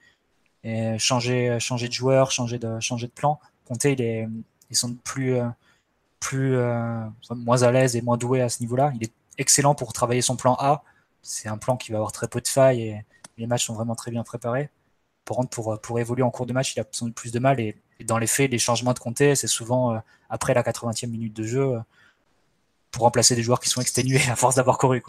[0.63, 3.41] et, changer, changer de joueur, changer de, changer de plan.
[3.65, 4.29] Conte, il est,
[4.71, 5.39] ils sont plus,
[6.21, 8.93] plus euh, moins à l'aise et moins doué à ce niveau-là.
[8.95, 10.83] Il est excellent pour travailler son plan A.
[11.23, 13.05] C'est un plan qui va avoir très peu de failles et
[13.37, 14.71] les matchs sont vraiment très bien préparés
[15.51, 17.61] pour, pour, évoluer en cours de match, il a plus de mal.
[17.61, 19.99] Et, dans les faits, les changements de comté, c'est souvent euh,
[20.31, 21.79] après la 80e minute de jeu euh,
[22.93, 25.03] pour remplacer des joueurs qui sont exténués à force d'avoir couru.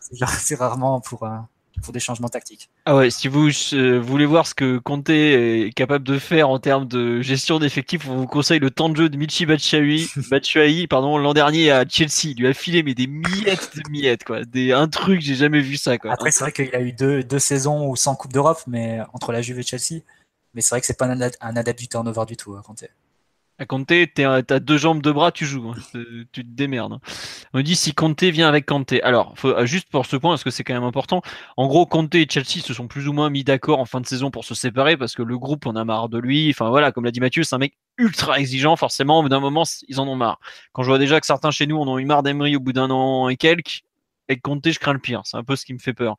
[0.00, 1.36] C'est rarement pour, euh,
[1.82, 2.70] pour des changements tactiques.
[2.84, 6.58] Ah ouais, si vous euh, voulez voir ce que Conte est capable de faire en
[6.58, 11.18] termes de gestion d'effectifs, on vous conseille le temps de jeu de Michi Batshuayi, pardon,
[11.18, 12.32] l'an dernier à Chelsea.
[12.32, 14.44] Il lui a filé mais des miettes de miettes, quoi.
[14.44, 16.12] Des, un truc, j'ai jamais vu ça, quoi.
[16.12, 19.32] Après, c'est vrai qu'il a eu deux, deux saisons ou sans Coupe d'Europe, mais entre
[19.32, 20.02] la Juve et Chelsea.
[20.54, 22.84] Mais c'est vrai que c'est pas un, un adepte du turnover du tout, Conte.
[23.58, 25.70] À Conte, t'as deux jambes, deux bras, tu joues.
[25.70, 26.00] Hein.
[26.32, 26.92] Tu te démerdes.
[26.92, 27.00] Hein.
[27.54, 28.92] On dit si Conte vient avec Conte.
[29.02, 31.22] Alors, faut, euh, juste pour ce point, parce que c'est quand même important.
[31.56, 34.06] En gros, Conte et Chelsea se sont plus ou moins mis d'accord en fin de
[34.06, 36.50] saison pour se séparer parce que le groupe, on a marre de lui.
[36.50, 38.76] Enfin voilà, comme l'a dit Mathieu, c'est un mec ultra exigeant.
[38.76, 40.38] Forcément, au bout d'un moment, ils en ont marre.
[40.72, 42.74] Quand je vois déjà que certains chez nous en ont eu marre d'Emery au bout
[42.74, 43.80] d'un an et quelques,
[44.28, 45.22] avec Conte, je crains le pire.
[45.24, 46.16] C'est un peu ce qui me fait peur.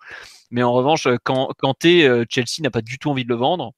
[0.50, 3.74] Mais en revanche, quand Conte, euh, Chelsea n'a pas du tout envie de le vendre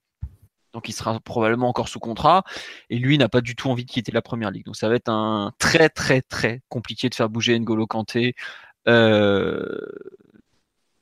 [0.73, 2.43] donc il sera probablement encore sous contrat,
[2.89, 4.65] et lui n'a pas du tout envie de quitter la première ligue.
[4.65, 8.35] Donc ça va être un très très très compliqué de faire bouger N'Golo Kanté.
[8.87, 9.77] Euh,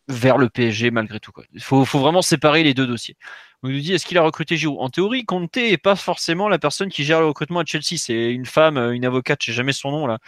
[0.08, 1.32] vers le PSG malgré tout.
[1.54, 3.18] Il faut, vraiment séparer les deux dossiers.
[3.64, 4.78] On nous dit est-ce qu'il a recruté Giroud?
[4.80, 7.98] En théorie, Conte n'est pas forcément la personne qui gère le recrutement à Chelsea.
[7.98, 10.20] C'est une femme, une avocate, je sais jamais son nom là.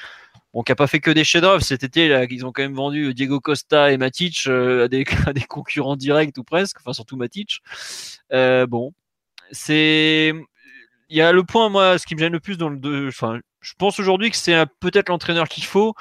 [0.53, 2.25] Bon, qui a pas fait que des chefs-d'œuvre cet été.
[2.31, 6.35] Ils ont quand même vendu Diego Costa et Matic euh, à, des, des, concurrents directs
[6.37, 7.59] ou presque, enfin surtout Matic.
[8.33, 8.93] Euh, bon,
[9.51, 10.33] c'est
[11.09, 13.39] il y a le point moi, ce qui me gêne le plus dans le, enfin,
[13.61, 15.95] je pense aujourd'hui que c'est peut-être l'entraîneur qu'il faut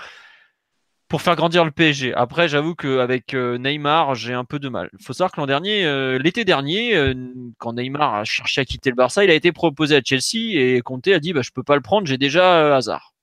[1.09, 2.15] pour faire grandir le PSG.
[2.15, 4.91] Après, j'avoue qu'avec euh, Neymar, j'ai un peu de mal.
[4.99, 7.15] Il faut savoir que l'an dernier, euh, l'été dernier, euh,
[7.59, 10.83] quand Neymar a cherché à quitter le Barça, il a été proposé à Chelsea et
[10.83, 13.15] Conte a dit bah, je peux pas le prendre, j'ai déjà hasard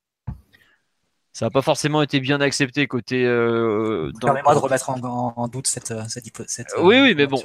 [1.36, 3.26] ça n'a pas forcément été bien accepté côté.
[3.26, 7.42] Euh, Permets-moi de remettre en, doute cette, euh, cette, cette Oui, oui, mais bon.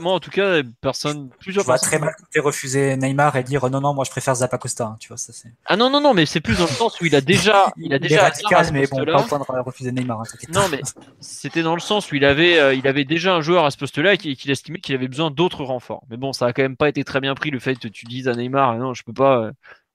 [0.00, 1.28] moi, en tout cas, personne.
[1.38, 4.56] Plusieurs je vois très mal refuser Neymar et dire non, non, moi je préfère Zappa
[4.56, 4.86] Costa.
[4.86, 5.34] Hein, tu vois, ça.
[5.66, 7.92] Ah non, non, non, mais c'est plus dans le sens où il a déjà, il
[7.92, 8.22] a déjà.
[8.22, 10.22] radical, mais bon, pas au point de refuser Neymar.
[10.22, 10.24] Hein,
[10.54, 10.80] non, mais
[11.20, 13.76] c'était dans le sens où il avait, euh, il avait déjà un joueur à ce
[13.76, 16.04] poste-là et qu'il estimait qu'il avait besoin d'autres renforts.
[16.08, 18.06] Mais bon, ça a quand même pas été très bien pris le fait que tu
[18.06, 19.50] dises à Neymar, non, je peux pas.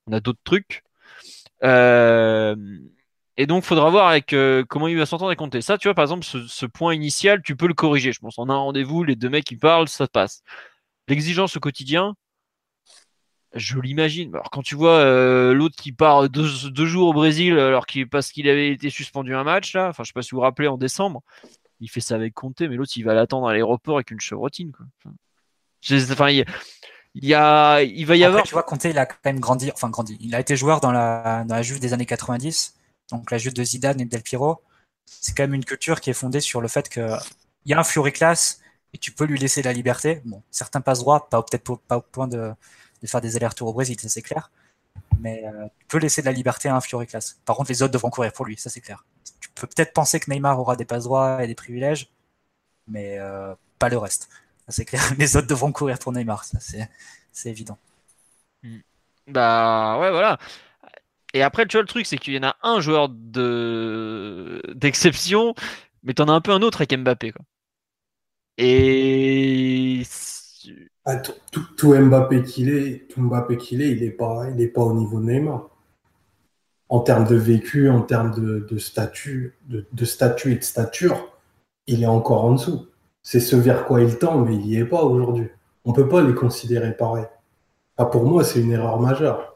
[0.06, 0.84] on a d'autres trucs.
[1.64, 2.56] Euh,
[3.38, 5.62] et donc, faudra voir avec euh, comment il va s'entendre et compter.
[5.62, 8.12] Ça, tu vois, par exemple, ce, point initial, tu peux le corriger.
[8.12, 10.44] Je pense, on a un rendez-vous, les deux mecs qui parlent, ça passe.
[11.08, 12.16] L'exigence au quotidien,
[13.54, 14.34] je l'imagine.
[14.34, 16.46] Alors, quand tu vois euh, l'autre qui part deux,
[16.86, 20.10] jours au Brésil, alors qu'il parce qu'il avait été suspendu un match, là, enfin, je
[20.10, 21.22] sais pas si vous vous rappelez, en décembre,
[21.80, 24.72] il fait ça avec Comté, mais l'autre, il va l'attendre à l'aéroport avec une chevrotine,
[24.72, 24.86] quoi.
[26.12, 26.46] Enfin, il,
[27.16, 28.44] y a, il va y avoir.
[28.44, 30.18] Tu vois, Comté, il a quand même grandi, enfin, grandi.
[30.20, 32.76] Il a été joueur dans la, dans la Juve des années 90
[33.12, 34.62] donc la Juve de Zidane et Del Piero,
[35.06, 37.18] c'est quand même une culture qui est fondée sur le fait qu'il
[37.66, 38.62] y a un Fury classe
[38.94, 40.22] et tu peux lui laisser la liberté.
[40.26, 42.54] Bon, certains passent droit, pas peut-être pas au point de,
[43.06, 44.52] faire des allers-retours au Brésil, ça c'est clair.
[45.20, 47.40] Mais euh, tu peux laisser de la liberté à un Fury classe.
[47.46, 49.06] Par contre, les autres devront courir pour lui, ça c'est clair.
[49.40, 52.10] Tu peux peut-être penser que Neymar aura des passes droits et des privilèges,
[52.88, 54.30] mais euh, pas le reste.
[54.68, 55.02] c'est clair.
[55.18, 56.60] Les autres devront courir pour Neymar, ça
[57.34, 57.78] c'est évident.
[58.64, 58.80] Hmm.
[59.28, 60.38] Bah ouais, voilà.
[61.34, 65.56] Et après, tu vois, le truc, c'est qu'il y en a un joueur de d'exception,
[66.04, 67.32] mais t'en as un peu un autre avec Mbappé.
[67.32, 67.46] Quoi.
[68.58, 70.04] Et.
[71.06, 74.84] Ah, tout, Mbappé qu'il est, tout Mbappé qu'il est, il n'est pas, il est pas
[74.84, 75.70] au niveau de Neymar.
[76.90, 81.32] En termes de vécu, en termes de, statut, de, statut et de stature,
[81.88, 82.88] il est encore en dessous.
[83.24, 85.48] C'est ce vers quoi il tend, mais il n'y est pas aujourd'hui.
[85.86, 87.26] On ne peut pas les considérer pareil.
[88.12, 89.51] Pour moi, c'est une erreur majeure.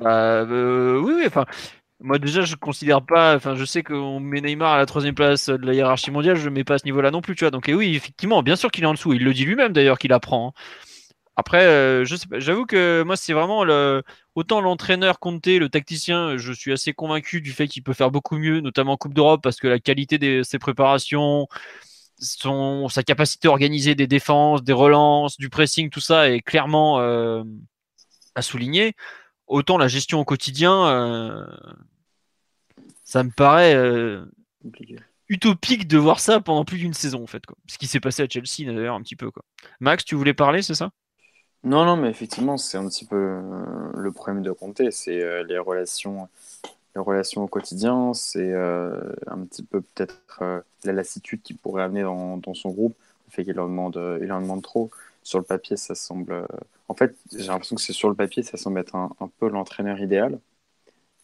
[0.00, 1.44] Bah euh, oui, oui, enfin.
[2.02, 5.50] Moi déjà je considère pas, enfin je sais qu'on met Neymar à la troisième place
[5.50, 7.50] de la hiérarchie mondiale, je le mets pas à ce niveau-là non plus, tu vois.
[7.50, 9.12] Donc et oui, effectivement, bien sûr qu'il est en dessous.
[9.12, 10.54] Il le dit lui-même d'ailleurs qu'il apprend.
[10.56, 10.62] Hein.
[11.36, 13.64] Après, euh, j'avoue que moi c'est vraiment
[14.34, 18.36] autant l'entraîneur Conte, le tacticien, je suis assez convaincu du fait qu'il peut faire beaucoup
[18.38, 21.48] mieux, notamment en Coupe d'Europe, parce que la qualité de ses préparations,
[22.18, 27.00] son, sa capacité à organiser des défenses, des relances, du pressing, tout ça est clairement
[27.00, 27.42] euh,
[28.34, 28.94] à souligner
[29.50, 31.44] autant la gestion au quotidien, euh,
[33.04, 34.24] ça me paraît euh,
[35.28, 37.44] utopique de voir ça pendant plus d'une saison en fait.
[37.44, 37.56] Quoi.
[37.66, 39.30] Ce qui s'est passé à Chelsea d'ailleurs un petit peu.
[39.30, 39.44] Quoi.
[39.80, 40.90] Max, tu voulais parler, c'est ça?
[41.62, 45.58] Non, non, mais effectivement, c'est un petit peu euh, le problème de compter, c'est les
[45.58, 46.28] relations.
[46.96, 52.54] Les relations au quotidien, c'est un petit peu peut-être la lassitude qu'il pourrait amener dans,
[52.54, 52.96] son groupe,
[53.28, 54.90] le fait qu'il en demande, il en demande trop
[55.22, 56.32] sur le papier, ça semble.
[56.32, 56.46] Euh,
[56.88, 60.00] en fait, j'ai l'impression que c'est sur le papier, ça semble être un, peu l'entraîneur
[60.00, 60.40] idéal.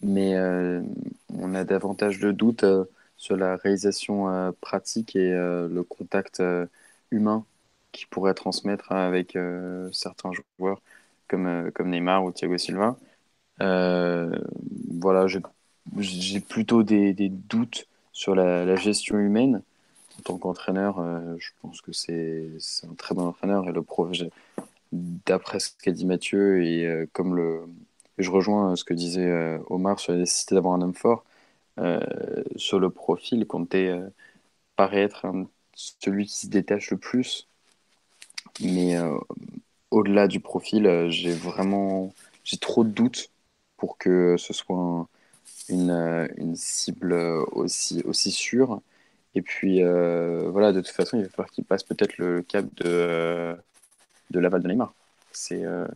[0.03, 0.83] Mais euh,
[1.31, 2.85] on a davantage de doutes euh,
[3.17, 6.43] sur la réalisation pratique et le contact
[7.11, 7.47] humain
[7.93, 9.39] qu'il pourrait transmettre avec
[9.93, 10.83] certains joueurs
[11.29, 12.99] comme, comme Neymar ou Thiago Silva.
[13.59, 15.27] voilà,
[15.99, 19.63] j'ai plutôt des, doutes sur la, gestion humaine
[20.27, 22.51] tant qu'entraîneur, euh, je pense que c'est
[22.91, 24.31] un très bon entraîneur et le projet,
[24.93, 27.63] d'après ce qu'a dit Mathieu et euh, comme le,
[28.19, 31.25] je rejoins ce que disait euh, Omar sur la nécessité d'avoir un homme fort,
[32.57, 33.95] sur le profil, Conté
[34.77, 35.27] paraît être
[35.75, 37.49] celui qui se détache le plus,
[38.61, 38.97] mais
[39.91, 42.15] au-delà du profil, j'ai vraiment
[42.45, 43.31] j'ai trop de doutes
[43.77, 45.07] pour que ce soit
[45.69, 45.91] une,
[46.39, 47.13] une cible
[47.53, 48.81] aussi, aussi sûre.
[49.37, 52.65] Et puis, euh, voilà, de toute façon, il va falloir qu'il passe peut-être le cap
[52.77, 53.55] de, euh,
[54.31, 54.95] de l'aval de Neymar.
[55.31, 55.87] C'est euh,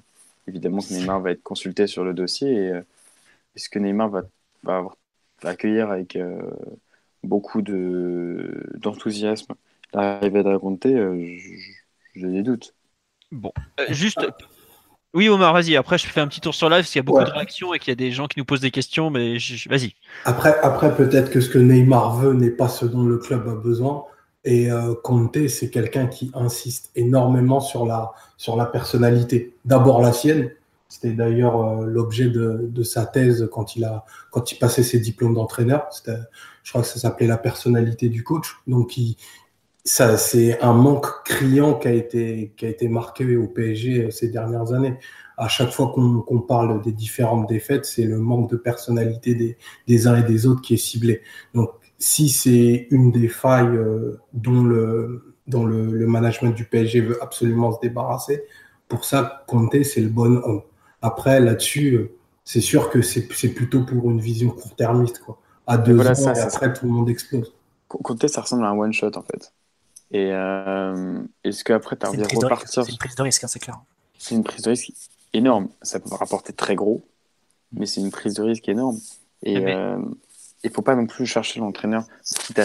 [0.47, 2.72] évidemment que Neymar va être consulté sur le dossier et
[3.57, 4.24] est-ce que Neymar va,
[4.62, 4.84] va,
[5.43, 6.18] accueillir avec
[7.24, 9.55] beaucoup d'enthousiasme
[9.95, 10.95] l'arrivée de Raconté
[12.14, 12.74] J'ai des doutes.
[13.32, 13.53] Bon,
[13.88, 14.20] juste
[15.12, 15.76] Oui, Omar, vas-y.
[15.76, 17.24] Après, je fais un petit tour sur live parce qu'il y a beaucoup Ouais.
[17.24, 19.68] de réactions et qu'il y a des gens qui nous posent des questions, mais je-
[19.68, 19.94] vas-y.
[20.24, 23.54] Après, après peut-être que ce que Neymar veut n'est pas ce dont le club a
[23.54, 24.04] besoin.
[24.44, 29.54] Et euh, Conte, c'est quelqu'un qui insiste énormément sur la, sur la personnalité.
[29.64, 30.50] D'abord la sienne.
[30.88, 34.98] C'était d'ailleurs euh, l'objet de, de sa thèse quand il, a, quand il passait ses
[35.00, 35.88] diplômes d'entraîneur.
[36.06, 38.46] Je crois que ça s'appelait la personnalité du coach.
[38.66, 39.16] Donc, il,
[39.84, 44.28] ça, c'est un manque criant qui a été, qui a été marqué au PSG ces
[44.28, 44.96] dernières années.
[45.36, 49.56] À chaque fois qu'on parle des différentes défaites, c'est le manque de personnalité des,
[49.86, 51.22] des uns et des autres qui est ciblé.
[51.54, 57.00] Donc, si c'est une des failles euh, dont, le, dont le, le management du PSG
[57.00, 58.42] veut absolument se débarrasser,
[58.88, 60.62] pour ça, Conte, c'est le bon homme.
[61.00, 62.12] Après, là-dessus, euh,
[62.44, 65.22] c'est sûr que c'est plutôt pour une vision court-termiste.
[65.66, 67.54] À deux voilà, ans, ça, et ça après, tout le monde explose.
[67.88, 69.52] Conte, ça ressemble à un one shot en fait.
[70.12, 73.78] Et euh, est-ce qu'après, tu risque, repartir c'est une prise de risque, hein, c'est clair.
[74.18, 74.92] C'est une prise de risque
[75.32, 75.68] énorme.
[75.82, 77.02] Ça peut rapporter très gros,
[77.72, 78.98] mais c'est une prise de risque énorme.
[79.42, 79.98] Et Mais- euh,
[80.62, 82.04] il faut pas non plus chercher l'entraîneur.
[82.56, 82.64] à-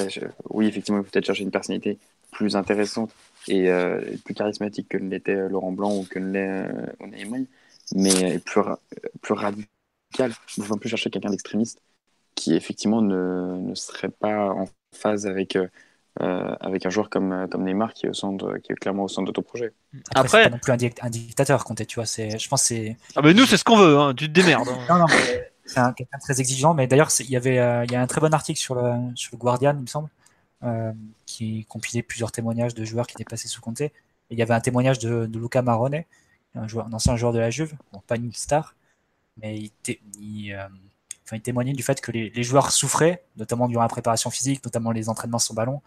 [0.50, 1.98] Oui, effectivement, il faut peut-être chercher une personnalité
[2.32, 3.12] plus intéressante
[3.48, 7.48] et euh, plus charismatique que l'était euh, Laurent Blanc ou que l'est euh, Emery,
[7.93, 8.80] mais euh, plus, ra-
[9.22, 9.70] plus radical.
[10.58, 11.80] Il faut non plus chercher quelqu'un d'extrémiste
[12.34, 15.56] qui effectivement ne, ne serait pas en phase avec,
[16.22, 18.76] euh, euh, avec un joueur comme, euh, comme Neymar qui est, au centre, qui est
[18.76, 19.74] clairement au centre de ton projet.
[20.11, 22.05] Après, Après- c'est pas non plus un, dic- un dictateur, Conte, tu vois.
[22.05, 22.97] C'est, je pense que c'est.
[23.16, 24.13] Ah, mais nous, c'est ce qu'on veut, hein.
[24.16, 24.70] tu te démerdes.
[24.70, 24.78] hein.
[24.89, 26.74] Non, non, mais c'est un, quelqu'un de très exigeant.
[26.74, 28.93] Mais d'ailleurs, il y avait, euh, il y a un très bon article sur le,
[29.16, 30.09] sur le Guardian, il me semble,
[30.63, 30.91] euh,
[31.26, 33.82] qui compilait plusieurs témoignages de joueurs qui étaient passés sous Conte.
[33.82, 33.91] Et
[34.32, 36.03] il y avait un témoignage de, de Luca Marone,
[36.55, 38.74] un, joueur, un ancien joueur de la Juve, bon, pas une star,
[39.41, 40.66] mais il, té- il, euh,
[41.26, 44.63] enfin, il témoignait du fait que les, les joueurs souffraient, notamment durant la préparation physique,
[44.63, 45.82] notamment les entraînements sur ballon.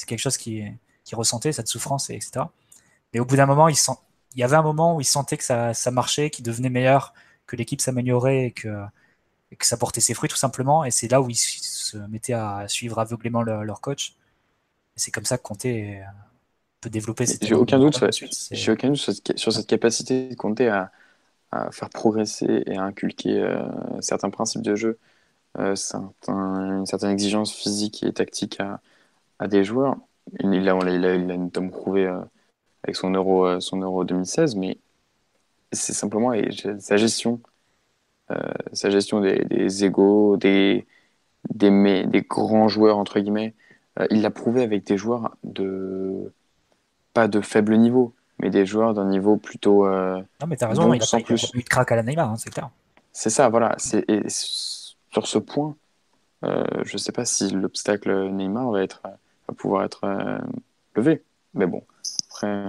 [0.00, 0.64] C'est quelque chose qui,
[1.04, 2.52] qui ressentait, cette souffrance, et etc.
[3.14, 3.92] Mais au bout d'un moment, il, sent,
[4.34, 7.14] il y avait un moment où il sentait que ça, ça marchait, qu'il devenait meilleur,
[7.46, 8.68] que l'équipe s'améliorait et que,
[9.52, 10.84] et que ça portait ses fruits tout simplement.
[10.84, 14.14] Et c'est là où ils se mettaient à suivre aveuglément leur, leur coach.
[14.96, 16.00] Et c'est comme ça que Conte euh,
[16.80, 18.00] peut développer cette J'ai aucun doute,
[18.52, 20.92] J'ai aucun doute sur cette, sur cette capacité de compter à,
[21.52, 23.62] à faire progresser et à inculquer euh,
[24.00, 24.98] certains principes de jeu,
[25.58, 28.80] euh, certains- une certaine exigence physique et tactique à,
[29.40, 29.96] à des joueurs.
[30.40, 32.20] Il a, il a, il notamment prouvé euh,
[32.84, 34.78] avec son Euro, euh, son Euro 2016, mais
[35.72, 36.32] c'est simplement
[36.78, 37.40] sa gestion,
[38.30, 38.36] euh,
[38.72, 40.86] sa gestion des, des égaux, des,
[41.54, 43.54] des, des grands joueurs, entre guillemets.
[44.10, 46.32] Il l'a prouvé avec des joueurs de
[47.12, 49.86] pas de faible niveau, mais des joueurs d'un niveau plutôt.
[50.40, 51.46] Non, mais t'as raison, Bon, il a sans pas il a plus.
[51.48, 52.70] pas eu de crack à la Neymar, hein, c'est clair.
[53.12, 53.74] c'est ça, voilà.
[53.78, 55.76] C'est sur ce point,
[56.44, 59.02] euh, je sais pas si l'obstacle Neymar va être
[59.52, 60.38] pouvoir être euh,
[60.94, 61.22] levé,
[61.54, 61.84] mais bon.
[62.30, 62.66] Après,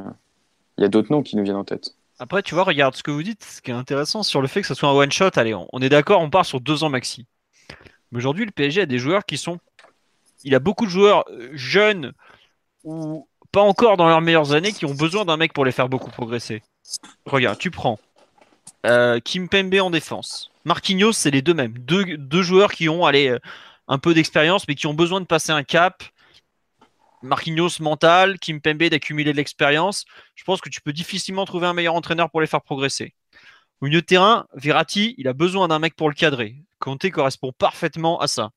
[0.78, 1.96] il y a d'autres noms qui nous viennent en tête.
[2.20, 4.62] Après, tu vois, regarde ce que vous dites, ce qui est intéressant sur le fait
[4.62, 5.32] que ce soit un one shot.
[5.36, 7.26] Allez, on, est d'accord, on part sur deux ans maxi.
[8.12, 9.60] Mais aujourd'hui, le PSG a des joueurs qui sont.
[10.44, 12.14] Il a beaucoup de joueurs euh, jeunes
[12.84, 15.90] ou pas encore dans leurs meilleures années qui ont besoin d'un mec pour les faire
[15.90, 16.62] beaucoup progresser.
[17.26, 18.00] Regarde, tu prends
[18.86, 20.52] euh, Kim Pembe en défense.
[20.66, 21.74] Marquinhos, c'est les deux mêmes.
[21.78, 23.36] Deux, deux joueurs qui ont allez,
[23.88, 26.04] un peu d'expérience, mais qui ont besoin de passer un cap.
[27.24, 30.06] Marquinhos mental, Kim Pembe d'accumuler de l'expérience.
[30.36, 33.14] Je pense que tu peux difficilement trouver un meilleur entraîneur pour les faire progresser.
[33.82, 36.64] Au milieu de terrain, Verratti, il a besoin d'un mec pour le cadrer.
[36.80, 38.52] Conte correspond parfaitement à ça.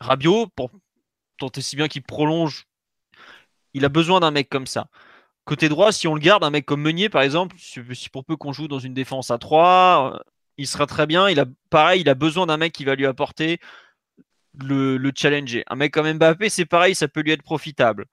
[0.00, 0.70] Rabiot, pour
[1.38, 2.66] tenter si bien qu'il prolonge,
[3.72, 4.88] il a besoin d'un mec comme ça.
[5.44, 8.24] Côté droit, si on le garde, un mec comme Meunier, par exemple, si si pour
[8.24, 10.18] peu qu'on joue dans une défense à 3, euh,
[10.56, 11.28] il sera très bien.
[11.28, 13.60] Il a, pareil, il a besoin d'un mec qui va lui apporter
[14.62, 15.64] le, le challenger.
[15.68, 18.06] Un mec comme Mbappé, c'est pareil, ça peut lui être profitable.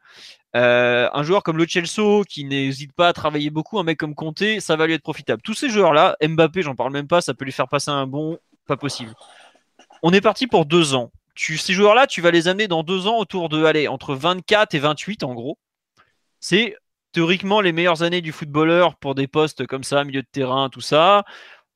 [0.56, 4.16] Euh, un joueur comme le Chelsea qui n'hésite pas à travailler beaucoup, un mec comme
[4.16, 5.42] Conte, ça va lui être profitable.
[5.42, 8.38] Tous ces joueurs-là, Mbappé, j'en parle même pas, ça peut lui faire passer un bon,
[8.68, 9.14] pas possible.
[10.02, 11.12] On est parti pour deux ans.
[11.36, 14.76] Tu, ces joueurs-là, tu vas les amener dans deux ans autour de, allez, entre 24
[14.76, 15.58] et 28 en gros.
[16.39, 16.76] C'est
[17.14, 20.82] théoriquement les meilleures années du footballeur pour des postes comme ça, milieu de terrain, tout
[20.82, 21.24] ça.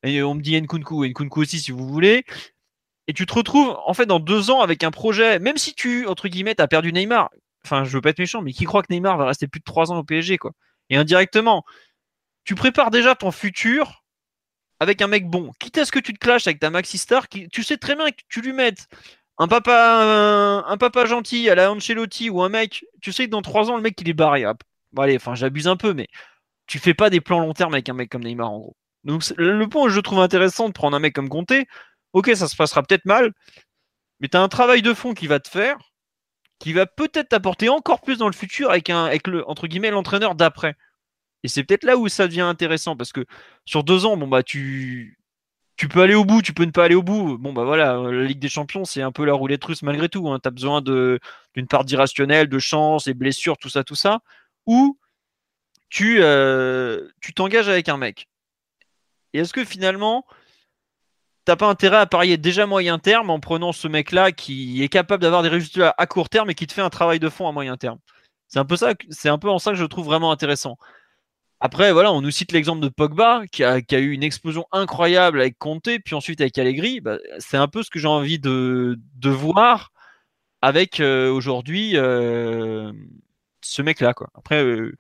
[0.04, 2.26] Et on me dit Nkunku, Nkunku aussi si vous voulez.
[3.08, 6.08] Et tu te retrouves en fait dans deux ans avec un projet, même si tu,
[6.08, 7.30] entre guillemets, as perdu Neymar.
[7.64, 9.66] Enfin, je veux pas être méchant, mais qui croit que Neymar va rester plus de
[9.66, 10.52] trois ans au PSG, quoi
[10.90, 11.66] Et indirectement,
[12.44, 14.04] tu prépares déjà ton futur
[14.80, 15.52] avec un mec bon.
[15.60, 17.96] Quitte à ce que tu te clashes avec ta Maxi Star, qui, tu sais très
[17.96, 18.88] bien que tu lui mettes
[19.38, 23.42] un papa, un, papa gentil à la Ancelotti ou un mec, tu sais que dans
[23.42, 24.46] trois ans, le mec il est barré.
[24.94, 26.08] Bon, allez, enfin, j'abuse un peu, mais
[26.68, 28.78] tu fais pas des plans long terme avec un mec comme Neymar, en gros.
[29.04, 31.54] Donc, le point où je trouve intéressant de prendre un mec comme Conte,
[32.16, 33.34] ok, ça se passera peut-être mal,
[34.20, 35.78] mais tu as un travail de fond qui va te faire,
[36.60, 39.92] qui va peut-être t'apporter encore plus dans le futur avec, un, avec le, entre guillemets,
[39.92, 40.76] l'entraîneur d'après.
[41.44, 43.26] Et c'est peut-être là où ça devient intéressant parce que
[43.66, 45.20] sur deux ans, bon bah tu
[45.78, 47.38] tu peux aller au bout, tu peux ne pas aller au bout.
[47.38, 50.30] Bon bah voilà, la Ligue des Champions, c'est un peu la roulette russe malgré tout.
[50.30, 50.40] Hein.
[50.42, 54.20] Tu as besoin d'une part d'irrationnel, de chance, et blessures, tout ça, tout ça.
[54.66, 54.98] Ou
[55.90, 58.30] tu euh, tu t'engages avec un mec.
[59.34, 60.26] Et est-ce que finalement
[61.46, 65.22] t'as pas intérêt à parier déjà moyen terme en prenant ce mec-là qui est capable
[65.22, 67.52] d'avoir des résultats à court terme et qui te fait un travail de fond à
[67.52, 68.00] moyen terme.
[68.48, 70.78] C'est un peu ça, c'est un peu en ça que je trouve vraiment intéressant.
[71.60, 75.58] Après, voilà, on nous cite l'exemple de Pogba qui a, eu une explosion incroyable avec
[75.58, 77.00] Conte, puis ensuite avec Allegri.
[77.00, 79.92] Bah, c'est un peu ce que j'ai envie de, voir
[80.62, 82.92] avec euh, aujourd'hui euh,
[83.62, 84.14] ce mec-là.
[84.36, 84.96] Après, euh,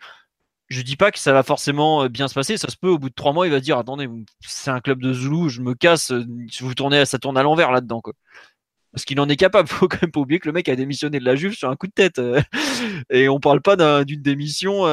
[0.68, 2.58] je dis pas que ça va forcément euh, bien se passer.
[2.58, 4.10] Ça se peut, au bout de trois mois, il va dire Attendez,
[4.42, 6.26] c'est un club de Zoulou, je me casse, euh,
[6.60, 8.02] vous tournez, ça tourne à l'envers là-dedans.
[8.02, 8.14] Quoi.
[8.92, 9.68] Parce qu'il en est capable.
[9.70, 11.76] Faut quand même pas oublier que le mec a démissionné de la Juve sur un
[11.76, 12.20] coup de tête.
[12.20, 12.42] Euh.
[13.12, 14.86] Et on parle pas d'une démission.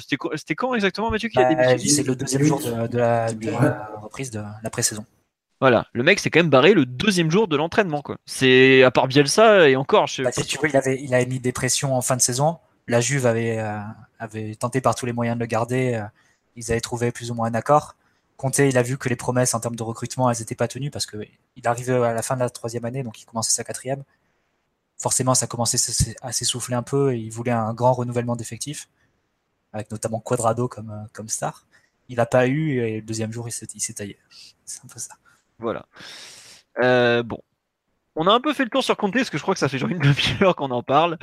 [0.00, 3.26] C'était quand exactement, Mathieu, qui a bah, démissionné C'est le deuxième jour de, la,
[4.02, 5.04] reprise de la pré-saison.
[5.60, 8.02] Voilà, le mec s'est quand même barré le deuxième jour de l'entraînement.
[8.26, 10.06] C'est à part Bielsa et encore.
[10.08, 12.20] Je bah, si tu veux, il avait, il avait mis des pressions en fin de
[12.20, 13.80] saison la Juve avait, euh,
[14.18, 15.94] avait tenté par tous les moyens de le garder.
[15.94, 16.04] Euh,
[16.56, 17.96] ils avaient trouvé plus ou moins un accord.
[18.36, 20.90] Conte, il a vu que les promesses en termes de recrutement, elles n'étaient pas tenues
[20.90, 21.28] parce qu'il
[21.64, 24.02] arrivait à la fin de la troisième année, donc il commençait sa quatrième.
[24.98, 25.78] Forcément, ça commençait
[26.22, 28.88] à s'essouffler un peu et il voulait un grand renouvellement d'effectifs,
[29.72, 31.66] avec notamment Quadrado comme, euh, comme star.
[32.08, 34.18] Il n'a pas eu et le deuxième jour, il s'est taillé.
[34.64, 35.14] C'est un peu ça.
[35.58, 35.86] Voilà.
[37.22, 37.40] bon,
[38.16, 39.68] on a un peu fait le tour sur Conte, parce que je crois que ça
[39.68, 41.18] fait genre une demi-heure qu'on en parle.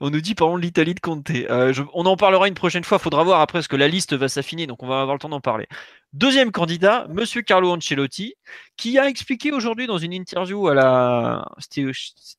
[0.00, 1.30] On nous dit, parlons de l'Italie de Conte.
[1.30, 4.28] Euh, on en parlera une prochaine fois, faudra voir après, parce que la liste va
[4.28, 5.66] s'affiner, donc on va avoir le temps d'en parler.
[6.12, 8.34] Deuxième candidat, Monsieur Carlo Ancelotti,
[8.76, 11.44] qui a expliqué aujourd'hui dans une interview à la...
[11.58, 11.86] C'était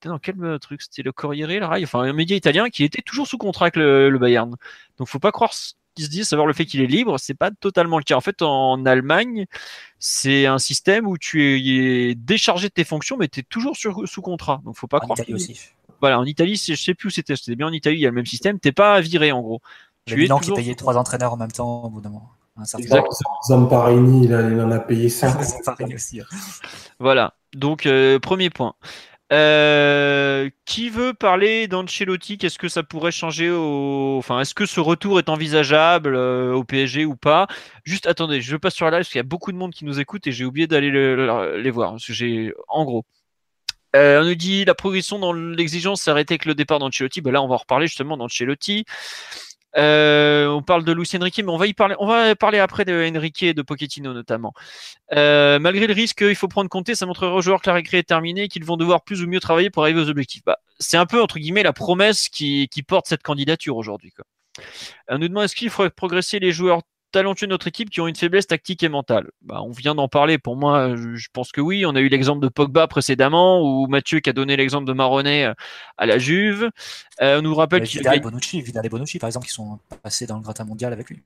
[0.06, 0.82] dans quel truc?
[0.82, 3.78] C'était le Corriere, la Rai, enfin un média italien, qui était toujours sous contrat avec
[3.78, 4.56] le, le Bayern.
[4.98, 5.54] Donc faut pas croire
[5.96, 8.16] qui se disent savoir le fait qu'il est libre, c'est pas totalement le cas.
[8.16, 9.46] En fait, en Allemagne,
[10.00, 14.22] c'est un système où tu es déchargé de tes fonctions, mais tu es toujours sous
[14.22, 14.62] contrat.
[14.66, 15.60] Donc, faut pas en Italie aussi.
[16.02, 17.36] Voilà, en Italie, je sais plus où c'était.
[17.36, 18.60] C'était bien en Italie, il y a le même système.
[18.60, 19.62] T'es pas viré en gros.
[20.08, 22.30] Le tu qui payait trois entraîneurs en même temps au bout d'un moment.
[23.48, 25.40] Zamparini, il, en a payé cinq.
[25.96, 26.22] aussi.
[27.00, 27.34] Voilà.
[27.56, 28.76] Donc, euh, premier point.
[29.34, 32.38] Euh, qui veut parler d'Ancelotti?
[32.38, 34.18] Qu'est-ce que ça pourrait changer au...
[34.20, 37.48] Enfin, est-ce que ce retour est envisageable euh, au PSG ou pas?
[37.84, 39.86] Juste attendez, je passe sur la live parce qu'il y a beaucoup de monde qui
[39.86, 41.92] nous écoute et j'ai oublié d'aller les voir.
[41.94, 43.06] Parce que j'ai, en gros,
[43.96, 47.22] euh, on nous dit la progression dans l'exigence arrêtée avec le départ d'Ancelotti.
[47.22, 48.86] Ben là, on va en reparler justement d'Ancelotti.
[49.76, 51.96] Euh, on parle de Luis Enrique, mais on va y parler.
[52.00, 54.54] On va parler après de Enrique et de Pochettino notamment.
[55.14, 58.00] Euh, malgré le risque, il faut prendre compte, ça montrera aux joueurs que la récré
[58.00, 60.44] est terminée, qu'ils vont devoir plus ou mieux travailler pour arriver aux objectifs.
[60.46, 64.14] Bah, c'est un peu entre guillemets la promesse qui, porte cette candidature aujourd'hui.
[65.08, 66.82] On nous demande est-ce qu'il faudrait progresser les joueurs
[67.14, 70.10] talentueux de notre équipe qui ont une faiblesse tactique et mentale bah, On vient d'en
[70.10, 70.38] parler.
[70.38, 71.86] Pour moi, je, pense que oui.
[71.86, 75.46] On a eu l'exemple de Pogba précédemment, ou Mathieu qui a donné l'exemple de Maronnet
[75.46, 75.54] euh,
[75.98, 76.70] à la Juve.
[77.22, 80.28] Euh, on nous rappelle qu'il Vidal, Bonucci, Vidal et Bonucci, par exemple, qui sont passés
[80.28, 81.24] dans le gratin mondial avec lui.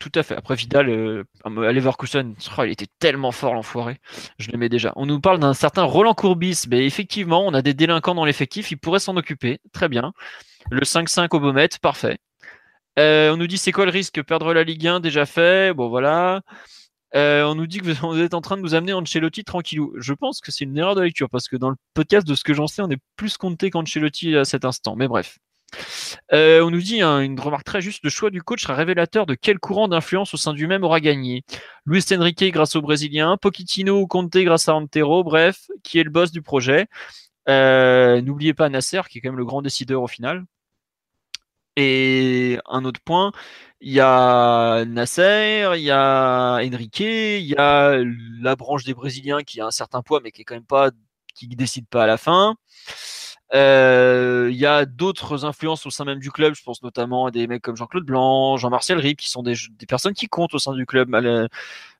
[0.00, 0.34] Tout à fait.
[0.34, 3.98] Après Vidal, euh, à Leverkusen, oh, il était tellement fort l'enfoiré.
[4.38, 4.92] Je l'aimais déjà.
[4.96, 6.64] On nous parle d'un certain Roland Courbis.
[6.68, 8.70] Mais effectivement, on a des délinquants dans l'effectif.
[8.70, 9.58] Il pourrait s'en occuper.
[9.72, 10.12] Très bien.
[10.70, 12.18] Le 5-5 au Beaumet, parfait.
[13.00, 15.72] Euh, on nous dit c'est quoi le risque Perdre la Ligue 1 déjà fait?
[15.74, 16.42] Bon voilà.
[17.14, 19.94] Euh, on nous dit que vous êtes en train de nous amener Ancelotti tranquillou.
[19.96, 22.44] Je pense que c'est une erreur de lecture parce que dans le podcast de ce
[22.44, 24.96] que j'en sais, on est plus compté qu'Ancelotti à cet instant.
[24.96, 25.38] Mais bref.
[26.32, 29.24] Euh, on nous dit hein, une remarque très juste le choix du coach sera révélateur
[29.24, 31.44] de quel courant d'influence au sein du même aura gagné.
[31.86, 36.10] Luis Enrique grâce au Brésilien, Pochettino ou Conte grâce à Antero, bref, qui est le
[36.10, 36.86] boss du projet?
[37.46, 40.44] N'oubliez pas Nasser qui est quand même le grand décideur au final.
[41.80, 43.32] Et un autre point,
[43.80, 47.96] il y a Nasser, il y a Enrique, il y a
[48.42, 50.90] la branche des Brésiliens qui a un certain poids, mais qui est quand même pas,
[51.34, 52.56] qui décide pas à la fin.
[53.54, 56.54] Euh, il y a d'autres influences au sein même du club.
[56.54, 59.56] Je pense notamment à des mecs comme Jean-Claude Blanc, Jean-Martial Rip, qui sont des,
[59.88, 61.08] personnes qui comptent au sein du club,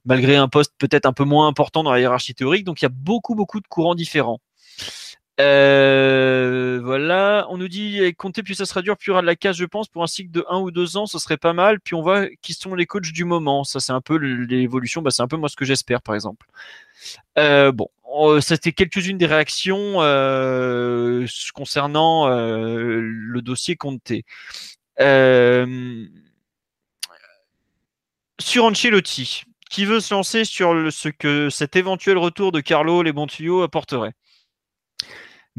[0.05, 2.65] malgré un poste peut-être un peu moins important dans la hiérarchie théorique.
[2.65, 4.41] Donc il y a beaucoup, beaucoup de courants différents.
[5.39, 9.27] Euh, voilà, on nous dit compter puis ça sera dur, puis il y aura de
[9.27, 11.53] la casse, je pense, pour un cycle de 1 ou 2 ans, ce serait pas
[11.53, 11.81] mal.
[11.81, 13.65] Puis on voit qui sont les coachs du moment.
[13.65, 16.47] Ça, c'est un peu l'évolution, bah, c'est un peu moi ce que j'espère, par exemple.
[17.39, 17.89] Euh, bon,
[18.41, 24.25] c'était quelques-unes des réactions euh, concernant le dossier Conté.
[28.41, 33.13] sur Ancelotti, qui veut se lancer sur ce que cet éventuel retour de Carlo, les
[33.13, 33.27] bons
[33.63, 34.13] apporterait?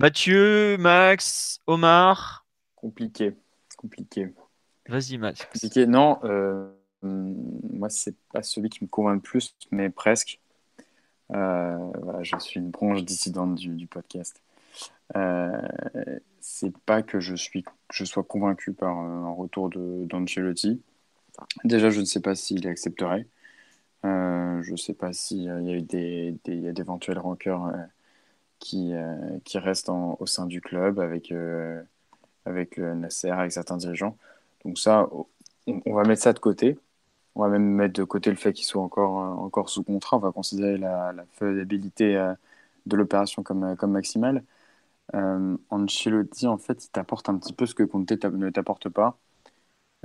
[0.01, 2.47] Mathieu, Max, Omar.
[2.75, 3.35] Compliqué,
[3.77, 4.33] compliqué.
[4.89, 5.45] Vas-y, Max.
[5.45, 5.85] Compliqué.
[5.85, 6.71] Non, euh,
[7.03, 10.39] moi, c'est pas celui qui me convainc le plus, mais presque.
[11.33, 14.41] Euh, voilà, je suis une branche dissidente du, du podcast.
[15.15, 15.61] Euh,
[16.39, 17.63] c'est pas que je, suis,
[17.93, 20.81] je sois convaincu par un retour d'Ancelotti.
[21.63, 23.27] Déjà, je ne sais pas s'il accepterait.
[24.03, 27.83] Euh, je ne sais pas s'il y a eu des, des, d'éventuelles rancœurs euh,
[28.61, 31.33] qui, euh, qui restent en, au sein du club avec,
[32.45, 34.17] avec le Nasser, avec certains dirigeants.
[34.65, 35.09] Donc ça,
[35.67, 36.79] on, va mettre ça de côté.
[37.35, 40.17] On va même mettre de côté le fait qu'il soit encore, encore sous contrat.
[40.17, 42.15] On va considérer la, faisabilité
[42.85, 44.43] de l'opération comme, comme maximale.
[45.15, 49.17] Euh, Ancelotti, en fait, il t'apporte un petit peu ce que Conte ne t'apporte pas.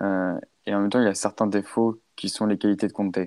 [0.01, 2.93] Euh, et en même temps, il y a certains défauts qui sont les qualités de
[2.93, 3.19] Conte.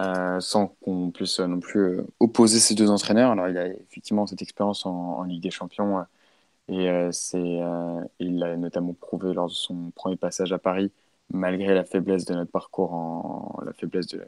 [0.00, 3.32] Euh, sans qu'on puisse non plus euh, opposer ces deux entraîneurs.
[3.32, 6.04] Alors, il a effectivement cette expérience en, Ligue des Champions
[6.68, 7.60] et c'est,
[8.20, 10.92] il l'a notamment prouvé lors de son premier passage à Paris,
[11.30, 14.22] malgré la faiblesse de notre parcours, en, la faiblesse de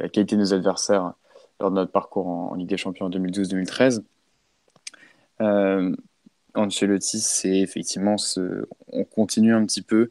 [0.00, 1.12] la, qualité de nos adversaires
[1.60, 4.02] lors de notre parcours en, Ligue des Champions en 2012-2013.
[5.42, 5.94] Euh,
[6.54, 8.66] Ancelotti, c'est effectivement ce...
[8.88, 10.10] on continue un petit peu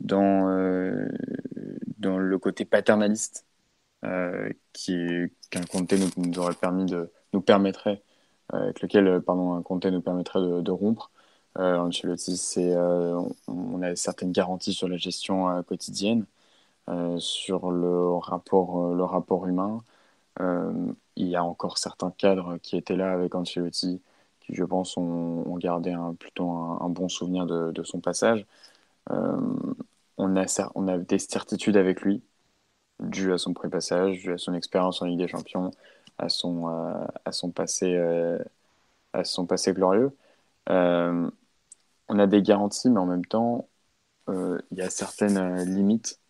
[0.00, 1.08] dans, euh,
[1.98, 3.46] dans le côté paternaliste
[4.04, 4.50] euh,
[5.50, 8.02] qu'un Conte nous, aurait permis de nous permettrait
[8.54, 11.10] euh, avec lequel pardon un Conte nous permettrait de, rompre.
[11.58, 16.26] Euh, Ancelotti, c'est on, a certaines garanties sur la gestion quotidienne,
[17.18, 19.82] sur le rapport le rapport humain.
[21.16, 24.02] il y a encore certains cadres qui étaient là avec Ancelotti
[24.44, 28.46] qui, je pense, ont, gardé un, plutôt un, bon souvenir de, son passage.
[29.10, 29.36] Euh,
[30.18, 32.22] on, a, on a des certitudes avec lui,
[33.00, 35.70] dû à son pré-passage, dû à son expérience en Ligue des Champions,
[36.18, 38.38] à son, euh, à son, passé, euh,
[39.12, 40.12] à son passé glorieux.
[40.70, 41.30] Euh,
[42.08, 43.68] on a des garanties, mais en même temps,
[44.28, 46.20] il y a certaines limites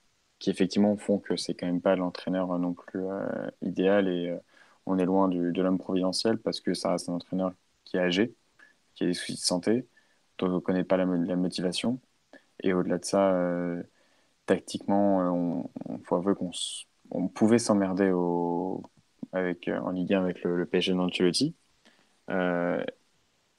[0.40, 3.02] qui effectivement font que c'est quand même pas l'entraîneur non plus
[3.62, 4.36] idéal et
[4.86, 7.52] on est loin du, de l'homme providentiel parce que ça reste un entraîneur
[7.84, 8.34] qui est âgé,
[8.94, 9.88] qui a des soucis de santé,
[10.38, 12.00] dont on ne connaît pas la, la motivation.
[12.62, 13.32] Et au-delà de ça,
[14.46, 16.50] tactiquement, on, on faut avouer qu'on
[17.10, 18.82] on pouvait s'emmerder au,
[19.32, 21.54] avec, en Ligue 1 avec le, le PSG d'Ancelotti.
[22.30, 22.82] Euh,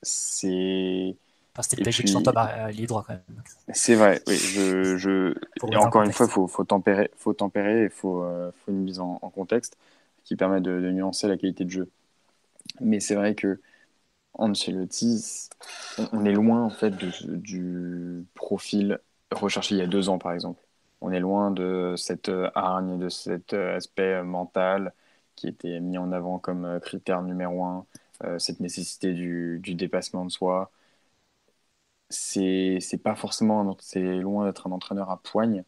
[0.01, 1.15] c'est.
[1.61, 3.43] C'était le PSG qui s'en à lié droit quand même.
[3.73, 4.35] C'est vrai, oui.
[4.35, 5.33] Je, je...
[5.71, 8.71] Et encore une fois, il faut, faut, tempérer, faut tempérer et il faut, euh, faut
[8.71, 9.77] une mise en, en, contexte
[10.25, 11.89] qui permet de, de, nuancer la qualité de jeu.
[12.81, 13.61] Mais c'est vrai que
[14.33, 15.47] Ancelotti,
[16.11, 18.99] on est loin en fait de, du profil
[19.31, 20.61] recherché il y a deux ans par exemple.
[21.01, 24.93] On est loin de cette hargne, de cet aspect mental
[25.35, 27.85] qui était mis en avant comme critère numéro un,
[28.39, 30.71] cette nécessité du, dépassement de soi.
[32.09, 35.63] C'est pas forcément, c'est loin d'être un entraîneur à poigne,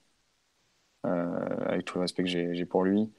[1.05, 3.11] euh, avec tout le respect que j'ai pour lui.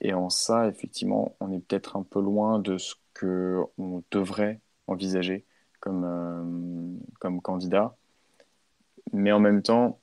[0.00, 5.46] Et en ça, effectivement, on est peut-être un peu loin de ce qu'on devrait envisagé
[5.80, 7.96] comme, euh, candidat.
[9.12, 10.00] Mais en même temps,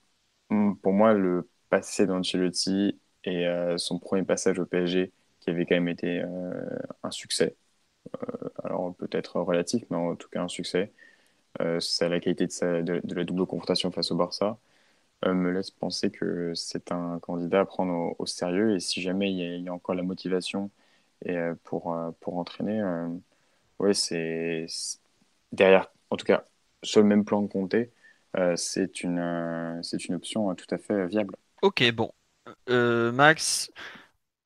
[0.49, 5.75] pour moi, le passé d'Ancelotti et euh, son premier passage au PSG, qui avait quand
[5.75, 7.55] même été euh, un succès,
[8.23, 10.91] euh, alors peut-être relatif, mais en tout cas un succès,
[11.79, 14.57] c'est la qualité de, la double confrontation face au Barça,
[15.25, 18.75] me laisse penser que c'est un candidat à prendre au, sérieux.
[18.75, 20.71] Et si jamais il y a, encore la motivation
[21.25, 22.81] et, pour, pour entraîner,
[23.79, 24.67] ouais, c'est
[25.51, 26.45] derrière, en tout cas,
[26.83, 27.91] sur le même plan de compter,
[28.55, 31.35] c'est une, euh, une option tout à fait viable.
[31.61, 32.11] Ok, bon.
[32.69, 33.71] Euh, Max,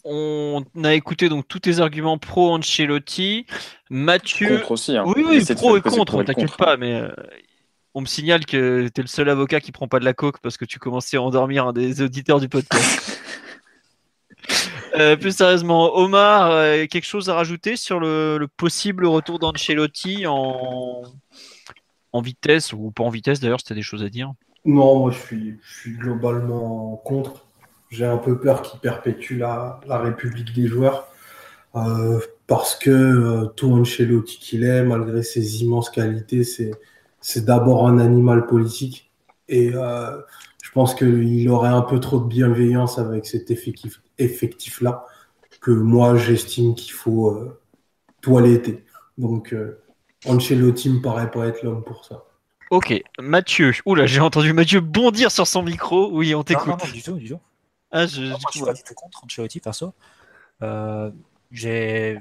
[0.04, 3.46] on a écouté donc tous tes arguments pro Ancelotti.
[3.90, 4.58] Mathieu.
[4.58, 4.98] Contre aussi.
[4.98, 5.04] Hein.
[5.06, 7.10] Oui, oui, pro et contre, t'inquiète pas, mais euh,
[7.94, 10.40] on me signale que tu es le seul avocat qui prend pas de la coke
[10.42, 13.20] parce que tu commençais à endormir un des auditeurs du podcast.
[14.96, 20.28] Euh, plus sérieusement, Omar, euh, quelque chose à rajouter sur le, le possible retour d'Ancelotti
[20.28, 21.02] en...
[22.14, 24.34] en vitesse ou pas en vitesse d'ailleurs, c'était des choses à dire?
[24.66, 27.46] Non, moi je suis, globalement contre.
[27.90, 31.08] J'ai un peu peur qu'il perpétue la, la, République des joueurs
[31.76, 38.00] euh, parce que euh, tout Ancelotti qu'il est, malgré ses immenses qualités, c'est d'abord un
[38.00, 39.12] animal politique
[39.50, 40.18] et euh,
[40.64, 45.06] je pense qu'il aurait un peu trop de bienveillance avec cet effectif effectif-là
[45.62, 47.60] que moi j'estime qu'il faut euh,
[48.22, 48.84] toiletter.
[49.18, 49.56] Donc
[50.26, 52.24] Ancelotti me paraît pas être l'homme pour ça.
[52.70, 53.74] Ok, Mathieu.
[53.86, 56.10] Oula, j'ai entendu Mathieu bondir sur son micro.
[56.12, 56.68] Oui, on t'écoute.
[56.68, 57.40] Non, non, non, du tout, du tout.
[57.92, 59.94] Ah, je, non, moi, je suis pas du tout contre Ancelotti perso.
[60.64, 61.12] Euh,
[61.52, 62.20] j'ai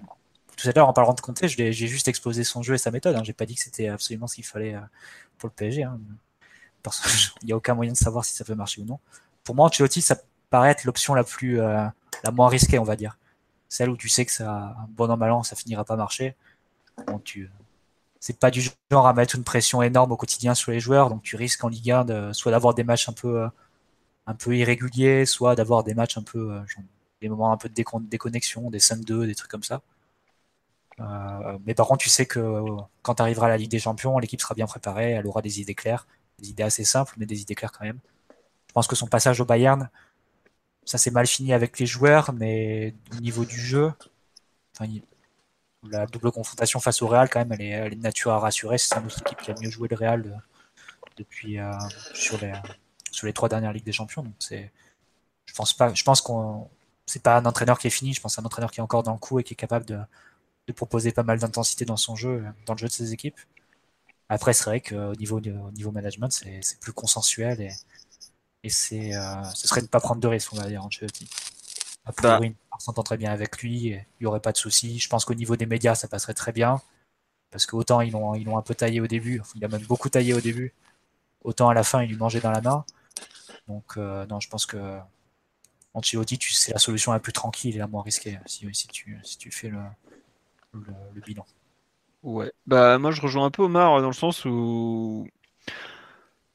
[0.57, 3.17] tout à l'heure en parlant de Conte, j'ai juste exposé son jeu et sa méthode.
[3.17, 3.23] Hein.
[3.25, 4.81] J'ai pas dit que c'était absolument ce qu'il fallait euh,
[5.39, 5.85] pour le PSG.
[5.85, 5.99] Hein.
[7.43, 8.99] il n'y a aucun moyen de savoir si ça peut marcher ou non.
[9.45, 10.17] Pour moi, Ancelotti, ça
[10.51, 11.87] paraît être l'option la plus, euh,
[12.25, 13.17] la moins risquée, on va dire.
[13.69, 16.37] Celle où tu sais que ça, bon an, mal an, ça finira pas marcher.
[17.07, 17.51] Donc tu,
[18.23, 18.63] c'est pas du
[18.93, 21.69] genre à mettre une pression énorme au quotidien sur les joueurs, donc tu risques en
[21.69, 23.49] Ligue 1 de, soit d'avoir des matchs un peu, euh,
[24.27, 26.85] un peu irréguliers, soit d'avoir des matchs un peu, euh, genre,
[27.21, 29.83] des moments un peu de déconnexion, des 5-2, des trucs comme ça.
[31.01, 32.63] Euh, mais par contre, tu sais que
[33.03, 35.61] quand tu arriveras à la Ligue des Champions, l'équipe sera bien préparée, elle aura des
[35.61, 36.07] idées claires,
[36.39, 37.99] des idées assez simples, mais des idées claires quand même.
[38.69, 39.91] Je pense que son passage au Bayern,
[40.85, 43.93] ça s'est mal fini avec les joueurs, mais au niveau du jeu,
[45.91, 48.79] la double confrontation face au Real, quand même, elle est, de nature à rassurer.
[48.79, 50.37] C'est une autre équipe qui a mieux joué le Real euh,
[51.17, 51.73] depuis euh,
[52.15, 54.23] sur les trois dernières ligues des champions.
[54.23, 56.69] Donc je pense pas, je pense qu'on
[57.07, 58.15] c'est pas un entraîneur qui est fini.
[58.15, 59.99] Je pense un entraîneur qui est encore dans le coup et qui est capable de,
[60.75, 63.39] proposer pas mal d'intensité dans son jeu, dans le jeu de ses équipes.
[64.31, 67.61] Après, c'est vrai qu'au niveau, au niveau management, c'est plus consensuel
[68.63, 71.29] et, c'est, euh, ce serait de ne pas prendre de risques, on va dire, Ancelotti.
[72.05, 72.77] A priori, bah.
[72.79, 74.99] s'entend très bien avec lui, il n'y aurait pas de souci.
[74.99, 76.81] Je pense qu'au niveau des médias, ça passerait très bien.
[77.51, 80.09] Parce que autant ils l'ont, ils un peu taillé au début, il a même beaucoup
[80.09, 80.73] taillé au début,
[81.45, 82.85] autant à la fin, il lui mangeait dans la main.
[83.69, 84.99] Donc, euh, non, je pense que
[85.95, 89.51] Ancelotti, c'est la solution la plus tranquille et la moins risquée si, tu, si tu
[89.51, 89.79] fais le,
[90.73, 91.45] le, bilan.
[92.23, 95.29] Ouais, bah moi je rejoins un peu Omar dans le sens où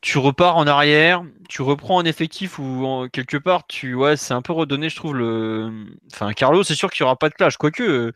[0.02, 4.42] tu repars en arrière, tu reprends un effectif où quelque part tu ouais c'est un
[4.42, 7.58] peu redonné je trouve le enfin Carlo c'est sûr qu'il n'y aura pas de clash.
[7.58, 8.14] Quoique euh,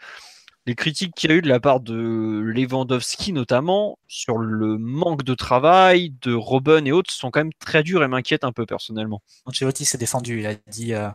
[0.67, 5.23] les critiques qu'il y a eu de la part de Lewandowski notamment sur le manque
[5.23, 8.65] de travail de Robben et autres sont quand même très durs et m'inquiètent un peu
[8.67, 9.21] personnellement.
[9.45, 11.09] Ancelotti s'est défendu, il a dit euh,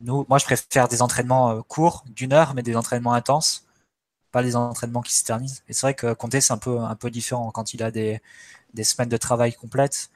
[0.00, 3.65] nous moi je préfère des entraînements euh, courts d'une heure mais des entraînements intenses
[4.36, 5.62] pas les entraînements qui s'éternisent.
[5.66, 7.50] Et c'est vrai que Comté, c'est un peu, un peu différent.
[7.52, 8.20] Quand il a des,
[8.74, 10.10] des semaines de travail complètes,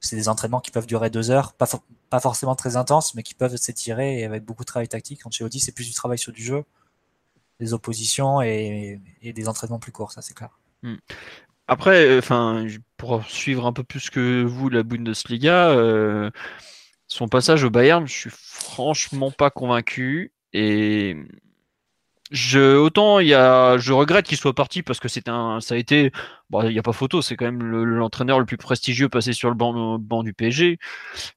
[0.00, 1.66] c'est des entraînements qui peuvent durer deux heures, pas,
[2.08, 5.20] pas forcément très intenses, mais qui peuvent s'étirer et avec beaucoup de travail tactique.
[5.22, 6.64] Quand chez Audi, c'est plus du travail sur du jeu,
[7.60, 10.58] des oppositions et, et des entraînements plus courts, ça c'est clair.
[10.82, 10.96] Hmm.
[11.68, 12.66] Après, euh, enfin,
[12.96, 16.30] pour suivre un peu plus que vous la Bundesliga, euh,
[17.08, 20.32] son passage au Bayern, je suis franchement pas convaincu.
[20.54, 21.14] Et
[22.30, 25.74] je, autant il y a, je regrette qu'il soit parti parce que c'est un, ça
[25.74, 26.12] a été,
[26.50, 29.48] bon, il n'y a pas photo, c'est quand même l'entraîneur le, plus prestigieux passé sur
[29.48, 30.78] le banc, du PSG,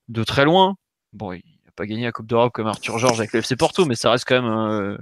[0.08, 0.76] de très loin.
[1.14, 3.86] Bon, il n'a pas gagné la Coupe d'Europe comme Arthur Georges avec le FC Porto,
[3.86, 4.98] mais ça reste quand même euh,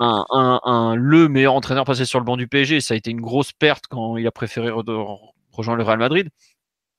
[0.00, 2.80] un, un, un, le meilleur entraîneur passé sur le banc du PSG.
[2.80, 6.28] Ça a été une grosse perte quand il a préféré rejoindre le Real Madrid.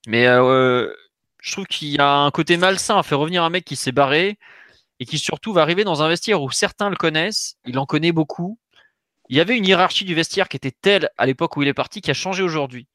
[0.08, 0.92] Mais euh,
[1.42, 3.92] je trouve qu'il y a un côté malsain à faire revenir un mec qui s'est
[3.92, 4.38] barré
[5.00, 8.12] et qui surtout va arriver dans un vestiaire où certains le connaissent, il en connaît
[8.12, 8.60] beaucoup.
[9.30, 11.74] Il y avait une hiérarchie du vestiaire qui était telle à l'époque où il est
[11.74, 12.88] parti qui a changé aujourd'hui.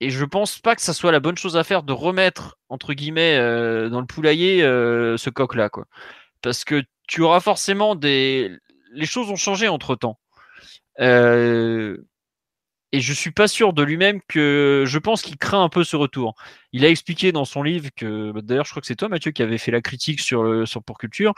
[0.00, 2.92] Et je pense pas que ça soit la bonne chose à faire de remettre entre
[2.94, 5.86] guillemets euh, dans le poulailler euh, ce coq là quoi.
[6.42, 8.50] Parce que tu auras forcément des
[8.92, 10.18] les choses ont changé entre temps.
[11.00, 11.96] Euh,
[12.94, 15.96] et je suis pas sûr de lui-même que je pense qu'il craint un peu ce
[15.96, 16.36] retour.
[16.72, 19.32] Il a expliqué dans son livre que, bah, d'ailleurs, je crois que c'est toi, Mathieu,
[19.32, 21.34] qui avait fait la critique sur, sur Pour Culture,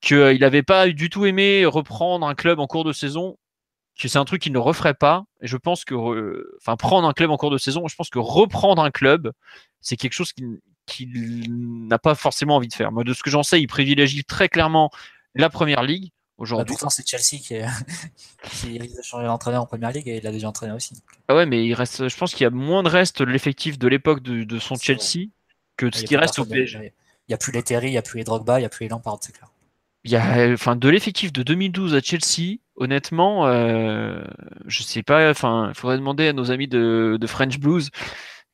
[0.00, 3.38] qu'il euh, n'avait pas du tout aimé reprendre un club en cours de saison,
[3.96, 5.26] que c'est un truc qu'il ne referait pas.
[5.40, 5.94] Et je pense que,
[6.60, 9.30] enfin, prendre un club en cours de saison, je pense que reprendre un club,
[9.80, 10.32] c'est quelque chose
[10.86, 12.90] qu'il n'a pas forcément envie de faire.
[12.90, 14.90] Moi, de ce que j'en sais, il privilégie très clairement
[15.36, 16.64] la première ligue aujourd'hui.
[16.64, 17.42] Bah, pourtant, c'est Chelsea
[18.50, 20.94] qui, risque de changer d'entraîneur en première ligue et il a déjà entraîné aussi.
[21.28, 23.78] Ah ouais, mais il reste, je pense qu'il y a moins de reste de l'effectif
[23.78, 25.28] de l'époque de, son Chelsea
[25.76, 26.92] que de ce qui reste au PSG.
[27.28, 28.68] Il n'y a plus les Terry, il n'y a plus les Drogba, il n'y a
[28.68, 29.50] plus les Lampard, c'est clair.
[30.04, 34.22] Il y a, enfin, de l'effectif de 2012 à Chelsea, honnêtement, euh,
[34.66, 37.90] je sais pas, enfin, il faudrait demander à nos amis de, French Blues,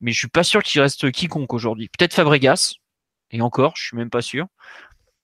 [0.01, 1.89] mais je suis pas sûr qu'il reste quiconque aujourd'hui.
[1.89, 2.77] Peut-être Fabregas,
[3.33, 4.47] et encore, je suis même pas sûr.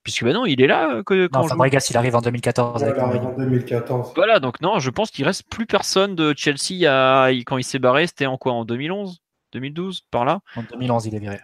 [0.08, 0.88] Puisque maintenant, il est là.
[0.90, 2.80] Euh, que, non, Fabregas, il arrive en 2014.
[2.80, 4.12] il arrive en 2014.
[4.16, 7.28] Voilà, donc non, je pense qu'il reste plus personne de Chelsea à...
[7.44, 8.06] quand il s'est barré.
[8.06, 9.20] C'était en quoi En 2011
[9.52, 10.40] 2012 Par là?
[10.56, 11.40] En 2011, il est viré.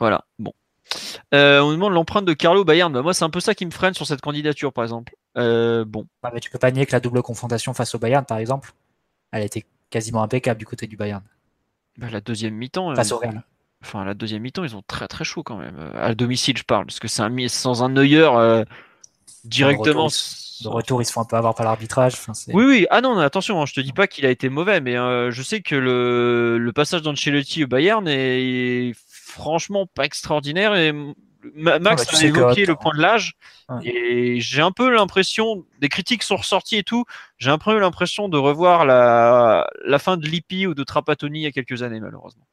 [0.00, 0.52] Voilà, bon.
[1.34, 2.92] Euh, on nous demande l'empreinte de Carlo Bayern.
[2.92, 5.14] Bah, moi, c'est un peu ça qui me freine sur cette candidature, par exemple.
[5.38, 6.04] Euh, bon.
[6.32, 8.72] Mais tu peux pas nier que la double confrontation face au Bayern, par exemple,
[9.30, 11.22] elle a été quasiment impeccable du côté du Bayern.
[11.96, 12.92] Bah, la deuxième mi-temps.
[12.96, 13.44] Face au Real
[13.84, 15.76] enfin la deuxième mi-temps, ils ont très très chaud quand même.
[15.78, 18.64] Euh, à domicile, je parle, parce que c'est un sans un Neuer euh,
[19.44, 20.08] directement.
[20.62, 22.14] De retour, ils se font un peu avoir par l'arbitrage.
[22.48, 22.86] oui, oui.
[22.90, 25.42] Ah non, attention, hein, je te dis pas qu'il a été mauvais, mais euh, je
[25.42, 30.74] sais que le, le passage d'Ancelotti au Bayern est franchement pas extraordinaire.
[30.76, 30.92] Et
[31.54, 33.34] Max a évoqué le point de l'âge,
[33.82, 37.04] et j'ai un peu l'impression, des critiques sont ressorties et tout,
[37.38, 41.42] j'ai un peu l'impression de revoir la, la fin de Lippi ou de Trapattoni il
[41.42, 42.46] y a quelques années, malheureusement.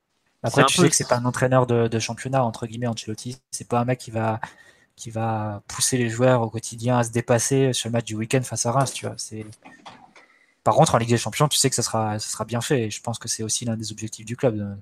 [0.43, 3.37] Après, tu peu- sais que c'est pas un entraîneur de, de championnat, entre guillemets, Ancelotti.
[3.51, 4.39] C'est pas un mec qui va,
[4.95, 8.41] qui va pousser les joueurs au quotidien à se dépasser sur le match du week-end
[8.43, 9.15] face à Reims, tu vois.
[9.17, 9.45] C'est...
[10.63, 12.83] Par contre, en Ligue des Champions, tu sais que ça sera, ça sera bien fait.
[12.83, 14.77] Et je pense que c'est aussi l'un des objectifs du club.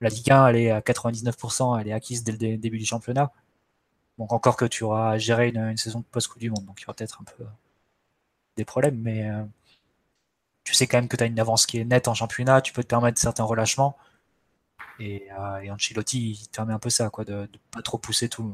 [0.00, 2.86] La Ligue 1, elle est à 99%, elle est acquise dès le dé- début du
[2.86, 3.32] championnat.
[4.18, 6.86] Donc encore que tu auras géré une, une saison post-Coupe du Monde, donc il y
[6.86, 7.44] aura peut-être un peu
[8.56, 9.44] des problèmes, mais euh,
[10.64, 12.72] tu sais quand même que tu as une avance qui est nette en championnat, tu
[12.72, 13.96] peux te permettre certains relâchements.
[14.98, 18.28] Et, euh, et Ancelotti, il permet un peu ça, quoi, de, de pas trop pousser
[18.28, 18.52] tout,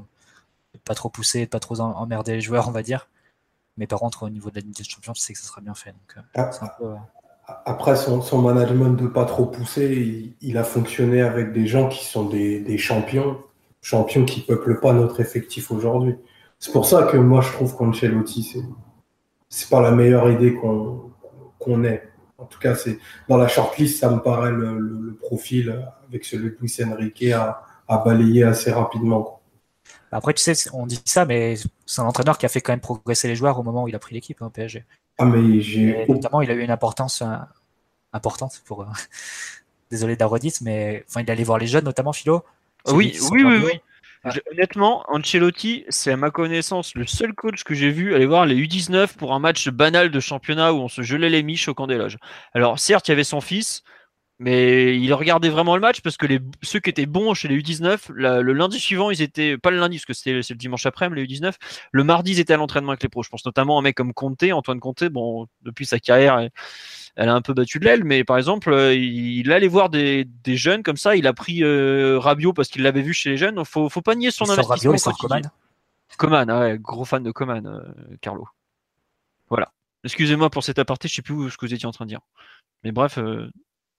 [0.75, 3.09] de pas trop pousser, de pas trop emmerder les joueurs, on va dire.
[3.77, 5.61] Mais par contre, au niveau de la Ligue des Champions, tu sais que ça sera
[5.61, 5.91] bien fait.
[5.91, 6.95] Donc, euh, Ah, c'est un peu, euh,
[7.65, 11.89] Après, son, son management de pas trop pousser, il, il a fonctionné avec des gens
[11.89, 13.43] qui sont des, des champions,
[13.83, 16.17] champions qui peuplent pas notre effectif aujourd'hui.
[16.59, 18.65] C'est pour ça que moi, je trouve qu'Ancelotti, c'est,
[19.49, 21.11] c'est pas la meilleure idée qu'on,
[21.59, 22.09] qu'on ait.
[22.39, 22.99] En tout cas, c'est,
[23.29, 27.25] dans la shortlist, ça me paraît le, le- le profil avec celui de Luis Enrique
[27.33, 29.23] à, à balayer assez rapidement.
[29.23, 29.41] quoi.
[30.13, 31.57] Après, tu sais, on dit ça, mais
[31.87, 33.95] c'est un entraîneur qui a fait quand même progresser les joueurs au moment où il
[33.95, 34.85] a pris l'équipe hein, au PSG.
[35.19, 37.27] Ah, mais j'ai, notamment, il a eu une importance euh,
[38.13, 38.83] importante pour.
[38.83, 38.87] euh,
[39.91, 42.45] Désolé redite, mais enfin, il allait voir les jeunes, notamment Philo.
[42.89, 43.81] Oui, oui, oui, oui.
[44.33, 48.45] Je- honnêtement, Ancelotti, c'est à ma connaissance le seul coach que j'ai vu aller voir
[48.45, 51.75] les U19 pour un match banal de championnat où on se gelait les miches au
[51.75, 52.17] camp des loges.
[52.53, 53.83] Alors certes, il y avait son fils,
[54.39, 56.27] mais il regardait vraiment le match parce que
[56.63, 59.79] ceux qui étaient bons chez les U19, la- le lundi suivant, ils étaient pas le
[59.79, 61.59] lundi parce que c'était le dimanche après, les U19,
[61.93, 63.23] le mardi ils étaient à l'entraînement avec les pros.
[63.23, 65.05] Je pense notamment à un mec comme Conte, Antoine Conte.
[65.05, 66.49] Bon, depuis sa carrière,
[67.17, 69.89] elle, a un peu battu de l'aile, mais par exemple, euh, il, il allait voir
[69.91, 71.17] des, des jeunes comme ça.
[71.17, 73.65] Il a pris euh, Rabiot parce qu'il l'avait vu chez les jeunes.
[73.65, 74.75] Faut, faut pas nier son Il sort investissement.
[74.75, 75.51] Rabiot, il sort quotidien.
[76.19, 76.47] Coman.
[76.47, 77.83] Coman, ouais, gros fan de Coman, euh,
[78.21, 78.47] Carlo.
[79.49, 79.73] Voilà.
[80.05, 82.11] Excusez-moi pour cet aparté, je sais plus où- ce que vous étiez en train de
[82.11, 82.21] dire.
[82.85, 83.51] Mais bref, euh,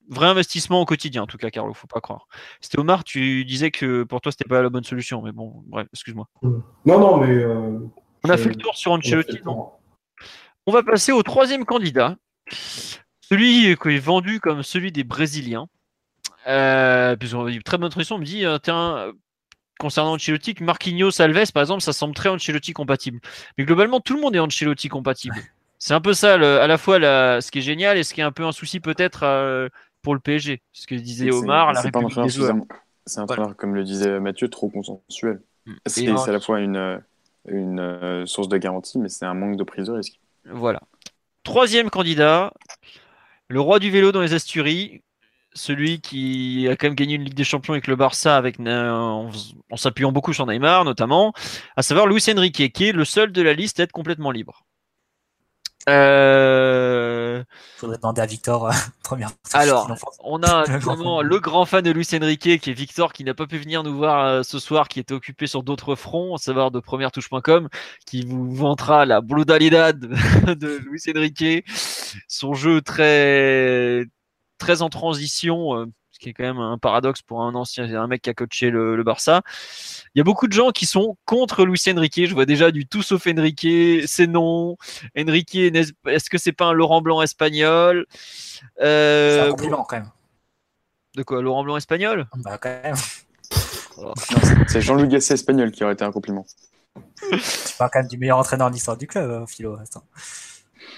[0.09, 2.27] vrai investissement au quotidien, en tout cas, Carlo, faut pas croire.
[2.61, 5.87] C'était Omar, tu disais que pour toi, c'était pas la bonne solution, mais bon, bref,
[5.91, 6.27] excuse-moi.
[6.43, 7.33] non, non, mais.
[7.33, 7.77] euh,
[8.23, 9.71] On a fait le tour sur Ancelotti, non?
[10.65, 12.15] On va passer au troisième candidat,
[13.29, 15.67] celui qui est vendu comme celui des Brésiliens.
[16.47, 19.11] Euh, puis on a eu une très bonne transition, on me dit, euh, tiens,
[19.79, 23.19] concernant Ancelotti, Marquinhos, Alves, par exemple, ça semble très Ancelotti compatible.
[23.57, 25.35] Mais globalement, tout le monde est Ancelotti compatible.
[25.79, 28.13] C'est un peu ça, le- à la fois la- ce qui est génial et ce
[28.13, 29.69] qui est un peu un souci peut-être euh,
[30.01, 30.61] pour le PSG.
[30.71, 32.29] Ce que disait Omar, la c'est pas un République des
[33.05, 33.21] C'est
[33.57, 35.41] comme le disait Mathieu, trop consensuel.
[35.85, 37.01] C'est Et en- c'est à la fois une,
[37.47, 40.19] une euh, source de garantie, mais c'est un manque de prise de risque.
[40.45, 40.81] Voilà.
[41.43, 42.53] Troisième candidat,
[43.49, 45.03] le roi du vélo dans les Asturies,
[45.53, 49.31] celui qui a quand même gagné une Ligue des Champions avec le Barça avec, en,
[49.71, 51.33] en s'appuyant beaucoup sur Neymar notamment,
[51.75, 54.66] à savoir Luis Enrique, qui est le seul de la liste à être complètement libre.
[55.89, 57.43] Euh,
[57.77, 58.71] Faudrait demander à Victor, euh,
[59.03, 59.29] première.
[59.53, 59.89] Alors,
[60.23, 61.27] on a Le grand vraiment fan.
[61.27, 63.95] le grand fan de Luis Enrique qui est Victor qui n'a pas pu venir nous
[63.95, 67.69] voir euh, ce soir, qui était occupé sur d'autres fronts, à savoir de première-touche.com,
[68.05, 69.99] qui vous vantera la brutalidad
[70.59, 71.65] de Luis Enrique,
[72.27, 74.05] son jeu très
[74.57, 75.85] très en transition, euh,
[76.17, 78.71] ce qui est quand même un paradoxe pour un ancien, un mec qui a coaché
[78.71, 79.43] le, le Barça.
[80.15, 82.25] Il y a beaucoup de gens qui sont contre Luis Enrique.
[82.25, 83.67] Je vois déjà du tout sauf Enrique,
[84.07, 84.77] c'est non.
[85.15, 88.07] Enrique, est-ce que c'est pas un Laurent Blanc espagnol?
[88.09, 90.09] C'est Euh, un compliment quand même.
[91.15, 92.25] de quoi Laurent Blanc espagnol?
[92.37, 92.95] Bah, quand même.
[93.99, 96.47] Non, c'est- c'est Jean-Louis Gasset espagnol qui aurait été un compliment.
[96.95, 97.37] Tu
[97.77, 99.75] parles quand même du meilleur entraîneur de l'histoire du club, euh, Philo.
[99.75, 100.03] Attends.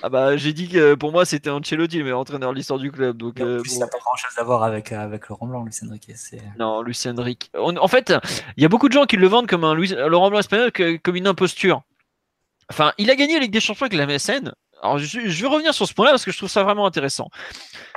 [0.02, 3.18] Ah bah j'ai dit que pour moi c'était Ancelotti meilleur entraîneur de l'histoire du club.
[3.18, 3.76] Donc euh, plus, bon.
[3.76, 6.12] il n'a pas grand chose à voir avec, euh, avec Laurent Blanc, Luis Enrique.
[6.16, 6.42] C'est...
[6.58, 7.52] non, Lucien Enrique.
[7.54, 8.14] On- en fait,
[8.58, 10.72] il y a beaucoup de gens qui le vendent comme un Luis- Laurent Blanc espagnol
[10.72, 11.82] que- comme une imposture.
[12.72, 14.54] Enfin, il a gagné la Ligue des Champions avec la MSN.
[14.82, 17.28] Alors je, je vais revenir sur ce point-là parce que je trouve ça vraiment intéressant.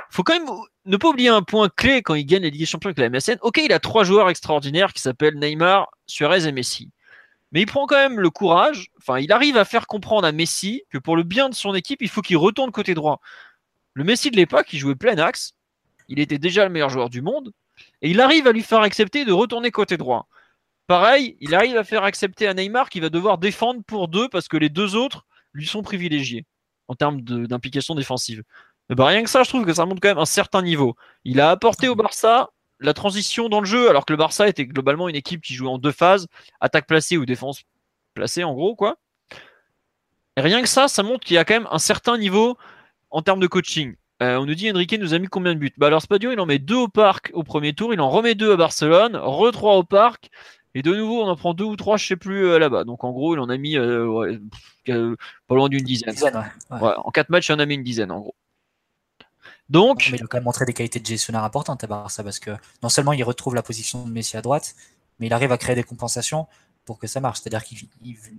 [0.09, 0.49] Faut quand même
[0.85, 3.09] ne pas oublier un point clé quand il gagne la Ligue des Champions avec la
[3.09, 3.37] MSN.
[3.41, 6.91] Ok, il a trois joueurs extraordinaires qui s'appellent Neymar, Suarez et Messi.
[7.53, 10.83] Mais il prend quand même le courage, enfin, il arrive à faire comprendre à Messi
[10.89, 13.21] que pour le bien de son équipe, il faut qu'il retourne côté droit.
[13.93, 15.53] Le Messi de l'époque, il jouait plein axe,
[16.09, 17.53] il était déjà le meilleur joueur du monde,
[18.01, 20.27] et il arrive à lui faire accepter de retourner côté droit.
[20.87, 24.47] Pareil, il arrive à faire accepter à Neymar qu'il va devoir défendre pour deux parce
[24.47, 26.45] que les deux autres lui sont privilégiés
[26.87, 28.43] en termes d'implication défensive.
[28.89, 30.95] Bah, rien que ça, je trouve que ça montre quand même un certain niveau.
[31.23, 32.49] Il a apporté au Barça
[32.83, 35.69] la transition dans le jeu, alors que le Barça était globalement une équipe qui jouait
[35.69, 36.27] en deux phases,
[36.59, 37.63] attaque placée ou défense
[38.13, 38.97] placée, en gros, quoi.
[40.37, 42.57] Et rien que ça, ça montre qu'il y a quand même un certain niveau
[43.11, 43.95] en termes de coaching.
[44.21, 45.73] Euh, on nous dit Enrique nous a mis combien de buts?
[45.77, 48.35] Bah alors Spadio, il en met deux au parc au premier tour, il en remet
[48.35, 50.29] deux à Barcelone, re trois au parc,
[50.75, 52.83] et de nouveau on en prend deux ou trois, je sais plus euh, là-bas.
[52.83, 54.39] Donc en gros, il en a mis euh, ouais,
[54.85, 56.13] pff, pas loin d'une dizaine.
[56.13, 56.77] Dizaine, ouais.
[56.77, 56.87] Ouais.
[56.87, 58.35] Ouais, en quatre matchs, il en a mis une dizaine en gros.
[59.69, 62.39] Donc, mais il a quand même montré des qualités de gestionnaire importantes à Barça parce
[62.39, 64.75] que non seulement il retrouve la position de Messi à droite,
[65.19, 66.47] mais il arrive à créer des compensations
[66.85, 67.39] pour que ça marche.
[67.41, 67.87] C'est-à-dire qu'il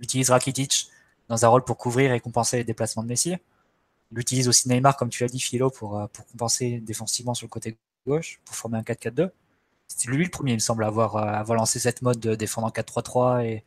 [0.01, 0.89] utilise Rakitic
[1.27, 3.35] dans un rôle pour couvrir et compenser les déplacements de Messi.
[4.11, 7.45] Il utilise aussi Neymar, comme tu l'as dit, Philo, pour, euh, pour compenser défensivement sur
[7.45, 9.31] le côté gauche, pour former un 4-4-2.
[9.87, 12.35] C'était lui le premier, il me semble, à avoir, euh, avoir lancé cette mode de
[12.35, 13.63] défendre en 4-3-3 et,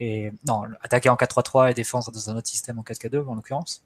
[0.00, 3.82] et non, attaquer en 4-3-3 et défendre dans un autre système en 4-4-2 en l'occurrence.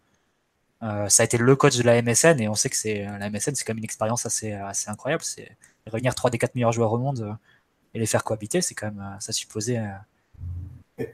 [0.85, 3.31] Euh, ça a été le coach de la MSN et on sait que c'est la
[3.31, 5.25] MSN, c'est quand même une expérience assez, assez incroyable.
[5.25, 5.57] C'est
[5.87, 7.37] réunir 3 des 4 meilleurs joueurs au monde
[7.95, 9.81] et les faire cohabiter, c'est quand même, ça supposait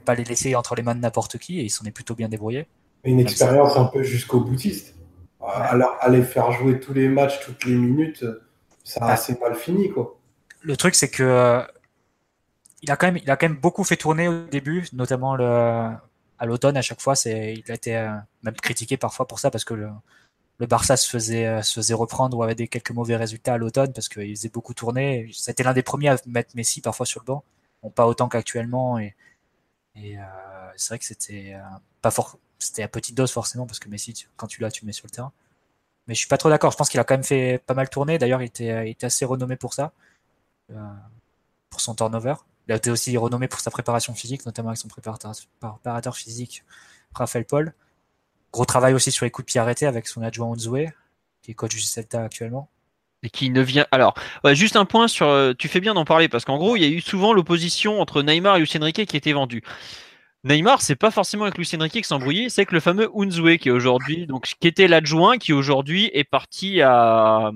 [0.05, 2.29] pas les laisser entre les mains de n'importe qui et ils s'en est plutôt bien
[2.29, 2.67] débrouillés.
[3.03, 4.95] Une expérience un peu jusqu'au boutiste.
[5.43, 8.25] Alors, aller faire jouer tous les matchs, toutes les minutes,
[8.83, 10.19] ça a assez mal fini, quoi.
[10.61, 11.61] Le truc, c'est que euh,
[12.83, 15.89] il a quand même, il a quand même beaucoup fait tourner au début, notamment le,
[16.41, 16.75] à l'automne.
[16.75, 18.13] À chaque fois, c'est, il a été euh,
[18.43, 19.89] même critiqué parfois pour ça parce que le,
[20.67, 23.93] Barça se faisait, euh, se faisait reprendre ou avait des quelques mauvais résultats à l'automne
[23.93, 25.29] parce qu'il faisait beaucoup tourner.
[25.33, 27.43] C'était l'un des premiers à mettre Messi parfois sur le banc,
[27.81, 29.15] bon, pas autant qu'actuellement et,
[29.95, 30.17] et
[30.77, 31.55] c'est vrai que c'était
[32.01, 34.87] pas fort c'était à petite dose forcément parce que Messi, quand tu l'as, tu le
[34.87, 35.31] mets sur le terrain.
[36.07, 36.71] Mais je suis pas trop d'accord.
[36.71, 38.17] Je pense qu'il a quand même fait pas mal tourner.
[38.17, 39.93] D'ailleurs, il était, assez renommé pour ça,
[40.71, 40.75] euh,
[41.69, 42.35] pour son turnover.
[42.71, 46.63] Il a été aussi renommé pour sa préparation physique, notamment avec son préparateur, physique,
[47.13, 47.73] Raphaël Paul.
[48.53, 50.89] Gros travail aussi sur les coups de pied arrêtés avec son adjoint Onzoué,
[51.41, 52.69] qui est coach du Celta actuellement.
[53.23, 53.85] Et qui ne vient.
[53.91, 54.13] Alors,
[54.53, 55.27] juste un point sur.
[55.27, 57.99] Euh, tu fais bien d'en parler parce qu'en gros, il y a eu souvent l'opposition
[57.99, 59.63] entre Neymar et Lucien Riquet qui était vendu.
[60.45, 63.67] Neymar, c'est pas forcément avec Lucien Riquet qui s'embrouillait, c'est avec le fameux Unzue qui
[63.67, 67.51] est aujourd'hui, donc qui était l'adjoint, qui aujourd'hui est parti à,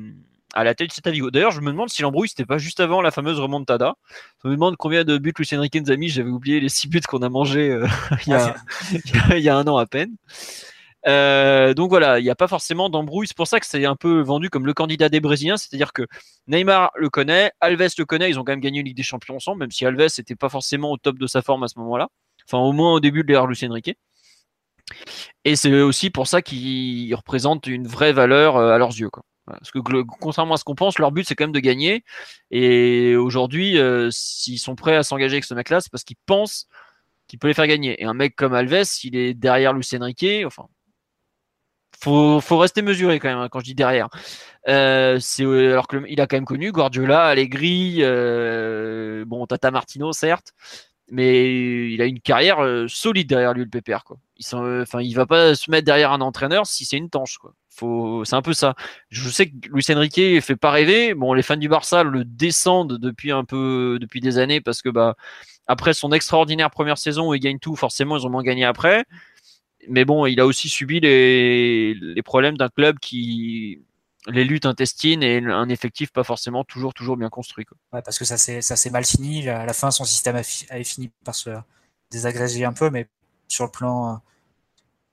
[0.56, 1.30] à la tête de cet Vigo.
[1.30, 3.96] D'ailleurs, je me demande si l'embrouille c'était pas juste avant la fameuse remontada.
[4.44, 6.08] Je me demande combien de buts Lucien Riquet nous a mis.
[6.08, 7.86] J'avais oublié les six buts qu'on a mangés euh,
[8.26, 10.16] il, y a, un an à peine.
[11.08, 13.28] Euh, donc voilà, il n'y a pas forcément d'embrouille.
[13.28, 15.58] C'est pour ça que c'est un peu vendu comme le candidat des Brésiliens.
[15.58, 16.08] C'est-à-dire que
[16.48, 18.30] Neymar le connaît, Alves le connaît.
[18.30, 20.50] Ils ont quand même gagné une Ligue des Champions ensemble, même si Alves n'était pas
[20.50, 22.08] forcément au top de sa forme à ce moment-là.
[22.48, 23.98] Enfin, au moins au début de l'ère Lucien Riquet.
[25.44, 29.10] Et c'est aussi pour ça qu'ils représentent une vraie valeur euh, à leurs yeux.
[29.10, 29.24] Quoi.
[29.46, 32.04] Parce que contrairement à ce qu'on pense, leur but c'est quand même de gagner.
[32.52, 36.68] Et aujourd'hui, euh, s'ils sont prêts à s'engager avec ce mec-là, c'est parce qu'ils pensent
[37.28, 38.02] qu'il peut les faire gagner.
[38.02, 40.46] Et un mec comme Alves, il est derrière Lucien Riquet.
[40.46, 40.68] Enfin,
[42.02, 44.10] faut, faut rester mesuré quand même hein, quand je dis derrière.
[44.68, 48.02] Euh, c'est alors qu'il a quand même connu Guardiola, Allegri,
[49.26, 50.54] bon Tata Martino certes,
[51.10, 54.04] mais il a une carrière euh, solide derrière lui le PPR.
[54.38, 57.54] Il enfin il va pas se mettre derrière un entraîneur si c'est une tanche quoi.
[57.78, 58.76] C'est un peu ça.
[59.10, 61.14] Je sais que Luis Enrique fait pas rêver.
[61.14, 64.90] Bon les fans du Barça le descendent depuis un peu depuis des années parce que
[64.90, 65.16] bah
[65.68, 69.06] après son extraordinaire première saison où il gagne tout, forcément ils ont moins gagné après.
[69.88, 73.82] Mais bon, il a aussi subi les, problèmes d'un club qui
[74.28, 77.66] les luttes intestines et un effectif pas forcément toujours toujours bien construit.
[77.94, 79.48] Ouais, parce que ça s'est ça s'est mal fini.
[79.48, 81.52] À la fin, son système avait fini par se
[82.10, 83.08] désagréger un peu, mais
[83.48, 84.22] sur le plan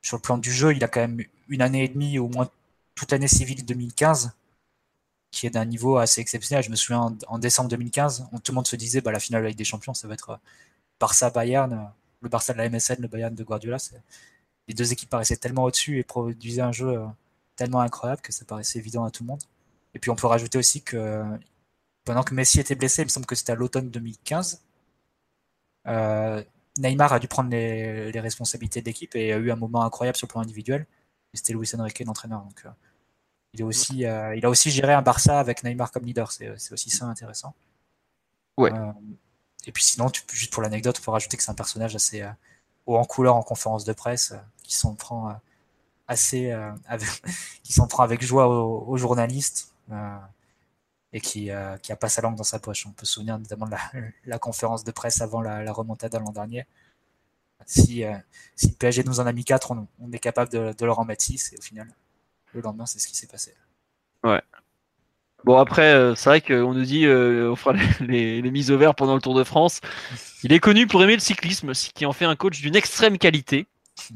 [0.03, 2.51] sur le plan du jeu, il a quand même une année et demie, au moins
[2.95, 4.33] toute l'année civile 2015,
[5.31, 6.65] qui est d'un niveau assez exceptionnel.
[6.65, 9.45] Je me souviens en, décembre 2015, on, tout le monde se disait bah, la finale
[9.45, 10.39] avec des champions, ça va être
[11.01, 13.79] Barça Bayern, le Barça de la MSN, le Bayern de Guardiola.
[14.69, 17.07] Les deux équipes paraissaient tellement au-dessus et produisaient un jeu euh,
[17.57, 19.43] tellement incroyable que ça paraissait évident à tout le monde.
[19.95, 21.25] Et puis on peut rajouter aussi que
[22.05, 24.63] pendant que Messi était blessé, il me semble que c'était à l'automne 2015,
[25.89, 26.43] euh,
[26.79, 30.27] Neymar a dû prendre les, responsabilités de l'équipe et a eu un moment incroyable sur
[30.27, 30.87] le plan individuel.
[31.35, 32.43] C'était Luis Enrique l'entraîneur.
[32.43, 32.71] Donc euh,
[33.55, 36.31] il, est aussi, euh, il a aussi géré un Barça avec Neymar comme leader.
[36.33, 37.55] C'est aussi ça intéressant.
[38.59, 38.71] Ouais.
[39.67, 42.23] et puis sinon, tu, juste pour l'anecdote, faut rajouter que c'est un personnage assez
[42.85, 45.35] haut en couleur en conférence de presse qui s'en prend
[46.13, 46.73] assez euh,
[47.63, 50.19] qui s'en prend avec joie aux, journalistes euh,
[51.13, 52.87] et qui, euh, qui a pas sa langue dans sa poche.
[52.87, 53.75] On peut se souvenir notamment de
[54.27, 56.67] la, conférence de presse avant la, la remontada l'an dernier.
[57.65, 58.03] Si,
[58.57, 61.05] si le PSG nous en a mis 4, on, est capable de, de, leur en
[61.05, 61.87] mettre 6 et au final,
[62.55, 63.55] le lendemain, c'est ce qui s'est passé.
[64.25, 64.43] Ouais.
[65.45, 69.15] Bon après, c'est vrai qu'on nous dit on fera les, les, mises au vert pendant
[69.15, 69.81] le Tour de France.
[70.43, 73.19] Il est connu pour aimer le cyclisme, ce qui en fait un coach d'une extrême
[73.19, 73.69] qualité.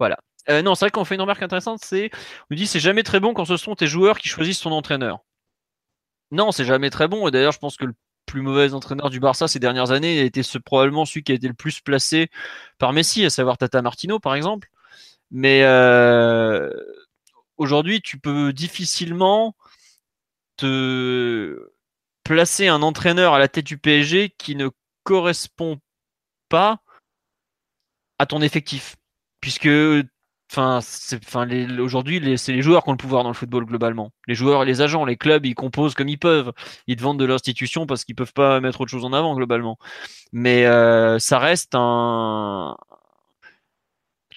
[0.00, 0.18] Voilà.
[0.48, 2.10] Euh, non, c'est vrai qu'on fait une remarque intéressante, c'est
[2.50, 5.20] on dit c'est jamais très bon quand ce sont tes joueurs qui choisissent son entraîneur.
[6.34, 7.30] Non, c'est jamais très bon.
[7.30, 7.94] D'ailleurs, je pense que le
[8.26, 11.46] plus mauvais entraîneur du Barça ces dernières années a été probablement celui qui a été
[11.46, 12.28] le plus placé
[12.78, 14.68] par Messi, à savoir Tata Martino, par exemple.
[15.30, 16.70] Mais euh,
[17.56, 19.54] aujourd'hui, tu peux difficilement
[20.56, 21.70] te
[22.24, 24.70] placer un entraîneur à la tête du PSG qui ne
[25.04, 25.78] correspond
[26.48, 26.82] pas
[28.18, 28.96] à ton effectif.
[29.40, 29.68] Puisque
[30.52, 30.80] Enfin,
[31.80, 34.12] aujourd'hui, c'est les joueurs qui ont le pouvoir dans le football globalement.
[34.28, 36.52] Les joueurs les agents, les clubs, ils composent comme ils peuvent.
[36.86, 39.78] Ils vendent de l'institution parce qu'ils peuvent pas mettre autre chose en avant globalement.
[40.32, 42.76] Mais euh, ça reste un.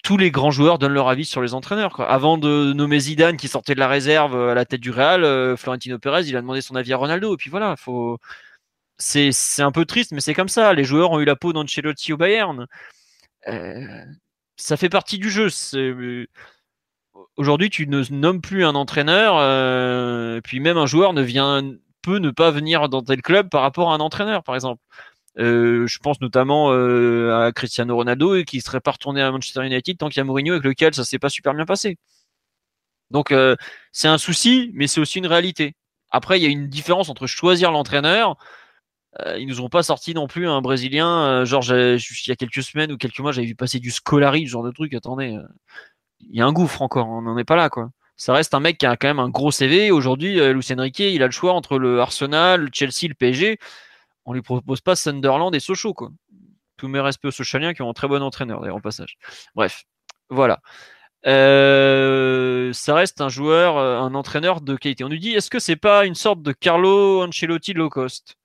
[0.02, 2.00] Tous les grands joueurs donnent leur avis sur les entraîneurs.
[2.00, 5.56] Avant de nommer Zidane qui sortait de la réserve à la tête du Real, euh,
[5.56, 7.34] Florentino Pérez, il a demandé son avis à Ronaldo.
[7.34, 8.18] Et puis voilà, faut.
[8.98, 10.72] C'est un peu triste, mais c'est comme ça.
[10.72, 12.66] Les joueurs ont eu la peau d'Ancelotti au Bayern.
[13.48, 14.04] Euh,
[14.58, 15.48] ça fait partie du jeu.
[15.74, 16.26] Euh,
[17.36, 21.62] aujourd'hui, tu ne nommes plus un entraîneur, euh, puis même un joueur ne vient,
[22.02, 24.82] peut ne pas venir dans tel club par rapport à un entraîneur, par exemple.
[25.38, 30.08] Euh, je pense notamment à Cristiano Ronaldo qui serait pas retourné à Manchester United tant
[30.08, 31.96] qu'il y a Mourinho avec lequel ça s'est pas super bien passé.
[33.10, 33.32] Donc
[33.92, 35.74] c'est un souci, mais c'est aussi une réalité.
[36.10, 38.36] Après, il y a une différence entre choisir l'entraîneur
[39.36, 41.08] ils nous ont pas sorti non plus un Brésilien.
[41.08, 44.46] Euh, genre, il y a quelques semaines ou quelques mois, j'avais vu passer du Scolari,
[44.46, 44.94] ce genre de truc.
[44.94, 45.42] Attendez, euh,
[46.20, 47.08] il y a un gouffre encore.
[47.08, 47.90] On n'en est pas là, quoi.
[48.16, 49.90] Ça reste un mec qui a quand même un gros CV.
[49.90, 53.58] Aujourd'hui, Lucien Riquet, il a le choix entre le Arsenal, le Chelsea, le PSG.
[54.24, 56.10] On lui propose pas Sunderland et Sochaux, quoi.
[56.76, 59.18] Tous mes respects aux Sochaliens qui ont un très bon entraîneur, d'ailleurs, au passage.
[59.54, 59.84] Bref,
[60.30, 60.60] voilà.
[61.24, 65.04] ça reste un joueur, un entraîneur de qualité.
[65.04, 68.38] On nous dit, est-ce que c'est pas une sorte de Carlo Ancelotti low cost?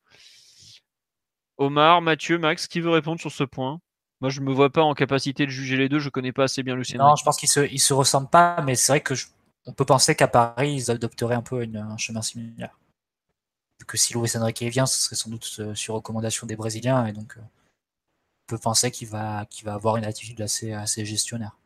[1.64, 3.80] Omar, Mathieu, Max, qui veut répondre sur ce point?
[4.22, 6.00] Moi, je ne me vois pas en capacité de juger les deux.
[6.00, 6.98] Je ne connais pas assez bien Lucien.
[7.00, 9.14] Non, je pense qu'ils se, se ressemblent pas, mais c'est vrai que
[9.66, 12.78] on peut penser qu'à Paris, ils adopteraient un peu un chemin similaire.
[13.80, 17.06] Vu que si Luis Enrique vient, ce serait sans doute euh, sur recommandation des Brésiliens,
[17.06, 21.58] et donc euh, on peut penser qu'il va, va avoir une attitude assez, assez gestionnaire.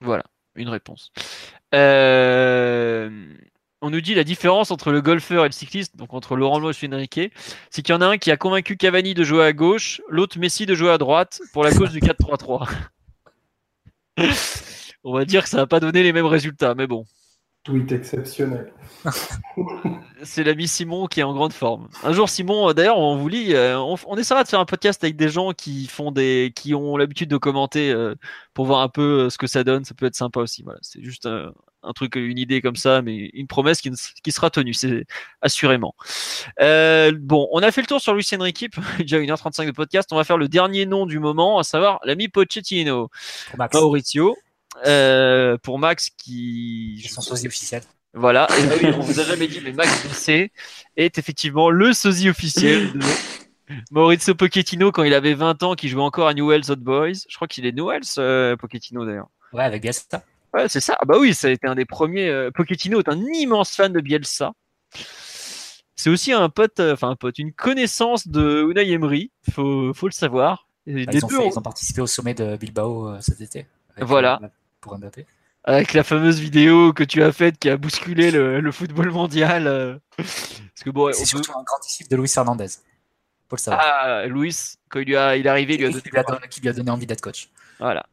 [0.00, 0.24] Voilà,
[0.54, 1.12] une réponse.
[1.74, 3.36] Euh,
[3.82, 6.72] on nous dit la différence entre le golfeur et le cycliste, donc entre Laurent Lois
[6.82, 7.32] et Enrique,
[7.70, 10.38] c'est qu'il y en a un qui a convaincu Cavani de jouer à gauche, l'autre
[10.38, 12.68] Messi de jouer à droite pour la cause du 4-3-3.
[15.04, 17.06] On va dire que ça n'a pas donné les mêmes résultats, mais bon.
[17.64, 18.72] Tweet exceptionnel.
[20.22, 21.88] c'est l'ami Simon qui est en grande forme.
[22.02, 25.04] Un jour, Simon, euh, d'ailleurs, on vous lit, euh, on, essaiera de faire un podcast
[25.04, 28.14] avec des gens qui font des, qui ont l'habitude de commenter euh,
[28.54, 29.84] pour voir un peu ce que ça donne.
[29.84, 30.62] Ça peut être sympa aussi.
[30.62, 31.52] Voilà, c'est juste un,
[31.94, 33.90] truc, une idée comme ça, mais une promesse qui,
[34.22, 35.04] qui sera tenue, c'est
[35.42, 35.94] assurément.
[36.58, 40.08] bon, on a fait le tour sur Lucien Riquip, déjà 1h35 de podcast.
[40.12, 43.10] On va faire le dernier nom du moment, à savoir l'ami Pochettino,
[43.74, 44.36] Maurizio.
[45.62, 47.06] pour Max qui.
[47.08, 47.82] Son sosie officiel.
[48.12, 50.50] Voilà, et oui, on vous a jamais dit, mais Max Bessé
[50.96, 52.98] est effectivement le sosie officiel de
[53.92, 57.12] Maurizio Pochettino quand il avait 20 ans, qui jouait encore à Newell's Old Boys.
[57.28, 59.28] Je crois qu'il est Newell's, euh, Pochettino d'ailleurs.
[59.52, 60.24] Ouais, avec Bielsa.
[60.54, 60.96] Ouais, c'est ça.
[61.00, 62.28] Ah bah oui, ça a été un des premiers.
[62.28, 64.52] Euh, Pochettino est un immense fan de Bielsa.
[65.96, 70.06] C'est aussi un pote, euh, enfin un pote, une connaissance de Unai Emery, faut, faut
[70.06, 70.66] le savoir.
[70.86, 73.66] Bah, ils, ont participé au sommet de Bilbao cet été.
[73.98, 74.40] Voilà.
[74.80, 75.26] Pour Mbappé
[75.64, 79.66] avec la fameuse vidéo que tu as faite qui a bousculé le, football mondial.
[79.66, 79.98] Euh.
[80.84, 82.68] que bon, c'est surtout un grand disciple de Luis Hernandez.
[83.48, 83.82] Faut le savoir.
[83.84, 86.18] Ah, Luis, quand il, lui a, il est arrivé, il lui a donné, qui, lui
[86.18, 87.50] a donné, qui lui a donné envie d'être coach.
[87.78, 88.06] Voilà.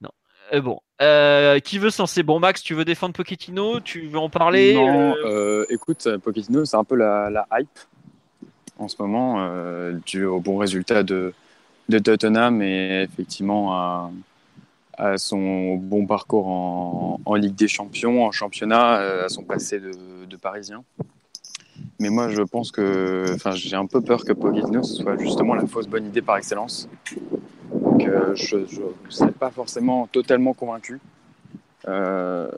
[0.00, 0.10] Non.
[0.52, 2.22] Euh, bon, euh, qui veut se lancer?
[2.22, 3.80] Bon, Max, tu veux défendre Pochettino?
[3.80, 4.74] Tu veux en parler?
[4.74, 5.14] Non,
[5.68, 7.68] écoute, Pochettino, c'est un peu la, la, hype
[8.78, 9.46] en ce moment,
[10.06, 11.34] dû au bon résultat de,
[11.88, 14.10] de Tottenham et effectivement à
[15.02, 20.36] à son bon parcours en, Ligue des Champions, en championnat, euh, à son passé de,
[20.36, 20.82] Parisien.
[22.00, 25.66] Mais moi, je pense que, enfin, j'ai un peu peur que Pochettino soit justement la
[25.66, 26.88] fausse bonne idée par excellence.
[28.06, 31.00] Euh, je ne serais pas forcément totalement convaincu.
[31.88, 32.50] Euh,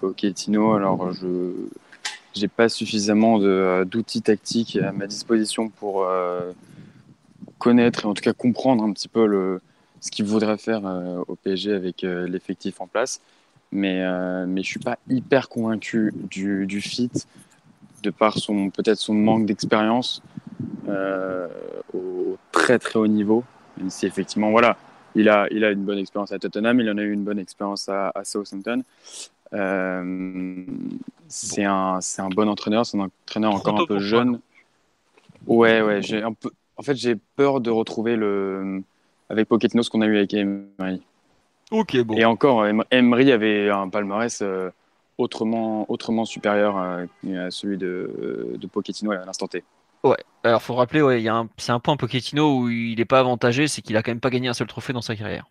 [0.00, 1.52] Pochettino, alors je
[2.40, 3.38] n'ai pas suffisamment
[3.84, 6.06] d'outils tactiques à ma disposition pour
[7.58, 9.60] connaître et en tout cas comprendre un petit peu
[10.00, 13.20] ce qu'il voudrait faire euh, au PSG avec euh, l'effectif en place.
[13.70, 17.10] Mais, euh, je ne suis pas hyper convaincu du, du fit,
[18.02, 20.22] de par peut-être son manque d'expérience
[21.92, 23.44] au très très haut niveau.
[23.78, 24.76] Même si effectivement, voilà,
[25.14, 27.38] il a, il a une bonne expérience à Tottenham, il en a eu une bonne
[27.38, 28.82] expérience à, Southampton.
[31.28, 34.40] c'est un, un, bon entraîneur, c'est un entraîneur encore un peu jeune.
[35.46, 36.50] Ouais, ouais, j'ai un peu.
[36.76, 38.82] En fait, j'ai peur de retrouver le,
[39.28, 41.02] avec Pochettino ce qu'on a eu avec Emery.
[41.70, 42.14] Ok, bon.
[42.14, 44.70] Et encore, Emery avait un palmarès euh,
[45.18, 47.00] autrement, autrement supérieur à,
[47.50, 49.64] celui de, de Pochettino à l'instant T.
[50.04, 51.24] Ouais, alors faut rappeler, ouais,
[51.56, 54.30] c'est un point Pochettino où il n'est pas avantagé, c'est qu'il a quand même pas
[54.30, 55.46] gagné un seul trophée dans sa carrière.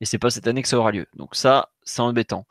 [0.00, 1.06] Et c'est pas cette année que ça aura lieu.
[1.16, 2.46] Donc ça, c'est embêtant.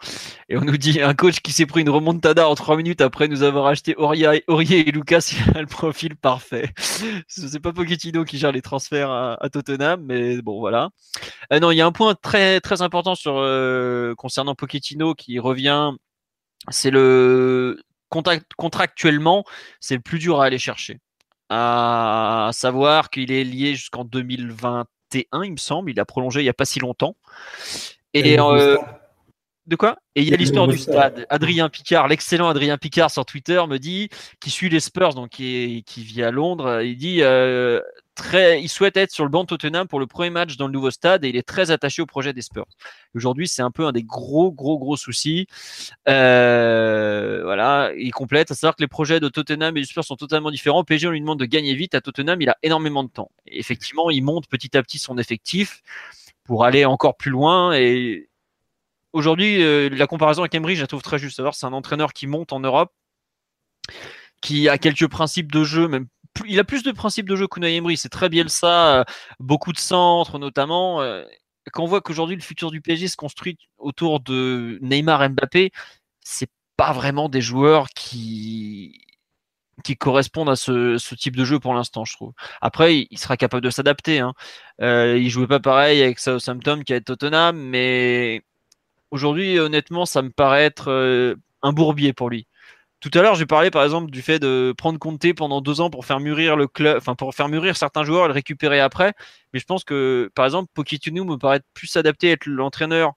[0.50, 3.30] Et on nous dit un coach qui s'est pris une remontada en trois minutes après
[3.30, 6.74] nous avoir acheté Aurier, et Lucas, il a le profil parfait.
[7.28, 10.90] C'est pas Pochettino qui gère les transferts à, Tottenham, mais bon voilà.
[11.54, 15.94] Euh, non, il y a un point très très important euh, concernant Pochettino qui revient.
[16.70, 17.80] C'est le
[18.10, 19.44] contractuellement,
[19.80, 21.00] c'est le plus dur à aller chercher.
[21.50, 25.92] À savoir qu'il est lié jusqu'en 2021, il me semble.
[25.92, 27.16] Il a prolongé il n'y a pas si longtemps.
[28.14, 28.78] Et, euh,
[29.66, 29.98] de quoi?
[30.16, 31.26] Et il y a l'histoire du stade.
[31.30, 34.10] Adrien Picard, l'excellent Adrien Picard sur Twitter me dit,
[34.40, 37.82] qui suit les Spurs, donc qui, vit à Londres, il dit euh,
[38.34, 40.92] il souhaite être sur le banc de Tottenham pour le premier match dans le nouveau
[40.92, 42.66] stade et il est très attaché au projet des Spurs.
[43.16, 45.48] Aujourd'hui, c'est un peu un des gros, gros, gros soucis.
[46.08, 50.16] Euh, voilà, il complète, à savoir que les projets de Tottenham et du Spurs sont
[50.16, 50.84] totalement différents.
[50.84, 51.96] PSG, on lui demande de gagner vite.
[51.96, 53.32] À Tottenham, il a énormément de temps.
[53.46, 55.82] Effectivement, il monte petit à petit son effectif
[56.44, 58.30] pour aller encore plus loin et
[59.14, 61.42] aujourd'hui, euh, la comparaison avec Emery, je la trouve très juste.
[61.54, 62.92] C'est un entraîneur qui monte en Europe,
[64.42, 66.08] qui a quelques principes de jeu, même
[66.48, 67.82] il a plus de principes de jeu qu'Unai.
[67.96, 69.04] C'est très bien ça, euh,
[69.40, 71.02] beaucoup de centres notamment.
[71.02, 71.24] Euh,
[71.72, 75.72] quand on voit qu'aujourd'hui le futur du PSG se construit autour de Neymar, Mbappé,
[76.22, 79.02] c'est pas vraiment des joueurs qui
[79.84, 82.34] qui correspondent à ce, type de jeu pour l'instant, je trouve.
[82.62, 84.20] Après, il sera capable de s'adapter.
[84.20, 84.34] Hein.
[84.82, 88.42] Euh, il jouait pas pareil avec Southampton qui est Tottenham, mais
[89.12, 92.47] aujourd'hui, honnêtement, ça me paraît être euh, un bourbier pour lui.
[93.00, 95.92] Tout à l'heure, j'ai parlé par exemple du fait de prendre Conte pendant deux ans
[95.92, 96.58] pour faire mûrir
[97.78, 99.14] certains joueurs et le récupérer après.
[99.54, 103.14] Mais je pense que par exemple, Pochettino me paraît plus adapté à être l'entraîneur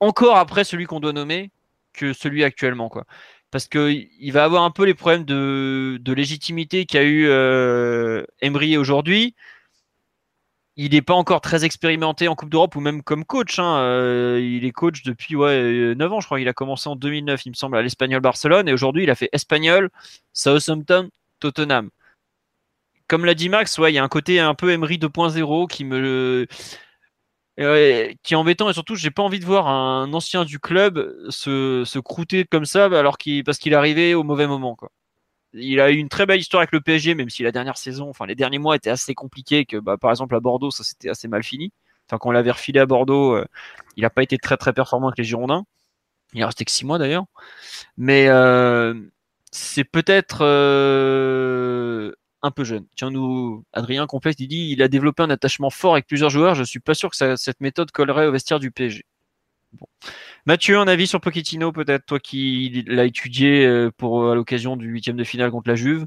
[0.00, 1.50] encore après celui qu'on doit nommer
[1.92, 2.90] que celui actuellement.
[3.52, 8.24] Parce qu'il va avoir un peu les problèmes de, légitimité qu'a eu euh,
[8.78, 9.36] aujourd'hui
[10.76, 13.58] il n'est pas encore très expérimenté en Coupe d'Europe ou même comme coach.
[13.58, 13.76] Hein.
[13.78, 16.40] Euh, il est coach depuis ouais, 9 ans, je crois.
[16.40, 18.68] Il a commencé en 2009, il me semble, à l'Espagnol Barcelone.
[18.68, 19.90] Et aujourd'hui, il a fait Espagnol,
[20.32, 21.90] Southampton, Tottenham.
[23.06, 26.46] Comme l'a dit Max, il y a un côté un peu Emery 2.0 qui me.
[27.56, 31.84] qui est embêtant et surtout j'ai pas envie de voir un ancien du club se,
[31.86, 34.76] se croûter comme ça alors qu'il parce qu'il arrivé au mauvais moment
[35.54, 38.10] il a eu une très belle histoire avec le PSG, même si la dernière saison,
[38.10, 41.08] enfin les derniers mois étaient assez compliqués, que bah, par exemple à Bordeaux, ça s'était
[41.08, 41.72] assez mal fini.
[42.08, 43.46] Enfin, quand on l'avait refilé à Bordeaux, euh,
[43.96, 45.64] il n'a pas été très très performant avec les Girondins.
[46.34, 47.24] Il a resté que six mois d'ailleurs.
[47.96, 48.94] Mais euh,
[49.52, 52.12] c'est peut-être euh,
[52.42, 52.86] un peu jeune.
[52.96, 56.54] Tiens, nous, Adrien Complexe, il dit il a développé un attachement fort avec plusieurs joueurs.
[56.54, 59.04] Je suis pas sûr que cette méthode collerait au vestiaire du PSG.
[59.72, 59.86] Bon.
[60.46, 64.86] Mathieu, un avis sur Pochettino, peut-être toi qui l'as étudié euh, pour à l'occasion du
[64.88, 66.06] huitième de finale contre la Juve.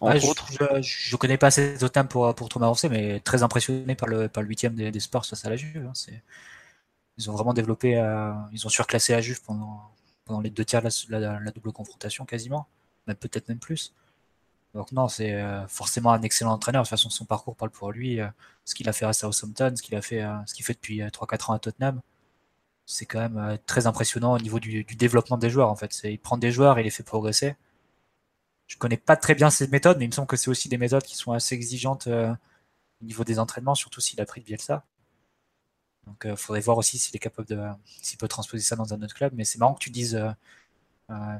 [0.00, 0.48] je, autres?
[0.80, 4.42] Je, connais pas assez Tottenham pour pour trop m'avancer, mais très impressionné par le par
[4.42, 5.86] le huitième des, des Spurs face à la Juve.
[5.86, 5.92] Hein,
[7.18, 9.90] ils ont vraiment développé, euh, ils ont surclassé la Juve pendant
[10.24, 12.66] pendant les deux tiers de la, double confrontation quasiment,
[13.06, 13.92] mais peut-être même plus.
[14.74, 16.82] Donc non, c'est euh, forcément un excellent entraîneur.
[16.82, 18.20] De toute façon, son parcours parle pour lui.
[18.64, 21.50] ce qu'il a fait à Southampton, ce qu'il a fait, ce qu'il fait depuis 3-4
[21.50, 22.00] ans à Tottenham
[22.86, 26.00] c'est quand même euh, très impressionnant au niveau du, développement des joueurs en fait.
[26.04, 27.56] Il prend des joueurs et les fait progresser.
[28.66, 30.78] Je connais pas très bien ces méthodes, mais il me semble que c'est aussi des
[30.78, 32.32] méthodes qui sont assez exigeantes euh,
[33.02, 34.84] au niveau des entraînements, surtout s'il a pris de Bielsa.
[36.06, 37.60] Donc il euh, faudrait voir aussi s'il est capable de
[38.02, 39.32] s'il peut transposer ça dans un autre club.
[39.36, 40.20] Mais c'est marrant que tu dises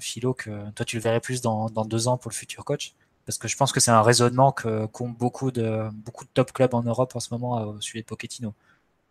[0.01, 2.95] Philo que toi tu le verrais plus dans, deux ans pour le futur coach.
[3.27, 6.75] Parce que je pense que c'est un raisonnement qu'ont beaucoup de beaucoup de top clubs
[6.75, 8.55] en Europe en ce moment au sujet de Pochettino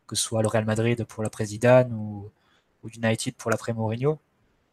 [0.07, 2.29] que ce soit le Real Madrid pour la Présidente ou,
[2.83, 4.19] ou United pour l'après Mourinho.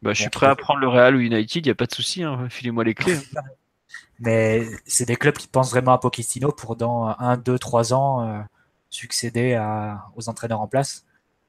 [0.01, 1.93] Bah, je suis prêt à prendre le Real ou United, il n'y a pas de
[1.93, 2.47] souci, hein.
[2.49, 3.17] filez-moi les clés.
[3.35, 3.41] Hein.
[4.19, 8.27] Mais c'est des clubs qui pensent vraiment à Pochettino pour dans 1, 2, 3 ans
[8.27, 8.41] euh,
[8.89, 11.05] succéder à, aux entraîneurs en place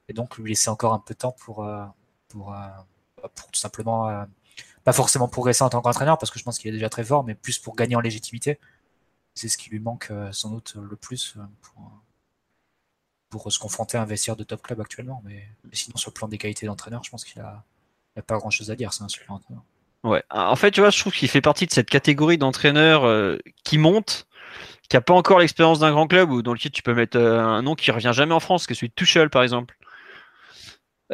[0.07, 1.85] et donc lui laisser encore un peu de temps pour, euh,
[2.29, 2.57] pour, euh,
[3.35, 4.25] pour tout simplement,
[4.83, 7.23] pas forcément progresser en tant qu'entraîneur parce que je pense qu'il est déjà très fort,
[7.23, 8.59] mais plus pour gagner en légitimité.
[9.35, 11.91] C'est ce qui lui manque sans doute le plus pour,
[13.39, 15.21] pour se confronter à un vestiaire de top club actuellement.
[15.25, 17.63] Mais, sinon, sur le plan des qualités d'entraîneur, je pense qu'il a,
[18.15, 18.93] a, pas grand chose à dire.
[18.93, 19.63] C'est un super entraîneur.
[20.03, 20.21] Ouais.
[20.29, 23.77] En fait, tu vois, je trouve qu'il fait partie de cette catégorie d'entraîneurs euh, qui
[23.77, 24.27] monte,
[24.89, 27.39] qui a pas encore l'expérience d'un grand club ou dans lequel tu peux mettre euh,
[27.39, 29.77] un nom qui revient jamais en France, que celui de Tuchel, par exemple.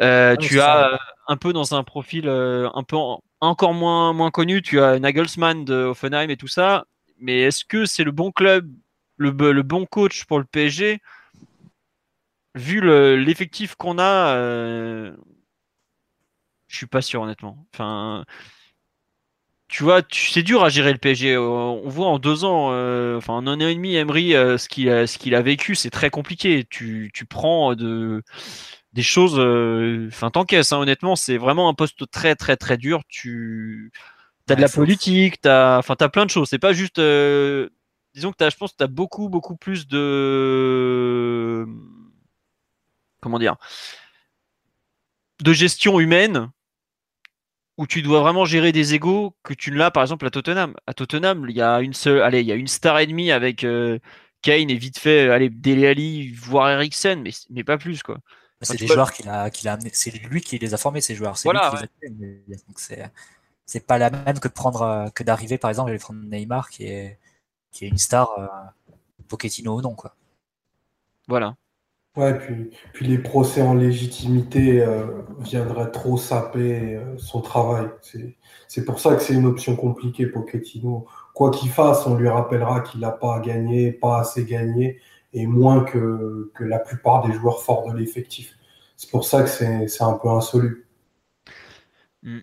[0.00, 0.98] Euh, tu as
[1.28, 2.96] un peu dans un profil un peu
[3.40, 6.84] encore moins, moins connu, tu as Nagelsmann de Offenheim et tout ça.
[7.18, 8.68] Mais est-ce que c'est le bon club,
[9.18, 11.00] le, le bon coach pour le PSG
[12.54, 12.80] vu
[13.16, 15.16] l'effectif qu'on a, euh,
[16.68, 17.66] je suis pas sûr honnêtement.
[17.74, 18.24] Enfin,
[19.70, 21.34] tu vois, c'est dur à gérer le PSG.
[21.34, 24.58] Euh, on voit en deux ans, euh, enfin en un an et demi, Emery, euh,
[24.58, 26.66] ce qu'il a, qu'il a vécu, c'est très compliqué.
[26.68, 28.22] Tu, tu prends de,
[28.92, 29.38] des choses,
[30.08, 30.72] enfin t'encaisses.
[30.72, 33.02] Hein, honnêtement, c'est vraiment un poste très très très dur.
[33.08, 33.92] Tu
[34.48, 36.48] as de la politique, t'as, enfin t'as plein de choses.
[36.48, 36.96] C'est pas juste,
[38.14, 41.64] disons que t'as, je pense, que t'as beaucoup beaucoup plus de,
[43.20, 43.56] comment dire,
[45.42, 46.50] de gestion humaine
[47.78, 50.74] où tu dois vraiment gérer des égaux que tu ne l'as par exemple à Tottenham.
[50.86, 53.30] À Tottenham, il y a une seule, allez, il y a une star et demie
[53.30, 53.98] avec euh,
[54.42, 58.18] Kane et vite fait, allez, Dele Ali, voire Eriksen, mais, mais pas plus quoi.
[58.62, 61.38] C'est des joueurs qu'il a, amené, c'est lui qui les a formés ces joueurs.
[61.38, 61.72] C'est voilà,
[63.64, 66.68] c'est, pas la même que de prendre, euh, que d'arriver par exemple de prendre Neymar
[66.68, 67.18] qui est,
[67.72, 68.46] qui est une star, euh,
[69.28, 70.14] Pochettino ou non quoi.
[71.28, 71.56] Voilà.
[72.92, 77.86] Puis, les procès en légitimité euh, viendraient trop saper euh, son travail.
[78.68, 81.06] C'est pour ça que c'est une option compliquée, Pochettino.
[81.34, 84.98] Quoi qu'il fasse, on lui rappellera qu'il n'a pas gagné, pas assez gagné,
[85.32, 88.56] et moins que, que la plupart des joueurs forts de l'effectif.
[88.96, 90.84] C'est pour ça que c'est un peu insoluble.
[92.22, 92.40] Hmm.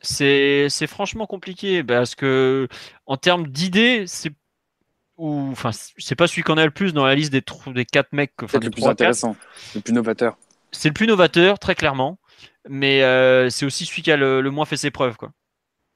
[0.00, 2.68] C'est franchement compliqué parce que
[3.06, 4.32] en termes d'idées, c'est
[5.18, 7.42] ou enfin c'est pas celui qu'on a le plus dans la liste des
[7.74, 9.36] des quatre mecs enfin, le plus intéressant
[9.74, 10.38] le plus novateur.
[10.70, 12.18] C'est le plus novateur très clairement.
[12.68, 15.32] Mais euh, c'est aussi celui qui a le, moins fait ses preuves quoi.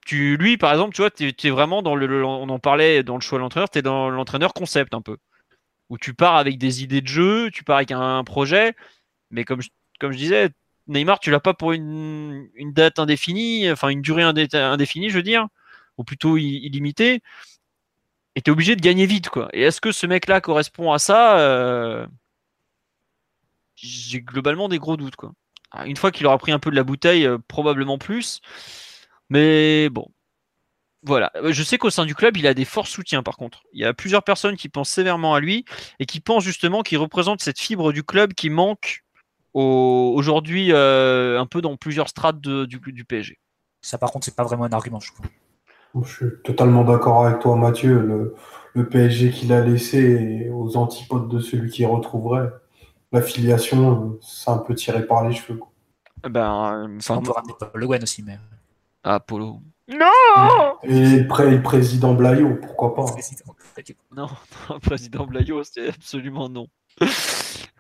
[0.05, 3.15] Tu lui par exemple tu vois tu es, vraiment dans le, on en parlait dans
[3.15, 5.19] le choix de l'entraîneur tu es dans l'entraîneur concept un peu.
[5.89, 8.75] Où tu pars avec des idées de jeu tu pars avec un, projet
[9.31, 9.69] mais comme je,
[10.01, 10.51] comme je disais
[10.89, 15.23] Neymar tu l'as pas pour une, une date indéfinie enfin une durée indéfinie je veux
[15.23, 15.47] dire
[15.99, 17.23] ou plutôt illimitée
[18.35, 19.49] et t'es obligé de gagner vite, quoi.
[19.53, 22.07] Et est-ce que ce mec-là correspond à ça euh,
[23.75, 25.33] J'ai globalement des gros doutes, quoi.
[25.87, 28.41] Une fois qu'il aura pris un peu de la bouteille, euh, probablement plus.
[29.31, 30.09] Mais bon.
[31.03, 31.33] Voilà.
[31.37, 33.63] Euh, je sais qu'au sein du club, il a des forts soutiens, par contre.
[33.73, 35.65] Il y a plusieurs personnes qui pensent sévèrement à lui
[35.99, 39.03] et qui pensent justement qu'il représente cette fibre du club qui manque
[39.55, 43.39] aujourd'hui un peu dans plusieurs strates du, du PSG.
[43.83, 45.27] Ça, par contre, c'est pas vraiment un argument, je trouve.
[46.01, 48.01] Je suis totalement d'accord avec toi, Mathieu.
[48.01, 48.35] Le,
[48.75, 52.51] le PSG qu'il a laissé aux antipodes de celui qu'il retrouverait,
[53.13, 55.61] l'affiliation, c'est un peu tiré par les cheveux.
[56.29, 58.39] Ben, enfin, on peut ramener Paul Le aussi, mais.
[59.05, 59.61] Ah, Polo.
[59.89, 63.05] Non Et le, président Blayo, pourquoi pas
[64.17, 64.29] Non,
[64.71, 66.69] non, président Blayo, c'est absolument non.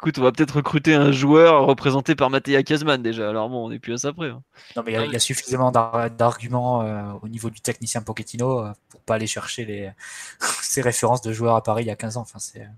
[0.02, 3.30] Écoute, on va peut-être recruter un joueur représenté par Mathéa Kazman déjà.
[3.30, 4.30] Alors bon, on n'est plus à ça près.
[4.30, 4.42] Hein.
[4.74, 9.00] Non, mais il y, a suffisamment d'arguments euh, au niveau du technicien Pochettino euh, pour
[9.02, 9.92] pas aller chercher les...
[10.40, 12.22] ces références de joueurs à Paris il y a 15 ans.
[12.22, 12.68] Enfin, c'est...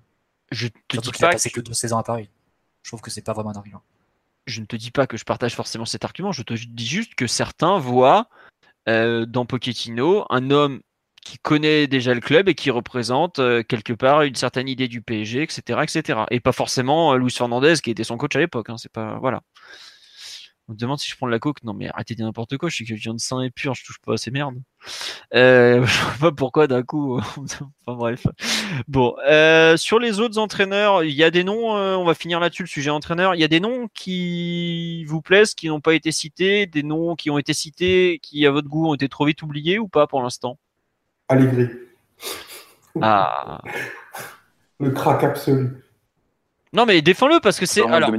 [0.53, 1.29] Je te dis pas.
[1.29, 1.63] a passé que...
[1.63, 2.29] deux saisons à Paris.
[2.83, 3.81] Je trouve que c'est pas vraiment un argument.
[4.47, 6.31] Je ne te dis pas que je partage forcément cet argument.
[6.31, 8.29] Je te dis juste que certains voient
[8.87, 10.83] euh, dans Pochettino un homme
[11.25, 15.03] qui connaît déjà le club et qui représente euh, quelque part une certaine idée du
[15.03, 16.21] PSG, etc., etc.
[16.31, 18.71] Et pas forcément euh, Luis Fernandez qui était son coach à l'époque.
[18.71, 19.43] Hein, c'est pas voilà.
[20.69, 21.63] On me demande si je prends de la coke.
[21.65, 22.69] Non mais arrêtez de dire n'importe quoi.
[22.69, 23.75] Je suis quelqu'un de sain et pur.
[23.75, 24.57] Je touche pas à ces merdes.
[25.35, 27.19] Euh, je sais pas pourquoi d'un coup.
[27.37, 28.27] enfin bref.
[28.87, 31.71] Bon, euh, sur les autres entraîneurs, il y a des noms.
[31.73, 33.35] on va finir là-dessus le sujet entraîneur.
[33.35, 37.15] Il y a des noms qui vous plaisent, qui n'ont pas été cités, des noms
[37.15, 40.07] qui ont été cités, qui à votre goût ont été trop vite oubliés ou pas
[40.07, 40.59] pour l'instant?
[41.29, 41.69] Allegri.
[43.01, 43.61] Ah.
[44.81, 45.71] Le crack absolu.
[46.73, 47.87] Non, mais défends-le parce que c'est.
[47.87, 48.11] Alors...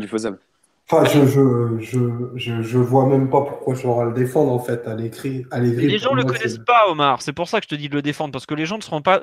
[0.88, 4.88] Enfin, je, je, je, je, vois même pas pourquoi je dois le défendre en fait.
[4.88, 7.24] Allegri, Allegri les gens ne le connaissent pas, Omar.
[7.24, 8.84] C'est pour ça que je te dis de le défendre parce que les gens ne
[8.84, 9.20] seront pas.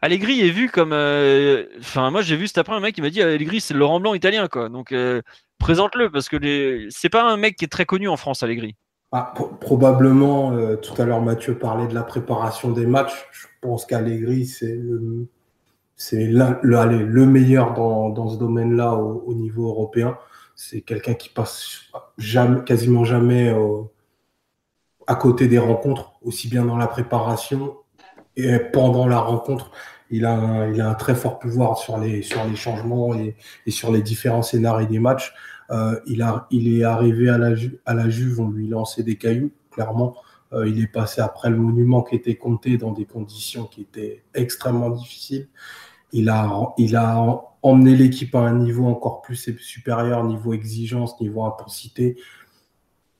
[0.00, 0.92] Allegri est vu comme.
[0.92, 3.80] Euh, enfin, moi j'ai vu cet après un mec qui m'a dit Allegri c'est le
[3.80, 4.68] Laurent Blanc italien quoi.
[4.68, 5.22] Donc euh,
[5.58, 6.86] présente-le parce que les...
[6.90, 8.76] c'est pas un mec qui est très connu en France, Allegri.
[9.14, 13.28] Ah, probablement, euh, tout à l'heure Mathieu parlait de la préparation des matchs.
[13.30, 15.28] Je pense qu'Allegri, c'est le,
[17.26, 20.16] meilleur dans, ce domaine-là au, niveau européen.
[20.56, 21.90] C'est quelqu'un qui passe
[22.64, 23.54] quasiment jamais
[25.06, 27.76] à côté des rencontres, aussi bien dans la préparation
[28.36, 29.72] et pendant la rencontre.
[30.08, 33.36] Il a, un, très fort pouvoir sur les, changements et
[33.70, 35.34] sur les différents scénarios des matchs.
[35.72, 40.16] Euh, il, a, il est arrivé à la, Juve, on lui lançait des cailloux, clairement.
[40.52, 44.22] Euh, il est passé après le monument qui était compté dans des conditions qui étaient
[44.34, 45.48] extrêmement difficiles.
[46.12, 51.44] Il a, il a emmené l'équipe à un niveau encore plus supérieur, niveau exigence, niveau
[51.44, 52.18] intensité.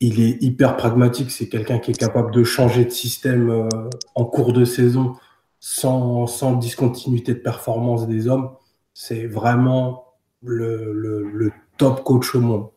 [0.01, 1.31] Il est hyper pragmatique.
[1.31, 3.69] C'est quelqu'un qui est capable de changer de système euh,
[4.15, 5.15] en cours de saison
[5.59, 8.51] sans, sans discontinuité de performance des hommes.
[8.93, 10.05] C'est vraiment
[10.43, 12.69] le, le, le top coach au monde.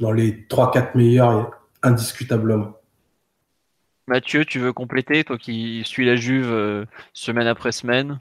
[0.00, 1.50] Dans les 3-4 meilleurs,
[1.82, 2.74] indiscutablement.
[4.06, 8.20] Mathieu, tu veux compléter, toi qui suis la Juve euh, semaine après semaine?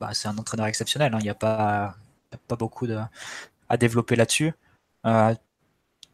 [0.00, 1.18] Bah, C'est un entraîneur exceptionnel, hein.
[1.20, 1.96] il n'y a, pas,
[2.48, 2.98] pas beaucoup de,
[3.68, 4.52] à développer là-dessus.
[5.06, 5.34] Euh,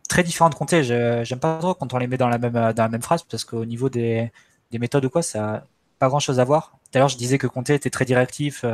[0.08, 2.82] très différent de Comté, j'aime pas trop quand on les met dans la même, dans
[2.82, 4.32] la même phrase, parce qu'au niveau des,
[4.72, 5.66] des, méthodes ou quoi, ça n'a
[6.00, 6.72] pas grand-chose à voir.
[6.90, 8.64] Tout à l'heure, je disais que Comté était très directif,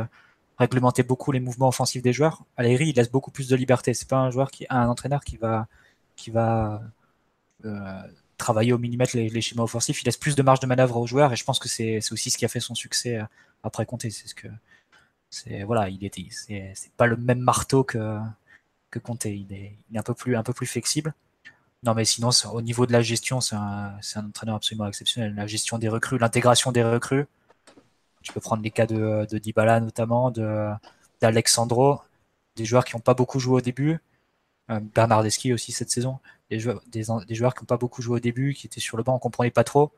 [0.59, 2.43] euh, réglementait beaucoup les mouvements offensifs des joueurs.
[2.57, 3.93] Allegri, il laisse beaucoup plus de liberté.
[3.93, 5.67] C'est pas un joueur qui, un entraîneur qui va,
[6.15, 6.81] qui va
[8.37, 10.01] travailler au millimètre les, schémas offensifs.
[10.01, 12.29] Il laisse plus de marge de manœuvre aux joueurs et je pense que c'est aussi
[12.29, 13.23] ce qui a fait son succès euh,
[13.63, 14.09] après Comté.
[14.09, 14.47] C'est ce que
[15.29, 18.19] c'est voilà, il était c'est pas le même marteau que
[18.91, 19.35] que Comté.
[19.35, 21.13] Il est, il est un peu plus un peu plus flexible.
[21.83, 25.35] Non, mais sinon, au niveau de la gestion, c'est un, un, entraîneur absolument exceptionnel.
[25.35, 27.25] La gestion des recrues, l'intégration des recrues.
[28.23, 30.69] Tu peux prendre les cas de, Dybala notamment, de
[31.21, 32.01] d'Alexandro,
[32.55, 33.99] des joueurs qui n'ont pas beaucoup joué au début.
[34.71, 36.19] Euh, Bernardeschi aussi cette saison
[36.57, 36.59] des
[37.35, 39.51] joueurs, qui n'ont pas beaucoup joué au début, qui étaient sur le banc, on comprenait
[39.51, 39.91] pas trop,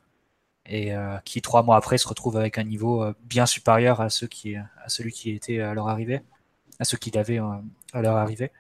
[0.66, 4.06] et euh, qui trois mois après se retrouvent avec un niveau euh, bien supérieur à,
[4.06, 6.22] à celui qui était à leur arrivée,
[6.80, 7.58] à ceux qu'il avait euh,
[7.94, 8.52] à leur arrivée.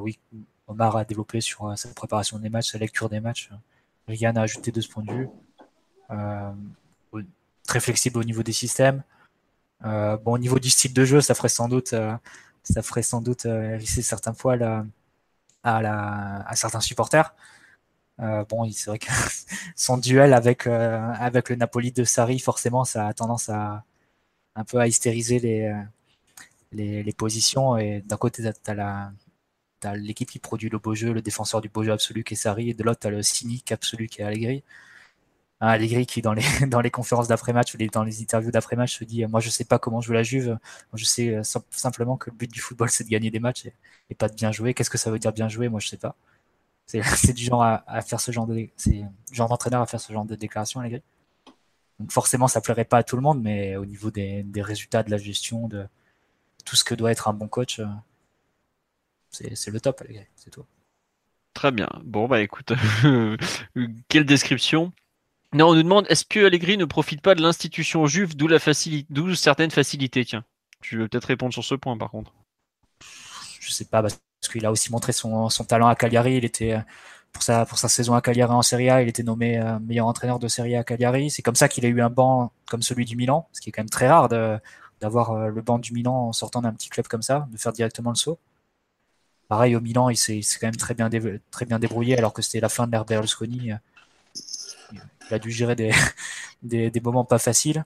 [0.00, 0.18] oui,
[0.68, 3.50] Omar a développé sur sa préparation des matchs, sa lecture des matchs.
[4.08, 5.28] Rien à ajouter de ce point de vue.
[7.72, 9.02] Très flexible au niveau des systèmes.
[9.82, 11.94] bon, au niveau du style de jeu, ça ferait sans doute,
[12.62, 14.62] ça ferait sans doute hérisser certains poils
[15.64, 17.34] à, la, à certains supporters.
[18.20, 19.10] Euh, bon, c'est vrai que
[19.76, 23.84] son duel avec, euh, avec le Napoli de Sarri, forcément, ça a tendance à
[24.54, 27.78] un peu à hystériser les, euh, les, positions.
[27.78, 31.84] Et d'un côté, tu as l'équipe qui produit le beau jeu, le défenseur du beau
[31.84, 34.24] jeu absolu qui est Sarri, et de l'autre, tu as le cynique absolu qui est
[34.24, 34.62] Allegri.
[35.68, 39.24] Allegri qui dans les dans les conférences d'après-match ou dans les interviews d'après-match se dit
[39.26, 40.58] moi je sais pas comment jouer la Juve,
[40.94, 43.66] je sais euh, simplement que le but du football c'est de gagner des matchs
[44.10, 44.74] et, pas de bien jouer.
[44.74, 45.68] Qu'est-ce que ça veut dire bien jouer?
[45.68, 46.16] Moi je sais pas.
[46.86, 49.02] C'est du genre à, faire ce genre de c'est
[49.32, 51.02] genre d'entraîneur à faire ce genre de déclaration Allegri.
[51.98, 55.02] Donc forcément ça plairait pas à tout le monde, mais au niveau des, des résultats
[55.02, 55.86] de la gestion de
[56.66, 57.86] tout ce que doit être un bon coach, euh,
[59.30, 60.66] c'est le top Allegri, c'est tout.
[61.54, 61.88] Très bien.
[62.04, 62.72] Bon bah écoute,
[64.08, 64.92] quelle description.
[65.54, 69.70] Non, on nous demande est-ce que Allegri ne profite pas de l'institution juive, d'où certaines
[69.70, 70.24] facilités.
[70.24, 70.44] Tiens,
[70.80, 72.32] tu veux peut-être répondre sur ce point par contre.
[73.60, 74.18] Je sais pas parce
[74.50, 76.36] qu'il a aussi montré son, talent à Cagliari.
[76.36, 76.78] Il était
[77.32, 80.48] pour sa saison à Cagliari en Serie A, il était nommé euh, meilleur entraîneur de
[80.48, 81.30] Serie A à Cagliari.
[81.30, 83.72] C'est comme ça qu'il a eu un banc comme celui du Milan, ce qui est
[83.72, 84.28] quand même très rare
[85.00, 87.72] d'avoir euh, le banc du Milan en sortant d'un petit club comme ça, de faire
[87.72, 88.38] directement le saut.
[89.48, 91.10] Pareil au Milan, il s'est quand même très bien,
[91.50, 93.72] très bien débrouillé alors que c'était la fin de l'ère Berlusconi
[95.32, 95.74] il a dû gérer
[96.62, 97.84] des, des, moments pas faciles.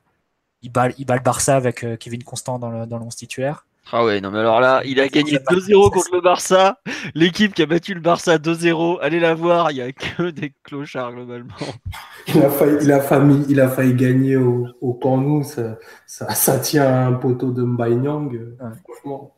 [0.62, 3.66] Il bat, il bat le Barça avec euh, Kevin Constant dans le, dans le titulaire.
[3.92, 6.80] Ah ouais, non mais alors là, il a gagné 2-0 contre le Barça.
[7.14, 10.52] L'équipe qui a battu le Barça 2-0, allez la voir, il n'y a que des
[10.64, 11.54] clochards globalement.
[12.28, 14.98] Il a failli, il a failli, il a failli gagner au, au
[15.42, 18.00] ça, ça, tient un poteau de Mbaye
[18.82, 19.32] franchement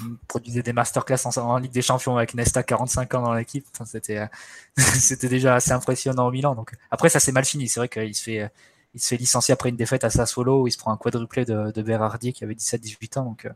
[0.00, 3.66] il produisait des masterclass en, Ligue des Champions avec Nesta 45 ans dans l'équipe.
[3.84, 4.26] c'était, euh,
[4.76, 6.54] c'était déjà assez impressionnant au Milan.
[6.54, 7.68] Donc après, ça s'est mal fini.
[7.68, 8.50] C'est vrai qu'il se fait,
[8.94, 11.44] il se fait licencier après une défaite à Sassuolo où il se prend un quadruplé
[11.44, 13.24] de, de Berardi qui avait 17-18 ans.
[13.24, 13.50] Donc euh,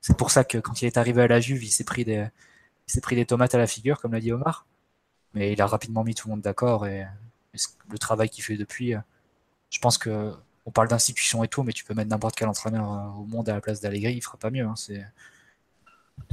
[0.00, 2.26] c'est pour ça que quand il est arrivé à la Juve, il s'est pris des,
[2.88, 4.66] il s'est pris des tomates à la figure, comme l'a dit Omar.
[5.34, 7.06] Mais il a rapidement mis tout le monde d'accord et,
[7.90, 9.00] le travail qu'il fait depuis, euh,
[9.70, 10.32] je pense que
[10.64, 12.84] on parle d'institution et tout, mais tu peux mettre n'importe quel entraîneur
[13.18, 14.64] au monde à la place d'Allegri, il fera pas mieux.
[14.64, 14.74] Hein.
[14.76, 15.04] C'est,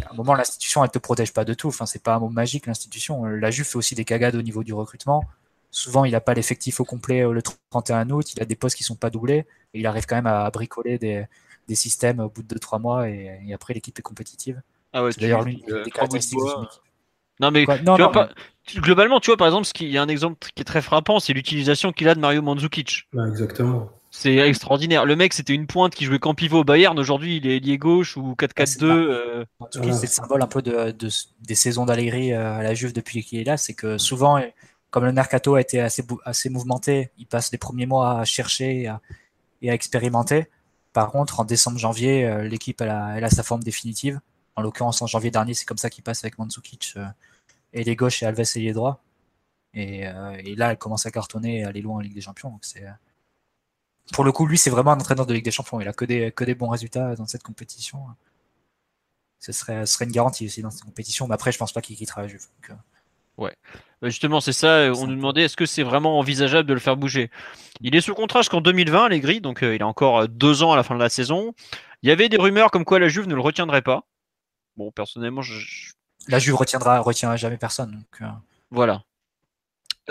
[0.06, 1.68] à un moment, l'institution, elle te protège pas de tout.
[1.68, 3.26] Enfin, c'est pas un mot magique, l'institution.
[3.26, 5.24] La Juve fait aussi des cagades au niveau du recrutement.
[5.72, 8.34] Souvent, il n'a pas l'effectif au complet euh, le 31 août.
[8.34, 9.46] Il a des postes qui sont pas doublés.
[9.74, 11.26] Et il arrive quand même à bricoler des,
[11.68, 13.10] des systèmes au bout de 2-3 mois.
[13.10, 14.62] Et, après, l'équipe est compétitive.
[14.94, 16.68] Ah ouais, c'est d'ailleurs l'une des caractéristiques de
[17.40, 17.66] Non, mais
[18.76, 20.82] globalement, tu vois, par exemple, ce qui, il y a un exemple qui est très
[20.82, 23.07] frappant, c'est l'utilisation qu'il a de Mario Mandzukic.
[23.28, 23.90] exactement.
[24.11, 25.06] C'est extraordinaire.
[25.06, 26.98] Le mec, c'était une pointe qui jouait qu'en pivot au Bayern.
[26.98, 28.86] Aujourd'hui, il est lié gauche ou 4-4-2.
[28.86, 29.45] Euh.
[29.72, 30.95] C'est le symbole un peu de,
[31.41, 33.56] des saisons d'Allegri euh, à la Juve depuis qu'il est là.
[33.56, 34.41] C'est que souvent,
[34.90, 38.90] comme le mercato a été assez, assez mouvementé, il passe les premiers mois à chercher
[39.61, 40.48] et à, expérimenter.
[40.91, 44.20] Par contre, en décembre-janvier, euh, l'équipe elle a, elle a, sa forme définitive.
[44.56, 46.95] En l'occurrence, en janvier dernier, c'est comme ça qu'il passe avec Mandzukic
[47.74, 49.02] et les gauches et Alves et les droits.
[49.74, 52.50] Et, et, là, elle commence à cartonner et à aller loin en Ligue des Champions.
[52.50, 52.84] Donc c'est
[54.14, 55.80] pour le coup, lui, c'est vraiment un entraîneur de Ligue des Champions.
[55.80, 58.00] Il a que des, que des bons résultats dans cette compétition.
[59.40, 61.28] Ce serait, ce serait une garantie aussi dans cette compétition.
[61.28, 62.46] Mais après, je pense pas qu'il quittera la Juve.
[62.70, 62.74] Euh.
[63.38, 63.56] Ouais.
[64.02, 64.91] Bah, justement, c'est ça.
[64.94, 67.30] On nous demandait est-ce que c'est vraiment envisageable de le faire bouger?
[67.82, 70.74] Il est sous contrat jusqu'en 2020, Allegri, donc euh, il a encore euh, deux ans
[70.74, 71.54] à la fin de la saison.
[72.02, 74.06] Il y avait des rumeurs comme quoi la Juve ne le retiendrait pas.
[74.76, 75.94] Bon, personnellement, je...
[76.30, 77.92] la Juve retiendra, retiendra jamais personne.
[77.92, 78.30] Donc,
[78.72, 79.04] Voilà.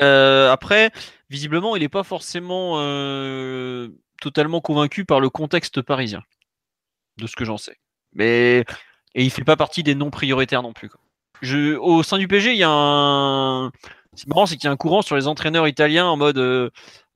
[0.01, 0.93] Euh, après,
[1.31, 3.89] visiblement, il n'est pas forcément euh,
[4.20, 6.23] totalement convaincu par le contexte parisien,
[7.16, 7.77] de ce que j'en sais.
[8.12, 8.65] Mais
[9.15, 10.90] et il fait pas partie des non prioritaires non plus.
[11.81, 13.70] Au sein du PG, il y a un.
[14.15, 16.70] C'est marrant, c'est qu'il y a un courant sur les entraîneurs italiens en mode euh,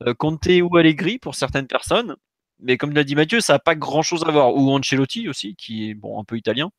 [0.05, 2.15] euh, Conte ou Allegri pour certaines personnes.
[2.59, 4.55] Mais comme l'a dit Mathieu, ça n'a pas grand chose à voir.
[4.55, 6.71] Ou Ancelotti aussi, qui est un peu italien.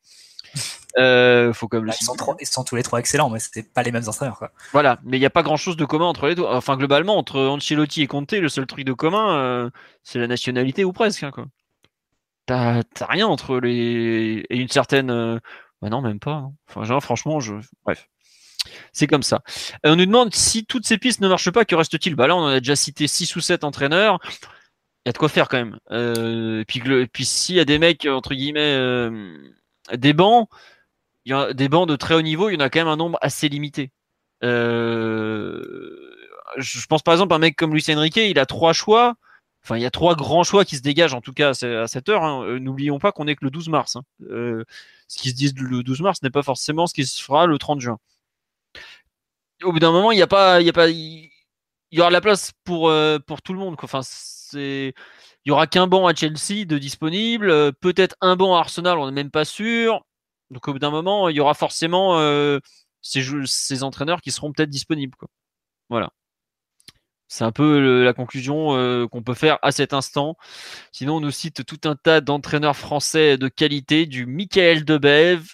[0.99, 3.41] Euh, faut comme le Bah, ils, sont trois- ils sont tous les trois excellents, mais
[3.41, 4.39] c'est pas les mêmes entraîneurs.
[4.39, 4.53] Quoi.
[4.73, 6.45] Voilà, mais il n'y a pas grand chose de commun entre les deux.
[6.45, 9.71] Enfin, globalement, entre Ancelotti et Conte, le seul truc de commun, euh,
[10.05, 11.23] c'est la nationalité ou presque.
[11.25, 11.47] hein, quoi.
[12.47, 14.45] T'as t'as rien entre les.
[14.51, 15.11] Et une certaine.
[15.11, 15.39] euh,
[15.83, 16.33] Bah non, même pas.
[16.33, 16.53] hein.
[16.69, 17.55] Enfin, genre, franchement, je.
[17.85, 18.07] Bref.
[18.93, 19.43] C'est comme ça.
[19.85, 22.15] On nous demande si toutes ces pistes ne marchent pas, que reste-t-il?
[22.17, 24.19] Bah là, on en a déjà cité 6 ou 7 entraîneurs.
[25.05, 25.79] Il y a de quoi faire quand même.
[25.91, 29.37] Euh, et puis, et puis s'il y a des mecs, entre guillemets, euh,
[29.95, 30.49] des bancs,
[31.25, 32.89] il y a des bancs de très haut niveau, il y en a quand même
[32.89, 33.91] un nombre assez limité.
[34.43, 35.63] Euh,
[36.59, 39.15] je pense par exemple à un mec comme Luis Enrique, il a trois choix.
[39.65, 41.67] Enfin, il y a trois grands choix qui se dégagent en tout cas à ce-
[41.85, 42.23] à cette heure.
[42.25, 42.43] hein.
[42.45, 43.97] Euh, N'oublions pas qu'on est que le 12 mars.
[43.97, 44.03] hein.
[44.31, 44.65] Euh,
[45.09, 47.59] ce qui se dit le 12 mars n'est pas forcément ce qui se fera le
[47.59, 47.99] 30 juin.
[49.63, 51.31] Au bout d'un moment, il n'y a pas, il y a pas, il
[51.93, 53.77] y aura de la place pour euh, pour tout le monde.
[53.83, 54.95] Enfin, c'est,
[55.45, 59.07] il y aura qu'un banc à Chelsea de disponible, peut-être un banc à Arsenal, on
[59.07, 60.05] n'est même pas sûr.
[60.51, 62.59] Donc au bout d'un moment, il y aura forcément euh,
[63.03, 65.17] ces, entraîneurs qui seront peut-être disponibles.
[65.17, 65.29] Quoi.
[65.89, 66.11] Voilà.
[67.29, 70.37] C'est un peu le- la conclusion euh, qu'on peut faire à cet instant.
[70.93, 75.47] Sinon, on nous cite tout un tas d'entraîneurs français de qualité, du Michael Debève,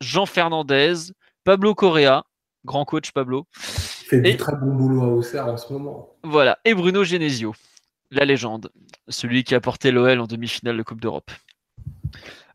[0.00, 0.94] Jean Fernandez,
[1.44, 2.24] Pablo Correa,
[2.64, 6.14] grand coach Pablo, Il fait Et- du très bon boulot à Auxerre en ce moment.
[6.22, 7.54] voilà, et Bruno Genesio,
[8.10, 8.70] la légende,
[9.08, 11.30] celui qui a porté l'OL en demi-finale de Coupe d'Europe.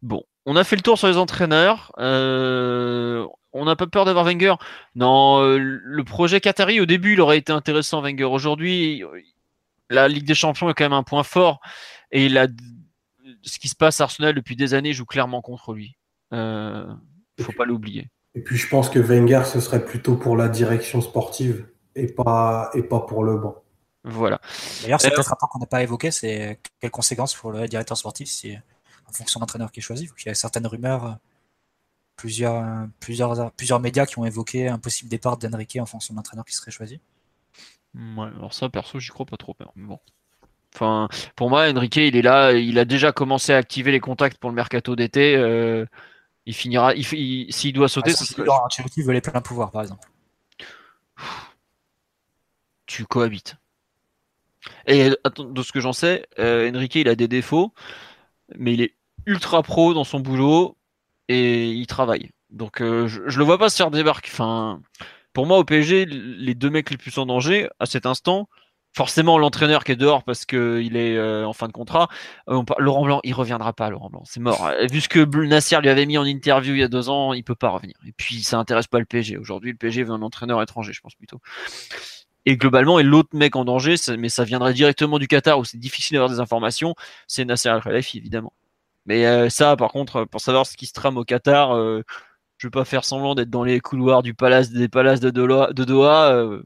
[0.01, 1.91] Bon, on a fait le tour sur les entraîneurs.
[1.99, 4.55] Euh, on n'a pas peur d'avoir Wenger.
[4.95, 8.25] Non, euh, le projet Qatari, au début, il aurait été intéressant, Wenger.
[8.25, 9.03] Aujourd'hui,
[9.89, 11.59] la Ligue des Champions est quand même un point fort.
[12.11, 12.47] Et il a,
[13.43, 15.97] ce qui se passe à Arsenal depuis des années joue clairement contre lui.
[16.33, 16.85] Euh,
[17.39, 18.09] faut pas l'oublier.
[18.35, 22.69] Et puis je pense que Wenger, ce serait plutôt pour la direction sportive et pas,
[22.73, 23.55] et pas pour le banc.
[24.03, 24.39] Voilà.
[24.81, 27.67] D'ailleurs, c'est Euh, peut-être un point qu'on n'a pas évoqué, c'est quelles conséquences pour le
[27.67, 28.57] directeur sportif si,
[29.11, 30.09] en fonction de l'entraîneur qui est choisi.
[30.25, 31.11] Il y a certaines rumeurs, euh,
[32.15, 36.17] plusieurs, euh, plusieurs, plusieurs médias qui ont évoqué un possible départ d'Enrique en fonction de
[36.17, 36.99] l'entraîneur qui serait choisi.
[37.93, 39.55] Ouais, alors ça, perso, j'y crois pas trop.
[39.75, 39.99] mais bon.
[40.73, 44.37] Enfin, pour moi, Enrique, il est là, il a déjà commencé à activer les contacts
[44.37, 45.35] pour le mercato d'été.
[45.35, 45.85] euh,
[46.45, 49.81] il finira, il, il- s'il doit sauter, Ah, Laurent Ancelotti veut les pleins pouvoirs, par
[49.81, 50.07] exemple.
[52.85, 53.55] tu cohabites.
[54.87, 57.73] Et attends, de ce que j'en sais, euh, Enrique, il a des défauts,
[58.57, 58.95] mais il est
[59.25, 60.77] ultra pro dans son boulot
[61.27, 62.29] et il travaille.
[62.49, 64.31] Donc, euh, je, le vois pas se faire débarquer.
[65.33, 68.49] Pour moi, au PSG, les deux mecs les plus en danger à cet instant,
[68.93, 72.09] forcément l'entraîneur qui est dehors parce qu'il est euh, en fin de contrat.
[72.49, 73.89] Euh, Laurent Blanc, il reviendra pas.
[73.89, 74.69] Laurent Blanc, c'est mort.
[74.91, 77.43] Vu ce que Nasser lui avait mis en interview il y a deux ans, il
[77.45, 77.95] peut pas revenir.
[78.05, 79.37] Et puis, ça intéresse pas le PSG.
[79.37, 81.39] Aujourd'hui, le PSG veut un entraîneur étranger, je pense plutôt.
[82.45, 85.77] Et globalement, et l'autre mec en danger, mais ça viendrait directement du Qatar où c'est
[85.77, 86.95] difficile d'avoir des informations,
[87.27, 88.51] c'est Nasser Al-Khelaifi, évidemment.
[89.05, 92.03] Mais euh, ça, par contre, pour savoir ce qui se trame au Qatar, euh,
[92.57, 96.33] je veux pas faire semblant d'être dans les couloirs du palace des palaces de Doha.
[96.33, 96.61] Euh,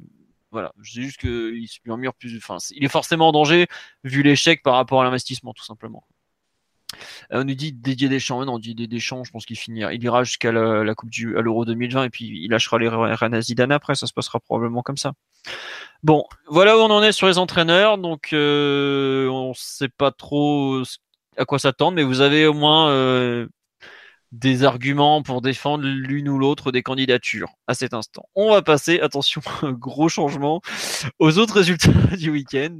[0.52, 2.38] voilà, je dis juste qu'il se murmure plus.
[2.38, 3.68] Enfin, il est forcément en danger
[4.04, 6.04] vu l'échec par rapport à l'investissement, tout simplement.
[7.32, 10.24] Euh, on nous dit Didier Deschamps, non, Didier Deschamps, je pense qu'il finira, il ira
[10.24, 14.08] jusqu'à la, Coupe du, à l'Euro 2020 et puis il lâchera les Zidane après, ça
[14.08, 15.14] se passera probablement comme ça.
[16.04, 20.84] Bon, voilà où on en est sur les entraîneurs, donc euh, on sait pas trop
[20.84, 20.98] ce-
[21.38, 23.48] à quoi s'attendre, mais vous avez au moins euh,
[24.32, 28.28] des arguments pour défendre l'une ou l'autre des candidatures à cet instant.
[28.36, 30.62] On va passer, attention, gros changement,
[31.20, 32.78] aux autres résultats du week-end.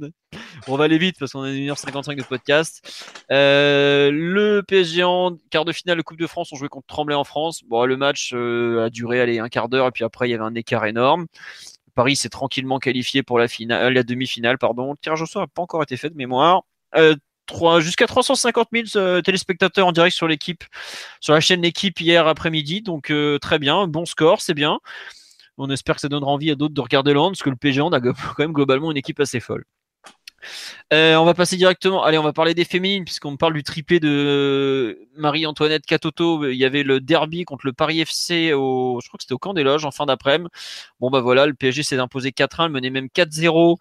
[0.68, 3.14] On va aller vite parce qu'on a 1h55 de podcast.
[3.30, 7.14] Euh, le PSG en quart de finale de Coupe de France, on jouait contre Tremblay
[7.14, 7.62] en France.
[7.64, 10.34] Bon, le match euh, a duré allez, un quart d'heure et puis après il y
[10.34, 11.26] avait un écart énorme.
[11.94, 14.58] Paris s'est tranquillement qualifié pour la la demi-finale.
[14.60, 16.64] Le tirage au sort n'a pas encore été fait de mémoire.
[17.80, 20.64] Jusqu'à 350 000 euh, téléspectateurs en direct sur l'équipe,
[21.20, 22.82] sur la chaîne L'équipe hier après-midi.
[22.82, 24.78] Donc euh, très bien, bon score, c'est bien.
[25.58, 27.80] On espère que ça donnera envie à d'autres de regarder hand, parce que le PSG
[27.80, 29.64] hand a quand même globalement une équipe assez folle.
[30.92, 32.04] Euh, on va passer directement.
[32.04, 36.48] Allez, on va parler des féminines, puisqu'on parle du triplé de Marie-Antoinette Catoto.
[36.48, 39.38] Il y avait le derby contre le Paris FC au, je crois que c'était au
[39.38, 40.48] camp des loges en fin d'après-midi.
[41.00, 43.76] Bon, bah voilà, le PSG s'est imposé 4-1, le menait même 4-0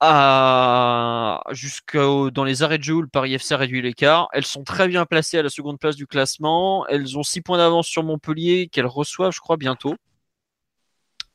[0.00, 4.28] à jusqu'au dans les arrêts de jeu où le Paris FC réduit l'écart.
[4.32, 6.86] Elles sont très bien placées à la seconde place du classement.
[6.88, 9.94] Elles ont 6 points d'avance sur Montpellier qu'elles reçoivent, je crois, bientôt.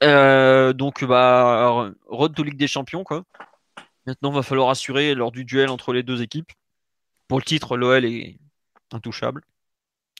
[0.04, 3.24] Euh, donc, bah, road to Ligue des Champions, quoi.
[4.06, 6.52] Maintenant, va falloir assurer lors du duel entre les deux équipes.
[7.28, 8.38] Pour le titre, l'OL est
[8.92, 9.42] intouchable,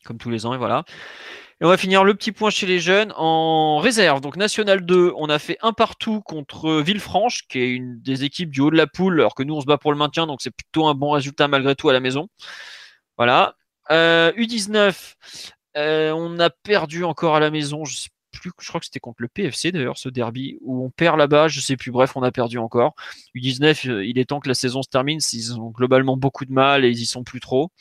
[0.06, 0.86] comme tous les ans, et voilà.
[1.62, 4.20] Et on va finir le petit point chez les jeunes en réserve.
[4.20, 8.50] Donc National 2, on a fait un partout contre Villefranche, qui est une des équipes
[8.50, 10.42] du haut de la poule, alors que nous on se bat pour le maintien, donc
[10.42, 12.28] c'est plutôt un bon résultat malgré tout à la maison.
[13.18, 13.56] Voilà.
[13.90, 15.16] U19,
[15.78, 17.86] euh, euh, on a perdu encore à la maison.
[17.86, 20.90] Je sais plus, je crois que c'était contre le PFC d'ailleurs ce derby où on
[20.90, 21.48] perd là-bas.
[21.48, 21.92] Je sais plus.
[21.92, 22.96] Bref, on a perdu encore.
[23.36, 25.20] U19, euh, il est temps que la saison se termine.
[25.34, 27.72] Ils ont globalement beaucoup de mal et ils y sont plus trop.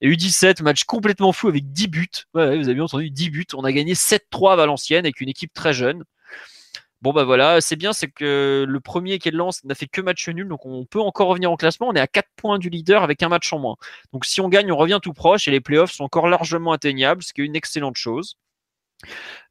[0.00, 2.08] Et U17, match complètement fou avec 10 buts.
[2.34, 3.46] Vous avez entendu, 10 buts.
[3.54, 6.04] On a gagné 7-3 à Valenciennes avec une équipe très jeune.
[7.02, 9.86] Bon bah voilà, c'est bien, c'est que le premier qui est de lance n'a fait
[9.86, 11.88] que match nul, donc on peut encore revenir au classement.
[11.88, 13.76] On est à 4 points du leader avec un match en moins.
[14.12, 17.22] Donc si on gagne, on revient tout proche et les playoffs sont encore largement atteignables,
[17.22, 18.38] ce qui est une excellente chose.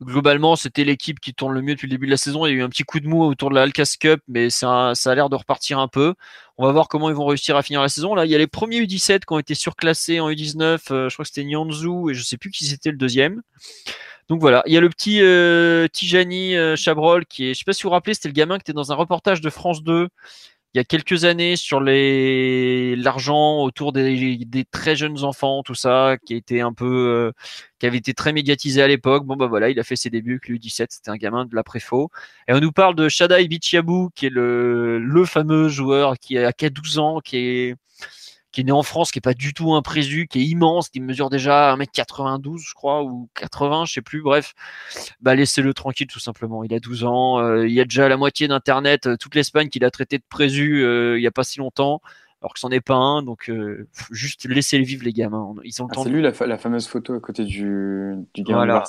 [0.02, 2.46] Globalement, c'était l'équipe qui tourne le mieux depuis le début de la saison.
[2.46, 4.50] Il y a eu un petit coup de mou autour de la Alcas Cup, mais
[4.50, 6.16] ça, a l'air de repartir un peu.
[6.58, 8.16] On va voir comment ils vont réussir à finir la saison.
[8.16, 10.80] Là, il y a les premiers U17 qui ont été surclassés en U19.
[10.92, 13.42] Euh, je crois que c'était Nyanzu et je sais plus qui c'était le deuxième.
[14.28, 17.64] Donc voilà, il y a le petit euh, Tijani euh, Chabrol qui est, je sais
[17.64, 19.84] pas si vous vous rappelez, c'était le gamin qui était dans un reportage de France
[19.84, 20.10] 2
[20.76, 26.36] il y a quelques années sur l'argent autour des, très jeunes enfants, tout ça, qui
[26.36, 27.32] était un peu, euh,
[27.80, 29.26] qui avait été très médiatisé à l'époque.
[29.26, 31.64] Bon bah voilà, il a fait ses débuts avec l'U17, c'était un gamin de la
[31.64, 32.12] préfo.
[32.50, 36.66] Et on nous parle de Shadai Bichiabou, qui est le fameux joueur qui a, qui
[36.66, 37.76] a 12 ans, qui est
[38.56, 40.88] qui est né en France, qui est pas du tout un présu, qui est immense,
[40.88, 44.54] qui mesure déjà 1m92, je crois, ou 80, je sais plus, bref.
[45.20, 46.64] Bah, laissez-le tranquille, tout simplement.
[46.64, 49.68] Il a 12 ans, euh, il y a déjà la moitié d'Internet, euh, toute l'Espagne
[49.68, 52.00] qu'il a traité de présu euh, il y a pas si longtemps,
[52.42, 53.52] alors que c'en est pas un, donc
[54.12, 55.54] juste laissez-les vivre, les gamins.
[55.66, 58.84] Ils ont ah, C'est lui la, fameuse photo à côté du, du gamin voilà.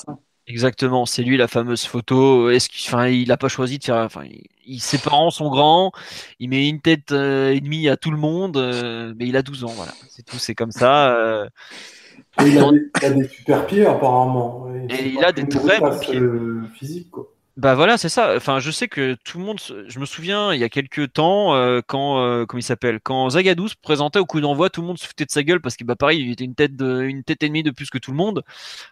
[0.49, 2.51] Exactement, c'est lui la fameuse photo.
[2.51, 4.23] Est-ce qu'il, enfin, il a pas choisi de faire, enfin,
[4.65, 5.91] il, ses parents sont grands,
[6.39, 9.43] il met une tête euh, et demie à tout le monde, euh, mais il a
[9.43, 11.17] 12 ans, voilà, c'est tout, c'est comme ça.
[11.17, 11.49] Euh.
[12.41, 14.69] il, a des, super pieds apparemment.
[14.89, 16.21] Et, il a des très bons pieds
[16.75, 17.27] physiques quoi.
[17.57, 18.37] Bah voilà, c'est ça.
[18.37, 19.59] Enfin, je sais que tout le monde.
[19.61, 23.31] Je me souviens, il y a quelques temps, euh, quand, euh, comment il s'appelle, quand
[23.31, 25.77] Zagadou se présentait au coup d'envoi, tout le monde se foutait de sa gueule parce
[25.77, 27.97] qu'il bah pareil, il était une tête de, une tête et demie de plus que
[27.97, 28.43] tout le monde.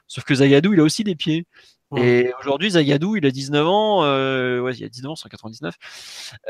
[0.06, 1.46] Sauf que Zagadou, il a aussi des pieds.
[1.96, 4.04] Et aujourd'hui, Zagadou, il a 19 ans.
[4.04, 5.76] Euh, ouais, il a 19 ans, 199.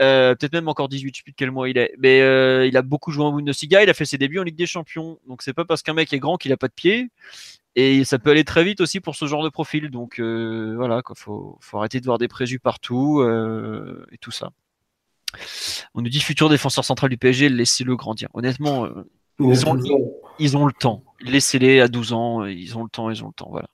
[0.00, 1.94] Euh, peut-être même encore 18, je sais plus de quel mois il est.
[1.98, 3.82] Mais euh, il a beaucoup joué en Bundesliga.
[3.82, 5.18] Il a fait ses débuts en Ligue des Champions.
[5.28, 7.08] Donc c'est pas parce qu'un mec est grand qu'il a pas de pieds.
[7.76, 9.90] Et ça peut aller très vite aussi pour ce genre de profil.
[9.90, 14.30] Donc euh, voilà, il faut, faut, arrêter de voir des préjus partout euh, et tout
[14.30, 14.51] ça.
[15.94, 18.28] On nous dit futur défenseur central du PSG, laissez-le grandir.
[18.34, 19.10] Honnêtement, euh,
[19.40, 19.76] ils, ont,
[20.38, 21.02] ils, ont, le temps.
[21.20, 23.48] Laissez-les à 12 ans, ils ont le temps, ils ont le temps.
[23.51, 23.68] Voilà.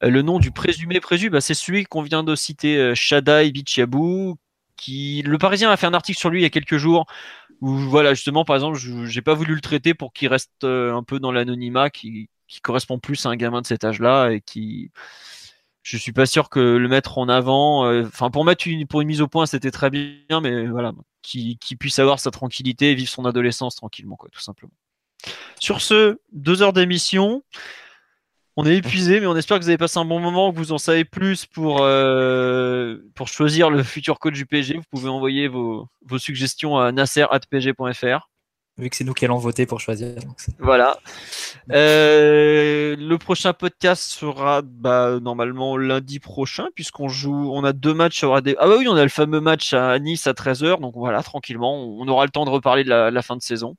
[0.00, 4.36] le nom du présumé préju, bah, c'est celui qu'on vient de citer, Shadai Bichiabou,
[4.74, 7.06] qui le Parisien a fait un article sur lui il y a quelques jours
[7.60, 11.20] où voilà justement par exemple j'ai pas voulu le traiter pour qu'il reste un peu
[11.20, 14.90] dans l'anonymat qui qui correspond plus à un gamin de cet âge-là et qui
[15.82, 19.00] je suis pas sûr que le mettre en avant euh, enfin pour mettre une pour
[19.00, 20.92] une mise au point c'était très bien mais voilà
[21.22, 24.72] qui, puisse avoir sa tranquillité et vivre son adolescence tranquillement quoi tout simplement.
[25.58, 27.42] Sur ce deux heures d'émission.
[28.58, 30.72] On est épuisé, mais on espère que vous avez passé un bon moment, que vous
[30.72, 34.76] en savez plus pour, euh, pour choisir le futur coach du PSG.
[34.76, 38.28] Vous pouvez envoyer vos, vos suggestions à nasser.pg.fr
[38.78, 40.14] vu que c'est nous qui allons voter pour choisir.
[40.58, 40.98] Voilà.
[41.70, 48.24] Euh, le prochain podcast sera bah, normalement lundi prochain, puisqu'on joue, on a deux matchs.
[48.24, 48.56] Aura des...
[48.58, 51.84] Ah bah oui, on a le fameux match à Nice à 13h, donc voilà, tranquillement,
[51.84, 53.76] on aura le temps de reparler de la, fin de saison,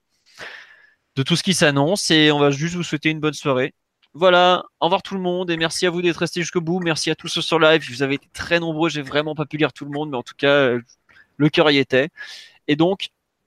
[1.15, 3.73] de tout ce qui s'annonce, et on va juste vous souhaiter une bonne soirée.
[4.15, 6.79] Voilà, au revoir tout le monde et merci à vous d'être restés jusqu'au bout.
[6.79, 7.83] Merci à tous ceux sur live.
[7.89, 8.87] Vous avez été très nombreux.
[8.87, 10.69] J'ai vraiment pas pu lire tout le monde, mais en tout cas,
[11.37, 12.09] le cœur y était.
[12.67, 13.09] Et donc,